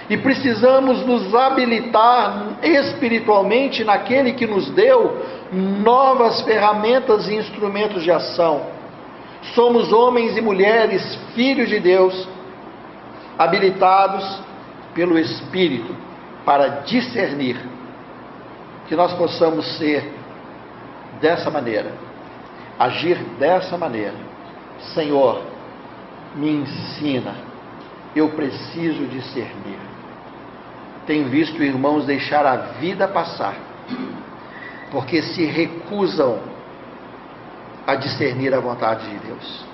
e 0.09 0.17
precisamos 0.17 1.03
nos 1.05 1.33
habilitar 1.33 2.57
espiritualmente 2.61 3.83
naquele 3.83 4.33
que 4.33 4.45
nos 4.45 4.69
deu 4.71 5.25
novas 5.51 6.41
ferramentas 6.41 7.27
e 7.27 7.35
instrumentos 7.35 8.03
de 8.03 8.11
ação. 8.11 8.67
Somos 9.53 9.91
homens 9.93 10.37
e 10.37 10.41
mulheres, 10.41 11.17
filhos 11.33 11.69
de 11.69 11.79
Deus, 11.79 12.27
habilitados 13.37 14.41
pelo 14.93 15.17
Espírito 15.17 15.95
para 16.43 16.67
discernir, 16.83 17.57
que 18.87 18.95
nós 18.95 19.13
possamos 19.13 19.77
ser 19.77 20.13
dessa 21.19 21.49
maneira, 21.49 21.91
agir 22.77 23.17
dessa 23.39 23.77
maneira. 23.77 24.34
Senhor, 24.93 25.41
me 26.35 26.49
ensina, 26.49 27.35
eu 28.15 28.29
preciso 28.29 29.05
discernir. 29.07 29.79
Tenho 31.05 31.27
visto 31.29 31.61
irmãos 31.63 32.05
deixar 32.05 32.45
a 32.45 32.55
vida 32.55 33.07
passar 33.07 33.55
porque 34.91 35.21
se 35.21 35.45
recusam 35.45 36.39
a 37.85 37.95
discernir 37.95 38.53
a 38.53 38.59
vontade 38.59 39.09
de 39.09 39.17
Deus. 39.27 39.65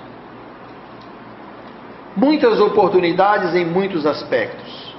Muitas 2.16 2.60
oportunidades 2.60 3.54
em 3.54 3.64
muitos 3.64 4.04
aspectos. 4.04 4.92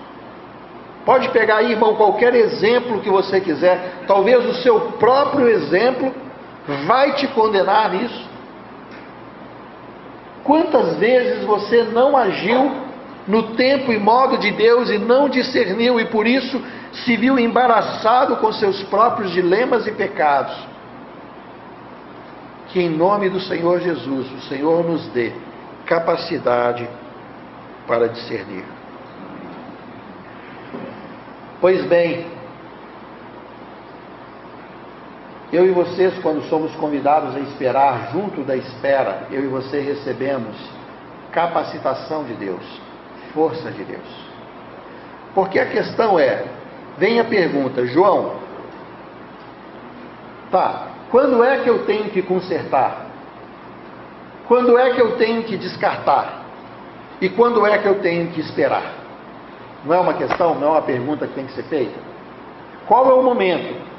Pode 1.05 1.29
pegar 1.29 1.57
aí, 1.57 1.73
irmão, 1.73 1.95
qualquer 1.95 2.33
exemplo 2.33 3.01
que 3.01 3.09
você 3.09 3.41
quiser. 3.41 4.05
Talvez 4.07 4.45
o 4.45 4.53
seu 4.63 4.79
próprio 4.91 5.47
exemplo 5.49 6.13
vai 6.87 7.13
te 7.13 7.27
condenar 7.27 7.91
nisso. 7.91 8.32
Quantas 10.43 10.97
vezes 10.97 11.43
você 11.45 11.83
não 11.83 12.17
agiu 12.17 12.71
no 13.27 13.55
tempo 13.55 13.91
e 13.91 13.97
modo 13.97 14.37
de 14.37 14.51
Deus 14.51 14.89
e 14.89 14.97
não 14.97 15.29
discerniu 15.29 15.99
e 15.99 16.05
por 16.05 16.27
isso 16.27 16.61
se 16.91 17.15
viu 17.15 17.39
embaraçado 17.39 18.35
com 18.37 18.51
seus 18.51 18.83
próprios 18.83 19.31
dilemas 19.31 19.87
e 19.87 19.91
pecados. 19.91 20.55
Que 22.67 22.81
em 22.81 22.89
nome 22.89 23.29
do 23.29 23.39
Senhor 23.39 23.79
Jesus, 23.79 24.31
o 24.31 24.41
Senhor 24.41 24.83
nos 24.83 25.07
dê 25.07 25.31
capacidade 25.85 26.87
para 27.87 28.09
discernir. 28.09 28.65
Pois 31.61 31.85
bem, 31.85 32.25
eu 35.53 35.65
e 35.65 35.71
vocês, 35.71 36.17
quando 36.19 36.41
somos 36.49 36.73
convidados 36.75 37.35
a 37.35 37.39
esperar 37.39 38.09
junto 38.11 38.41
da 38.41 38.57
espera, 38.57 39.27
eu 39.31 39.43
e 39.43 39.47
você 39.47 39.79
recebemos 39.79 40.55
capacitação 41.31 42.23
de 42.23 42.33
Deus, 42.33 42.63
força 43.33 43.71
de 43.71 43.83
Deus. 43.83 44.33
Porque 45.33 45.59
a 45.59 45.65
questão 45.65 46.19
é, 46.19 46.45
Vem 46.97 47.19
a 47.19 47.23
pergunta, 47.23 47.85
João, 47.87 48.35
tá, 50.51 50.87
quando 51.09 51.43
é 51.43 51.63
que 51.63 51.69
eu 51.69 51.85
tenho 51.85 52.09
que 52.11 52.21
consertar? 52.21 53.07
Quando 54.47 54.77
é 54.77 54.93
que 54.93 55.01
eu 55.01 55.17
tenho 55.17 55.43
que 55.43 55.57
descartar? 55.57 56.43
E 57.19 57.29
quando 57.29 57.65
é 57.65 57.77
que 57.79 57.87
eu 57.87 57.99
tenho 57.99 58.29
que 58.29 58.41
esperar? 58.41 58.93
Não 59.83 59.95
é 59.95 59.99
uma 59.99 60.13
questão, 60.13 60.55
não 60.55 60.67
é 60.67 60.71
uma 60.71 60.81
pergunta 60.81 61.25
que 61.25 61.33
tem 61.33 61.45
que 61.45 61.53
ser 61.53 61.63
feita? 61.63 61.99
Qual 62.87 63.09
é 63.09 63.13
o 63.13 63.23
momento? 63.23 63.92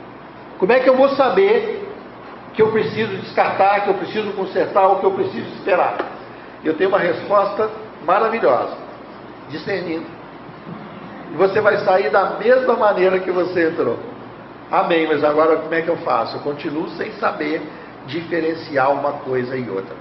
Como 0.58 0.72
é 0.72 0.80
que 0.80 0.88
eu 0.88 0.96
vou 0.96 1.10
saber 1.10 1.88
que 2.52 2.62
eu 2.62 2.70
preciso 2.70 3.16
descartar, 3.18 3.82
que 3.82 3.90
eu 3.90 3.94
preciso 3.94 4.32
consertar 4.32 4.86
ou 4.86 5.00
que 5.00 5.06
eu 5.06 5.12
preciso 5.12 5.48
esperar? 5.54 5.96
Eu 6.64 6.74
tenho 6.74 6.90
uma 6.90 6.98
resposta 6.98 7.70
maravilhosa: 8.04 8.76
discernindo 9.48 10.24
e 11.34 11.36
você 11.36 11.60
vai 11.60 11.78
sair 11.78 12.10
da 12.10 12.38
mesma 12.38 12.76
maneira 12.76 13.18
que 13.18 13.30
você 13.32 13.68
entrou. 13.68 13.98
Amém, 14.70 15.08
mas 15.08 15.24
agora 15.24 15.56
como 15.56 15.74
é 15.74 15.82
que 15.82 15.88
eu 15.88 15.96
faço? 15.96 16.36
Eu 16.36 16.40
continuo 16.40 16.88
sem 16.90 17.10
saber 17.14 17.60
diferenciar 18.06 18.92
uma 18.92 19.14
coisa 19.14 19.56
e 19.56 19.68
outra. 19.68 19.96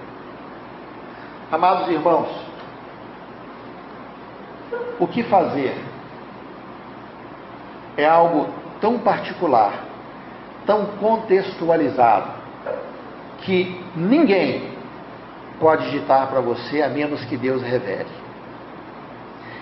Amados 1.51 1.89
irmãos, 1.89 2.30
o 4.99 5.08
que 5.08 5.24
fazer 5.24 5.76
é 7.97 8.08
algo 8.08 8.49
tão 8.80 8.99
particular, 8.99 9.74
tão 10.66 10.86
contextualizado, 10.99 12.32
que 13.39 13.84
ninguém 13.95 14.74
pode 15.59 15.89
ditar 15.91 16.28
para 16.28 16.41
você 16.41 16.82
a 16.82 16.89
menos 16.89 17.24
que 17.26 17.38
Deus 17.38 17.61
revele. 17.61 18.09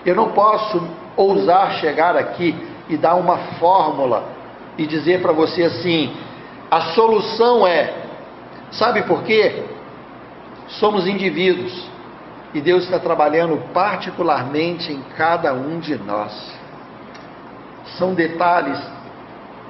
Eu 0.04 0.14
não 0.14 0.30
posso 0.32 0.82
ousar 1.16 1.74
chegar 1.74 2.16
aqui 2.16 2.54
e 2.88 2.96
dar 2.96 3.14
uma 3.14 3.38
fórmula 3.58 4.24
e 4.76 4.86
dizer 4.86 5.20
para 5.22 5.32
você 5.32 5.64
assim: 5.64 6.14
a 6.70 6.80
solução 6.94 7.66
é. 7.66 8.02
Sabe 8.72 9.02
por 9.02 9.22
quê? 9.22 9.64
Somos 10.66 11.06
indivíduos 11.06 11.88
e 12.54 12.60
Deus 12.60 12.84
está 12.84 12.98
trabalhando 12.98 13.58
particularmente 13.72 14.92
em 14.92 15.02
cada 15.16 15.52
um 15.52 15.78
de 15.78 15.96
nós. 15.96 16.32
São 17.98 18.14
detalhes 18.14 18.78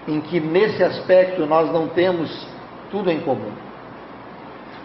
em 0.07 0.21
que, 0.21 0.41
nesse 0.41 0.83
aspecto, 0.83 1.47
nós 1.47 1.73
não 1.73 1.89
temos 1.89 2.47
tudo 2.91 3.11
em 3.11 3.21
comum. 3.21 3.53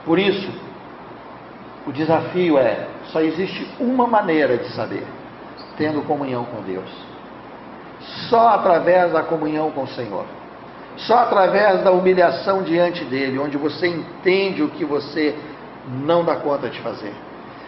Por 0.06 0.20
isso, 0.20 0.50
o 1.86 1.92
desafio 1.92 2.58
é: 2.58 2.88
só 3.12 3.22
existe 3.22 3.68
uma 3.80 4.08
maneira 4.08 4.58
de 4.58 4.70
saber, 4.74 5.06
tendo 5.78 6.02
comunhão 6.04 6.46
com 6.46 6.62
Deus. 6.62 6.90
Só 8.30 8.50
através 8.50 9.12
da 9.12 9.24
comunhão 9.24 9.72
com 9.72 9.84
o 9.84 9.88
Senhor. 9.88 10.26
Só 10.98 11.20
através 11.20 11.84
da 11.84 11.92
humilhação 11.92 12.64
diante 12.64 13.04
dele, 13.06 13.38
onde 13.38 13.58
você 13.58 13.88
entende 13.88 14.64
o 14.64 14.70
que 14.70 14.84
você 14.84 15.36
não 16.06 16.24
dá 16.24 16.36
conta 16.36 16.70
de 16.70 16.80
fazer. 16.82 17.14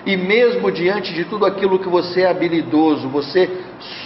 E 0.06 0.16
mesmo 0.18 0.72
diante 0.72 1.14
de 1.14 1.26
tudo 1.26 1.46
aquilo 1.46 1.78
que 1.78 1.90
você 1.90 2.22
é 2.22 2.30
habilidoso, 2.30 3.08
você 3.10 3.50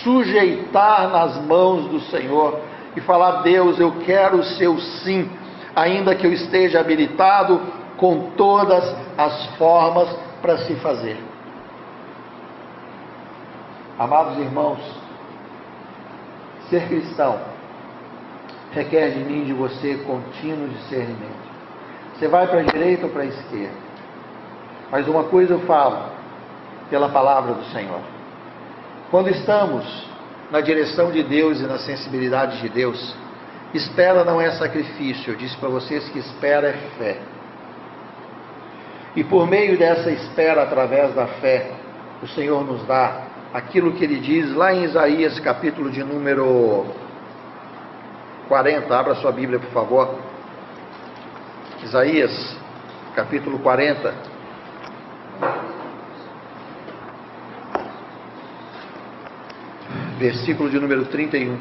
sujeitar 0.03 1.09
nas 1.09 1.37
mãos 1.45 1.87
do 1.87 1.99
Senhor 2.01 2.59
e 2.95 3.01
falar: 3.01 3.41
Deus, 3.41 3.79
eu 3.79 3.91
quero 4.05 4.37
o 4.37 4.43
seu 4.43 4.79
sim, 4.79 5.29
ainda 5.75 6.15
que 6.15 6.25
eu 6.25 6.33
esteja 6.33 6.79
habilitado 6.79 7.61
com 7.97 8.31
todas 8.37 8.83
as 9.17 9.45
formas 9.57 10.09
para 10.41 10.57
se 10.59 10.75
fazer. 10.75 11.17
Amados 13.97 14.37
irmãos, 14.39 14.79
ser 16.69 16.87
cristão 16.87 17.53
requer 18.73 19.11
de 19.11 19.19
mim 19.19 19.43
e 19.43 19.45
de 19.45 19.53
você 19.53 19.95
contínuo 20.05 20.67
discernimento. 20.67 21.43
Você 22.15 22.27
vai 22.27 22.47
para 22.47 22.59
a 22.59 22.63
direita 22.63 23.05
ou 23.05 23.11
para 23.11 23.23
a 23.23 23.25
esquerda? 23.25 23.83
Mas 24.91 25.07
uma 25.07 25.25
coisa 25.25 25.53
eu 25.53 25.59
falo 25.61 26.09
pela 26.89 27.09
palavra 27.09 27.53
do 27.53 27.63
Senhor. 27.65 28.01
Quando 29.09 29.29
estamos 29.29 29.83
na 30.53 30.61
direção 30.61 31.11
de 31.11 31.23
Deus 31.23 31.59
e 31.59 31.63
na 31.63 31.79
sensibilidade 31.79 32.61
de 32.61 32.69
Deus, 32.69 33.15
espera 33.73 34.23
não 34.23 34.39
é 34.39 34.51
sacrifício. 34.51 35.33
Eu 35.33 35.35
disse 35.35 35.57
para 35.57 35.67
vocês 35.67 36.07
que 36.09 36.19
espera 36.19 36.67
é 36.67 36.77
fé. 36.95 37.17
E 39.15 39.23
por 39.23 39.47
meio 39.47 39.79
dessa 39.79 40.11
espera, 40.11 40.61
através 40.61 41.11
da 41.15 41.25
fé, 41.25 41.71
o 42.21 42.27
Senhor 42.27 42.63
nos 42.63 42.85
dá 42.85 43.23
aquilo 43.51 43.93
que 43.93 44.03
ele 44.03 44.19
diz 44.19 44.53
lá 44.53 44.71
em 44.71 44.83
Isaías, 44.83 45.39
capítulo 45.39 45.89
de 45.89 46.03
número 46.03 46.85
40. 48.47 48.95
Abra 48.95 49.15
sua 49.15 49.31
Bíblia, 49.31 49.57
por 49.57 49.71
favor. 49.71 50.19
Isaías, 51.83 52.55
capítulo 53.15 53.57
40. 53.57 54.32
Versículo 60.23 60.69
de 60.69 60.79
número 60.79 61.03
31. 61.07 61.59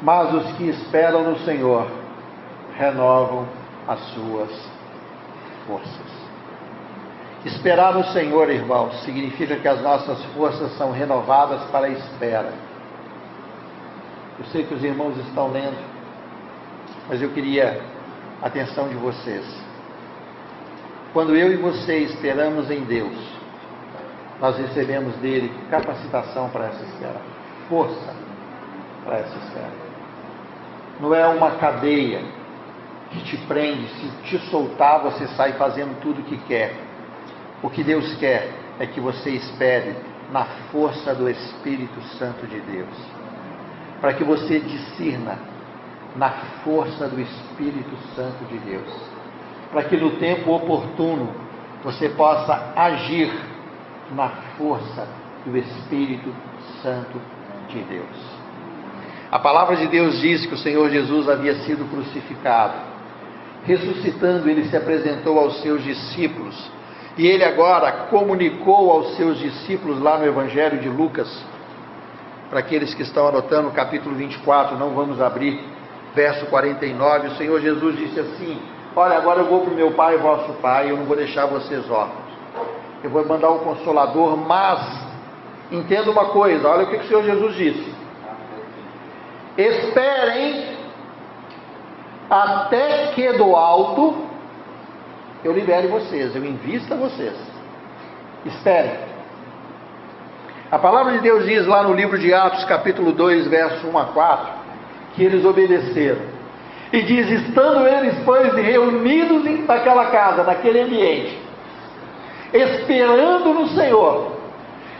Mas 0.00 0.32
os 0.34 0.52
que 0.52 0.68
esperam 0.68 1.24
no 1.24 1.38
Senhor 1.40 1.90
renovam 2.78 3.48
as 3.88 3.98
suas 4.10 4.50
forças. 5.66 5.90
Esperar 7.44 7.92
no 7.92 8.04
Senhor, 8.12 8.48
irmãos, 8.50 9.02
significa 9.02 9.56
que 9.56 9.66
as 9.66 9.82
nossas 9.82 10.24
forças 10.26 10.70
são 10.78 10.92
renovadas 10.92 11.60
para 11.72 11.86
a 11.86 11.90
espera. 11.90 12.73
Eu 14.38 14.44
sei 14.46 14.64
que 14.64 14.74
os 14.74 14.82
irmãos 14.82 15.16
estão 15.18 15.50
lendo, 15.50 15.76
mas 17.08 17.22
eu 17.22 17.30
queria 17.30 17.80
a 18.42 18.46
atenção 18.46 18.88
de 18.88 18.94
vocês. 18.94 19.44
Quando 21.12 21.36
eu 21.36 21.52
e 21.52 21.56
você 21.56 21.98
esperamos 21.98 22.70
em 22.70 22.84
Deus, 22.84 23.16
nós 24.40 24.58
recebemos 24.58 25.14
dele 25.16 25.52
capacitação 25.70 26.48
para 26.50 26.66
essa 26.66 26.82
espera, 26.82 27.20
força 27.68 28.14
para 29.04 29.18
essa 29.18 29.38
espera 29.38 29.84
não 31.00 31.14
é 31.14 31.26
uma 31.26 31.52
cadeia 31.52 32.22
que 33.10 33.20
te 33.22 33.36
prende, 33.46 33.86
se 33.88 34.10
te 34.24 34.38
soltar, 34.50 35.02
você 35.02 35.26
sai 35.28 35.52
fazendo 35.52 36.00
tudo 36.00 36.20
o 36.20 36.24
que 36.24 36.36
quer. 36.38 36.74
O 37.62 37.70
que 37.70 37.82
Deus 37.82 38.14
quer 38.16 38.50
é 38.78 38.86
que 38.86 39.00
você 39.00 39.30
espere 39.30 39.94
na 40.32 40.44
força 40.72 41.14
do 41.14 41.28
Espírito 41.28 42.00
Santo 42.18 42.46
de 42.46 42.60
Deus, 42.60 42.94
para 44.04 44.12
que 44.12 44.22
você 44.22 44.60
discirna 44.60 45.38
na 46.14 46.28
força 46.62 47.08
do 47.08 47.18
Espírito 47.18 47.96
Santo 48.14 48.44
de 48.50 48.58
Deus, 48.58 48.92
para 49.72 49.84
que 49.84 49.96
no 49.96 50.10
tempo 50.16 50.52
oportuno 50.52 51.30
você 51.82 52.10
possa 52.10 52.74
agir 52.76 53.32
na 54.14 54.28
força 54.58 55.08
do 55.46 55.56
Espírito 55.56 56.30
Santo 56.82 57.18
de 57.70 57.80
Deus. 57.80 58.14
A 59.32 59.38
palavra 59.38 59.74
de 59.76 59.86
Deus 59.86 60.20
diz 60.20 60.44
que 60.44 60.52
o 60.52 60.58
Senhor 60.58 60.90
Jesus 60.90 61.26
havia 61.26 61.54
sido 61.60 61.90
crucificado. 61.90 62.74
Ressuscitando, 63.64 64.50
ele 64.50 64.66
se 64.66 64.76
apresentou 64.76 65.38
aos 65.38 65.62
seus 65.62 65.82
discípulos. 65.82 66.70
E 67.16 67.26
ele 67.26 67.42
agora 67.42 67.90
comunicou 68.10 68.90
aos 68.90 69.16
seus 69.16 69.38
discípulos 69.38 69.98
lá 69.98 70.18
no 70.18 70.26
Evangelho 70.26 70.78
de 70.78 70.90
Lucas, 70.90 71.42
para 72.54 72.60
aqueles 72.60 72.94
que 72.94 73.02
estão 73.02 73.26
anotando, 73.26 73.68
capítulo 73.72 74.14
24, 74.14 74.78
não 74.78 74.90
vamos 74.90 75.20
abrir, 75.20 75.60
verso 76.14 76.46
49. 76.46 77.26
O 77.26 77.30
Senhor 77.32 77.60
Jesus 77.60 77.96
disse 77.96 78.20
assim: 78.20 78.62
Olha, 78.94 79.16
agora 79.16 79.40
eu 79.40 79.46
vou 79.46 79.62
para 79.62 79.72
o 79.72 79.74
meu 79.74 79.90
Pai, 79.90 80.16
vosso 80.18 80.52
Pai, 80.62 80.88
eu 80.88 80.96
não 80.96 81.04
vou 81.04 81.16
deixar 81.16 81.46
vocês 81.46 81.90
órfãos. 81.90 82.32
Eu 83.02 83.10
vou 83.10 83.26
mandar 83.26 83.50
um 83.50 83.58
consolador, 83.58 84.36
mas 84.36 84.78
entenda 85.72 86.08
uma 86.12 86.26
coisa: 86.26 86.68
olha 86.68 86.84
o 86.84 86.90
que 86.90 86.96
o 86.98 87.08
Senhor 87.08 87.24
Jesus 87.24 87.56
disse 87.56 87.94
Esperem 89.58 90.76
até 92.30 93.08
que 93.16 93.32
do 93.32 93.56
alto 93.56 94.28
eu 95.42 95.52
libere 95.52 95.88
vocês, 95.88 96.36
eu 96.36 96.44
invista 96.44 96.94
vocês. 96.94 97.34
Esperem. 98.46 99.13
A 100.74 100.78
palavra 100.80 101.12
de 101.12 101.20
Deus 101.20 101.44
diz 101.44 101.64
lá 101.68 101.84
no 101.84 101.94
livro 101.94 102.18
de 102.18 102.34
Atos, 102.34 102.64
capítulo 102.64 103.12
2, 103.12 103.46
verso 103.46 103.86
1 103.86 103.96
a 103.96 104.06
4, 104.06 104.52
que 105.14 105.22
eles 105.22 105.44
obedeceram. 105.44 106.22
E 106.92 107.00
diz: 107.02 107.30
estando 107.30 107.86
eles, 107.86 108.16
pois, 108.24 108.52
reunidos 108.52 109.44
naquela 109.68 110.06
casa, 110.06 110.42
naquele 110.42 110.80
ambiente, 110.80 111.38
esperando 112.52 113.54
no 113.54 113.68
Senhor, 113.68 114.32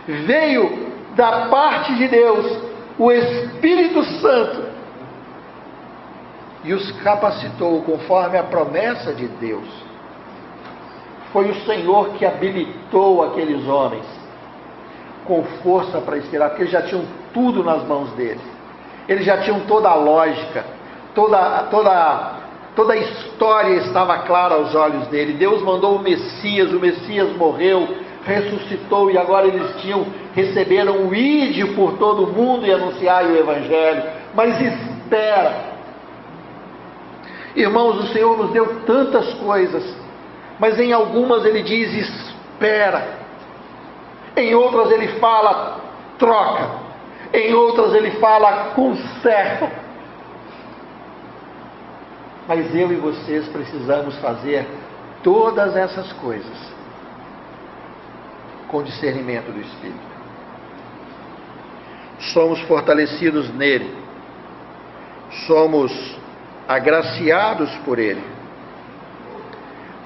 veio 0.07 0.93
da 1.16 1.49
parte 1.49 1.93
de 1.97 2.07
Deus 2.07 2.57
o 2.97 3.11
Espírito 3.11 4.05
Santo 4.20 4.66
e 6.62 6.72
os 6.72 6.93
capacitou 7.03 7.83
conforme 7.83 8.39
a 8.39 8.45
promessa 8.45 9.12
de 9.12 9.27
Deus. 9.27 9.68
Foi 11.33 11.51
o 11.51 11.64
Senhor 11.66 12.11
que 12.11 12.25
habilitou 12.25 13.25
aqueles 13.25 13.66
homens 13.66 14.24
com 15.25 15.43
força 15.62 16.01
para 16.01 16.16
esperar, 16.18 16.51
porque 16.51 16.62
eles 16.62 16.72
já 16.72 16.83
tinham 16.83 17.05
tudo 17.33 17.62
nas 17.62 17.83
mãos 17.87 18.11
deles. 18.12 18.43
Eles 19.09 19.25
já 19.25 19.39
tinham 19.39 19.61
toda 19.61 19.89
a 19.89 19.95
lógica, 19.95 20.64
toda, 21.14 21.64
toda, 21.70 22.33
toda 22.75 22.93
a 22.93 22.97
história 22.97 23.75
estava 23.77 24.18
clara 24.18 24.55
aos 24.55 24.75
olhos 24.75 25.07
dele. 25.09 25.35
Deus 25.35 25.62
mandou 25.62 25.97
o 25.97 25.99
Messias, 25.99 26.72
o 26.72 26.81
Messias 26.81 27.35
morreu, 27.37 27.97
ressuscitou 28.25 29.11
e 29.11 29.18
agora 29.18 29.47
eles 29.47 29.81
tinham 29.83 30.07
receberam 30.35 31.07
o 31.07 31.14
ide 31.14 31.64
por 31.75 31.97
todo 31.97 32.25
o 32.25 32.33
mundo 32.33 32.66
e 32.66 32.72
anunciar 32.72 33.25
o 33.25 33.37
evangelho. 33.37 34.03
Mas 34.35 34.61
espera. 34.61 35.75
Irmãos, 37.55 38.05
o 38.05 38.12
Senhor 38.12 38.37
nos 38.37 38.51
deu 38.51 38.81
tantas 38.81 39.33
coisas, 39.35 39.97
mas 40.59 40.79
em 40.81 40.93
algumas 40.93 41.45
ele 41.45 41.62
diz 41.62 41.95
espera. 41.95 43.24
Em 44.37 44.55
outras 44.55 44.91
ele 44.91 45.09
fala 45.18 45.80
troca. 46.18 46.68
Em 47.32 47.55
outras 47.55 47.95
ele 47.95 48.12
fala 48.12 48.72
conserta. 48.74 49.70
Mas 52.47 52.74
eu 52.74 52.93
e 52.93 52.97
vocês 52.97 53.49
precisamos 53.49 54.16
fazer 54.18 54.66
todas 55.22 55.76
essas 55.76 56.12
coisas 56.14 56.74
com 58.68 58.82
discernimento 58.82 59.51
do 59.51 59.61
Espírito. 59.61 60.14
Somos 62.32 62.61
fortalecidos 62.62 63.53
nele, 63.55 63.95
somos 65.47 65.93
agraciados 66.68 67.70
por 67.85 67.99
ele. 67.99 68.22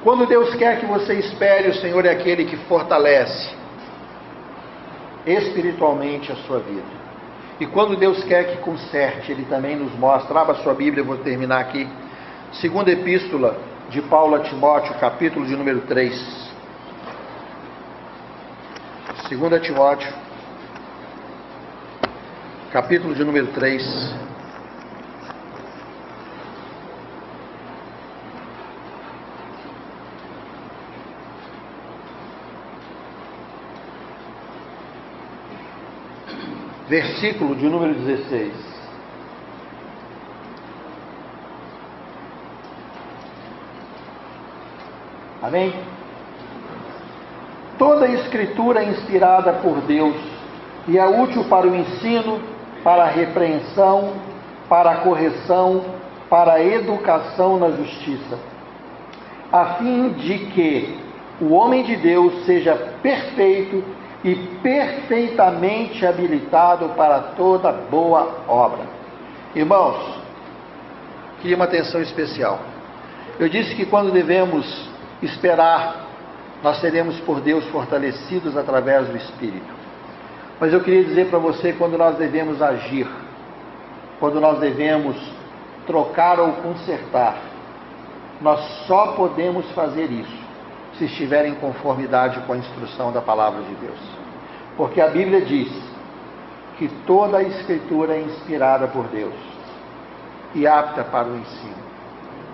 Quando 0.03 0.27
Deus 0.27 0.55
quer 0.55 0.81
que 0.81 0.87
você 0.87 1.15
espere, 1.15 1.69
o 1.69 1.75
Senhor 1.75 2.05
é 2.07 2.11
aquele 2.11 2.45
que 2.45 2.57
fortalece 2.57 3.51
espiritualmente 5.33 6.33
a 6.33 6.37
sua 6.37 6.61
vida. 6.61 6.99
E 7.61 7.67
quando 7.67 7.97
Deus 7.97 8.23
quer 8.25 8.45
que 8.45 8.57
conserte, 8.59 9.33
Ele 9.33 9.45
também 9.45 9.77
nos 9.77 9.93
mostra. 9.99 10.41
Abra 10.41 10.55
sua 10.57 10.75
Bíblia, 10.75 11.03
eu 11.03 11.07
vou 11.07 11.19
terminar 11.19 11.61
aqui. 11.61 11.89
Segunda 12.53 12.91
Epístola 12.91 13.59
de 13.91 14.01
Paulo 14.03 14.37
a 14.37 14.41
Timóteo, 14.41 14.95
capítulo 15.01 15.45
de 15.45 15.57
número 15.57 15.81
3. 15.83 16.49
2 19.29 19.63
Timóteo, 19.63 20.11
capítulo 22.73 23.15
de 23.15 23.25
número 23.25 23.49
3. 23.49 24.28
Versículo 36.89 37.55
de 37.55 37.69
número 37.69 37.95
16. 37.95 38.53
Amém? 45.43 45.75
Toda 47.79 48.07
a 48.07 48.11
escritura 48.11 48.83
é 48.83 48.89
inspirada 48.89 49.53
por 49.53 49.83
Deus 49.83 50.17
e 50.89 50.99
é 50.99 51.07
útil 51.07 51.45
para 51.45 51.67
o 51.67 51.77
ensino, 51.77 52.41
para 52.83 53.05
a 53.05 53.09
repreensão, 53.09 54.15
para 54.69 54.91
a 54.91 54.97
correção, 54.97 55.85
para 56.31 56.55
a 56.55 56.65
educação 56.65 57.59
na 57.59 57.71
justiça, 57.71 58.39
a 59.53 59.75
fim 59.75 60.11
de 60.11 60.39
que 60.47 60.99
o 61.41 61.53
homem 61.53 61.85
de 61.85 61.97
Deus 61.97 62.45
seja 62.45 62.75
perfeito 63.03 63.85
e 64.25 64.35
perfeitamente 64.63 66.05
habilitado 66.05 66.91
para 66.91 67.21
toda 67.37 67.73
boa 67.73 68.43
obra. 68.49 68.85
Irmãos, 69.55 70.19
queria 71.41 71.57
uma 71.57 71.67
atenção 71.67 72.01
especial. 72.03 72.59
Eu 73.39 73.49
disse 73.49 73.75
que 73.75 73.87
quando 73.87 74.13
devemos 74.13 74.89
esperar, 75.23 76.07
nós 76.63 76.81
seremos 76.81 77.19
por 77.21 77.41
Deus 77.41 77.65
fortalecidos 77.67 78.57
através 78.57 79.07
do 79.07 79.17
Espírito. 79.17 79.79
Mas 80.59 80.73
eu 80.73 80.81
queria 80.81 81.05
dizer 81.05 81.31
para 81.31 81.39
você 81.39 81.73
quando 81.73 81.97
nós 81.97 82.17
devemos 82.17 82.61
agir, 82.61 83.07
quando 84.19 84.41
nós 84.41 84.59
devemos 84.59 85.17
trocar 85.87 86.41
ou 86.41 86.55
consertar. 86.55 87.37
Nós 88.41 88.61
só 88.87 89.13
podemos 89.13 89.71
fazer 89.71 90.11
isso 90.11 90.48
se 90.99 91.05
estiver 91.05 91.47
em 91.47 91.55
conformidade 91.55 92.41
com 92.41 92.53
a 92.53 92.57
instrução 92.57 93.13
da 93.13 93.21
palavra 93.21 93.63
de 93.63 93.75
Deus. 93.77 94.01
Porque 94.77 95.01
a 95.01 95.09
Bíblia 95.09 95.43
diz 95.43 95.73
que 96.77 96.89
toda 97.07 97.39
a 97.39 97.43
Escritura 97.43 98.15
é 98.15 98.21
inspirada 98.21 98.89
por 98.89 99.07
Deus 99.09 99.35
e 100.55 100.67
apta 100.67 101.05
para 101.05 101.29
o 101.29 101.37
ensino. 101.37 101.89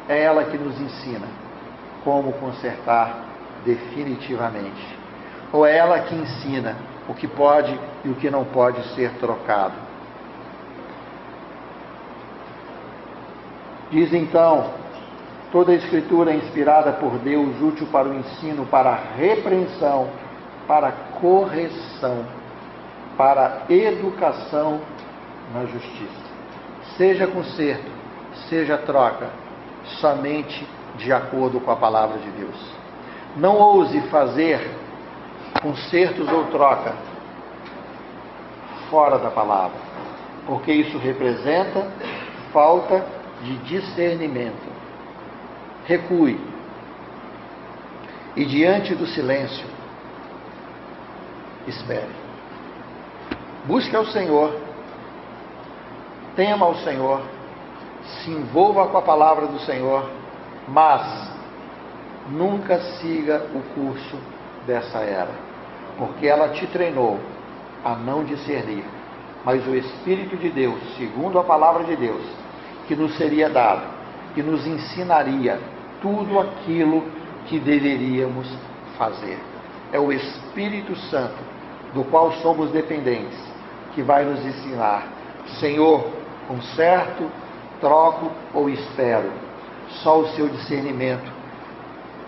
É 0.09 0.23
ela 0.23 0.45
que 0.45 0.59
nos 0.59 0.79
ensina 0.81 1.27
como 2.05 2.33
consertar 2.35 3.25
definitivamente. 3.65 4.99
Ou 5.53 5.65
é 5.67 5.77
ela 5.77 6.01
que 6.01 6.15
ensina 6.15 6.77
o 7.09 7.15
que 7.15 7.27
pode 7.27 7.79
e 8.05 8.09
o 8.09 8.15
que 8.15 8.31
não 8.31 8.45
pode 8.45 8.83
ser 8.95 9.11
trocado. 9.15 9.75
Diz 13.91 14.13
então 14.13 14.84
Toda 15.55 15.71
a 15.71 15.77
Escritura 15.77 16.33
é 16.33 16.35
inspirada 16.35 16.95
por 16.95 17.17
Deus, 17.19 17.63
útil 17.63 17.87
para 17.93 18.09
o 18.09 18.15
ensino, 18.15 18.67
para 18.67 18.91
a 18.91 18.99
repreensão, 19.17 20.11
para 20.67 20.89
a 20.89 20.93
correção, 21.21 22.27
para 23.17 23.63
a 23.69 23.73
educação 23.73 24.81
na 25.55 25.65
justiça. 25.67 26.25
Seja 26.97 27.29
conserto, 27.29 27.89
seja 28.49 28.77
troca, 28.79 29.29
somente 30.01 30.67
de 30.97 31.13
acordo 31.13 31.61
com 31.61 31.71
a 31.71 31.77
palavra 31.77 32.19
de 32.19 32.31
Deus. 32.33 32.75
Não 33.37 33.57
ouse 33.57 34.01
fazer 34.09 34.61
consertos 35.63 36.29
ou 36.33 36.47
troca 36.47 36.95
fora 38.91 39.21
da 39.21 39.31
palavra, 39.31 39.79
porque 40.49 40.73
isso 40.73 40.99
representa 40.99 41.87
falta 42.53 43.07
de 43.45 43.57
discernimento 43.59 44.74
recue. 45.87 46.39
E 48.37 48.45
diante 48.45 48.95
do 48.95 49.07
silêncio, 49.07 49.67
espere. 51.67 52.25
Busque 53.65 53.95
ao 53.95 54.05
Senhor, 54.07 54.55
tema 56.35 56.67
ao 56.67 56.75
Senhor, 56.77 57.23
se 58.03 58.31
envolva 58.31 58.89
com 58.89 58.99
a 58.99 59.03
palavra 59.03 59.47
do 59.47 59.59
Senhor, 59.61 60.11
mas 60.69 61.33
nunca 62.29 62.81
siga 62.99 63.47
o 63.55 63.63
curso 63.75 64.19
dessa 64.67 64.99
era, 64.99 65.31
porque 65.97 66.27
ela 66.27 66.49
te 66.49 66.67
treinou 66.67 67.21
a 67.85 67.95
não 67.95 68.25
discernir. 68.25 68.85
Mas 69.45 69.67
o 69.67 69.75
Espírito 69.75 70.37
de 70.37 70.51
Deus, 70.51 70.81
segundo 70.97 71.39
a 71.39 71.45
palavra 71.45 71.85
de 71.85 71.97
Deus, 71.97 72.25
que 72.89 72.97
nos 72.97 73.17
seria 73.17 73.49
dado, 73.49 73.83
que 74.35 74.43
nos 74.43 74.67
ensinaria 74.67 75.61
tudo 76.05 76.39
aquilo 76.39 77.03
que 77.47 77.59
deveríamos 77.59 78.47
fazer. 78.99 79.39
É 79.91 79.99
o 79.99 80.13
Espírito 80.13 80.95
Santo, 81.09 81.43
do 81.95 82.05
qual 82.05 82.31
somos 82.35 82.71
dependentes, 82.71 83.39
que 83.95 84.03
vai 84.03 84.23
nos 84.23 84.45
ensinar: 84.45 85.09
Senhor, 85.59 86.07
conserto, 86.47 87.31
troco 87.81 88.31
ou 88.53 88.69
espero. 88.69 89.33
Só 90.03 90.19
o 90.19 90.29
seu 90.29 90.49
discernimento 90.49 91.33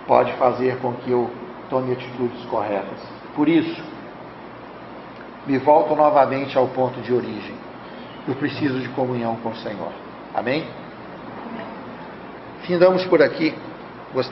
pode 0.06 0.32
fazer 0.34 0.78
com 0.78 0.94
que 0.94 1.10
eu 1.10 1.30
tome 1.68 1.92
atitudes 1.92 2.44
corretas. 2.46 3.00
Por 3.34 3.46
isso, 3.46 3.82
me 5.46 5.58
volto 5.58 5.94
novamente 5.94 6.56
ao 6.56 6.68
ponto 6.68 7.00
de 7.02 7.12
origem. 7.12 7.54
Eu 8.26 8.34
preciso 8.36 8.80
de 8.80 8.88
comunhão 8.90 9.36
com 9.36 9.50
o 9.50 9.56
Senhor. 9.56 9.92
Amém? 10.34 10.66
Findamos 12.62 13.04
por 13.04 13.22
aqui. 13.22 13.54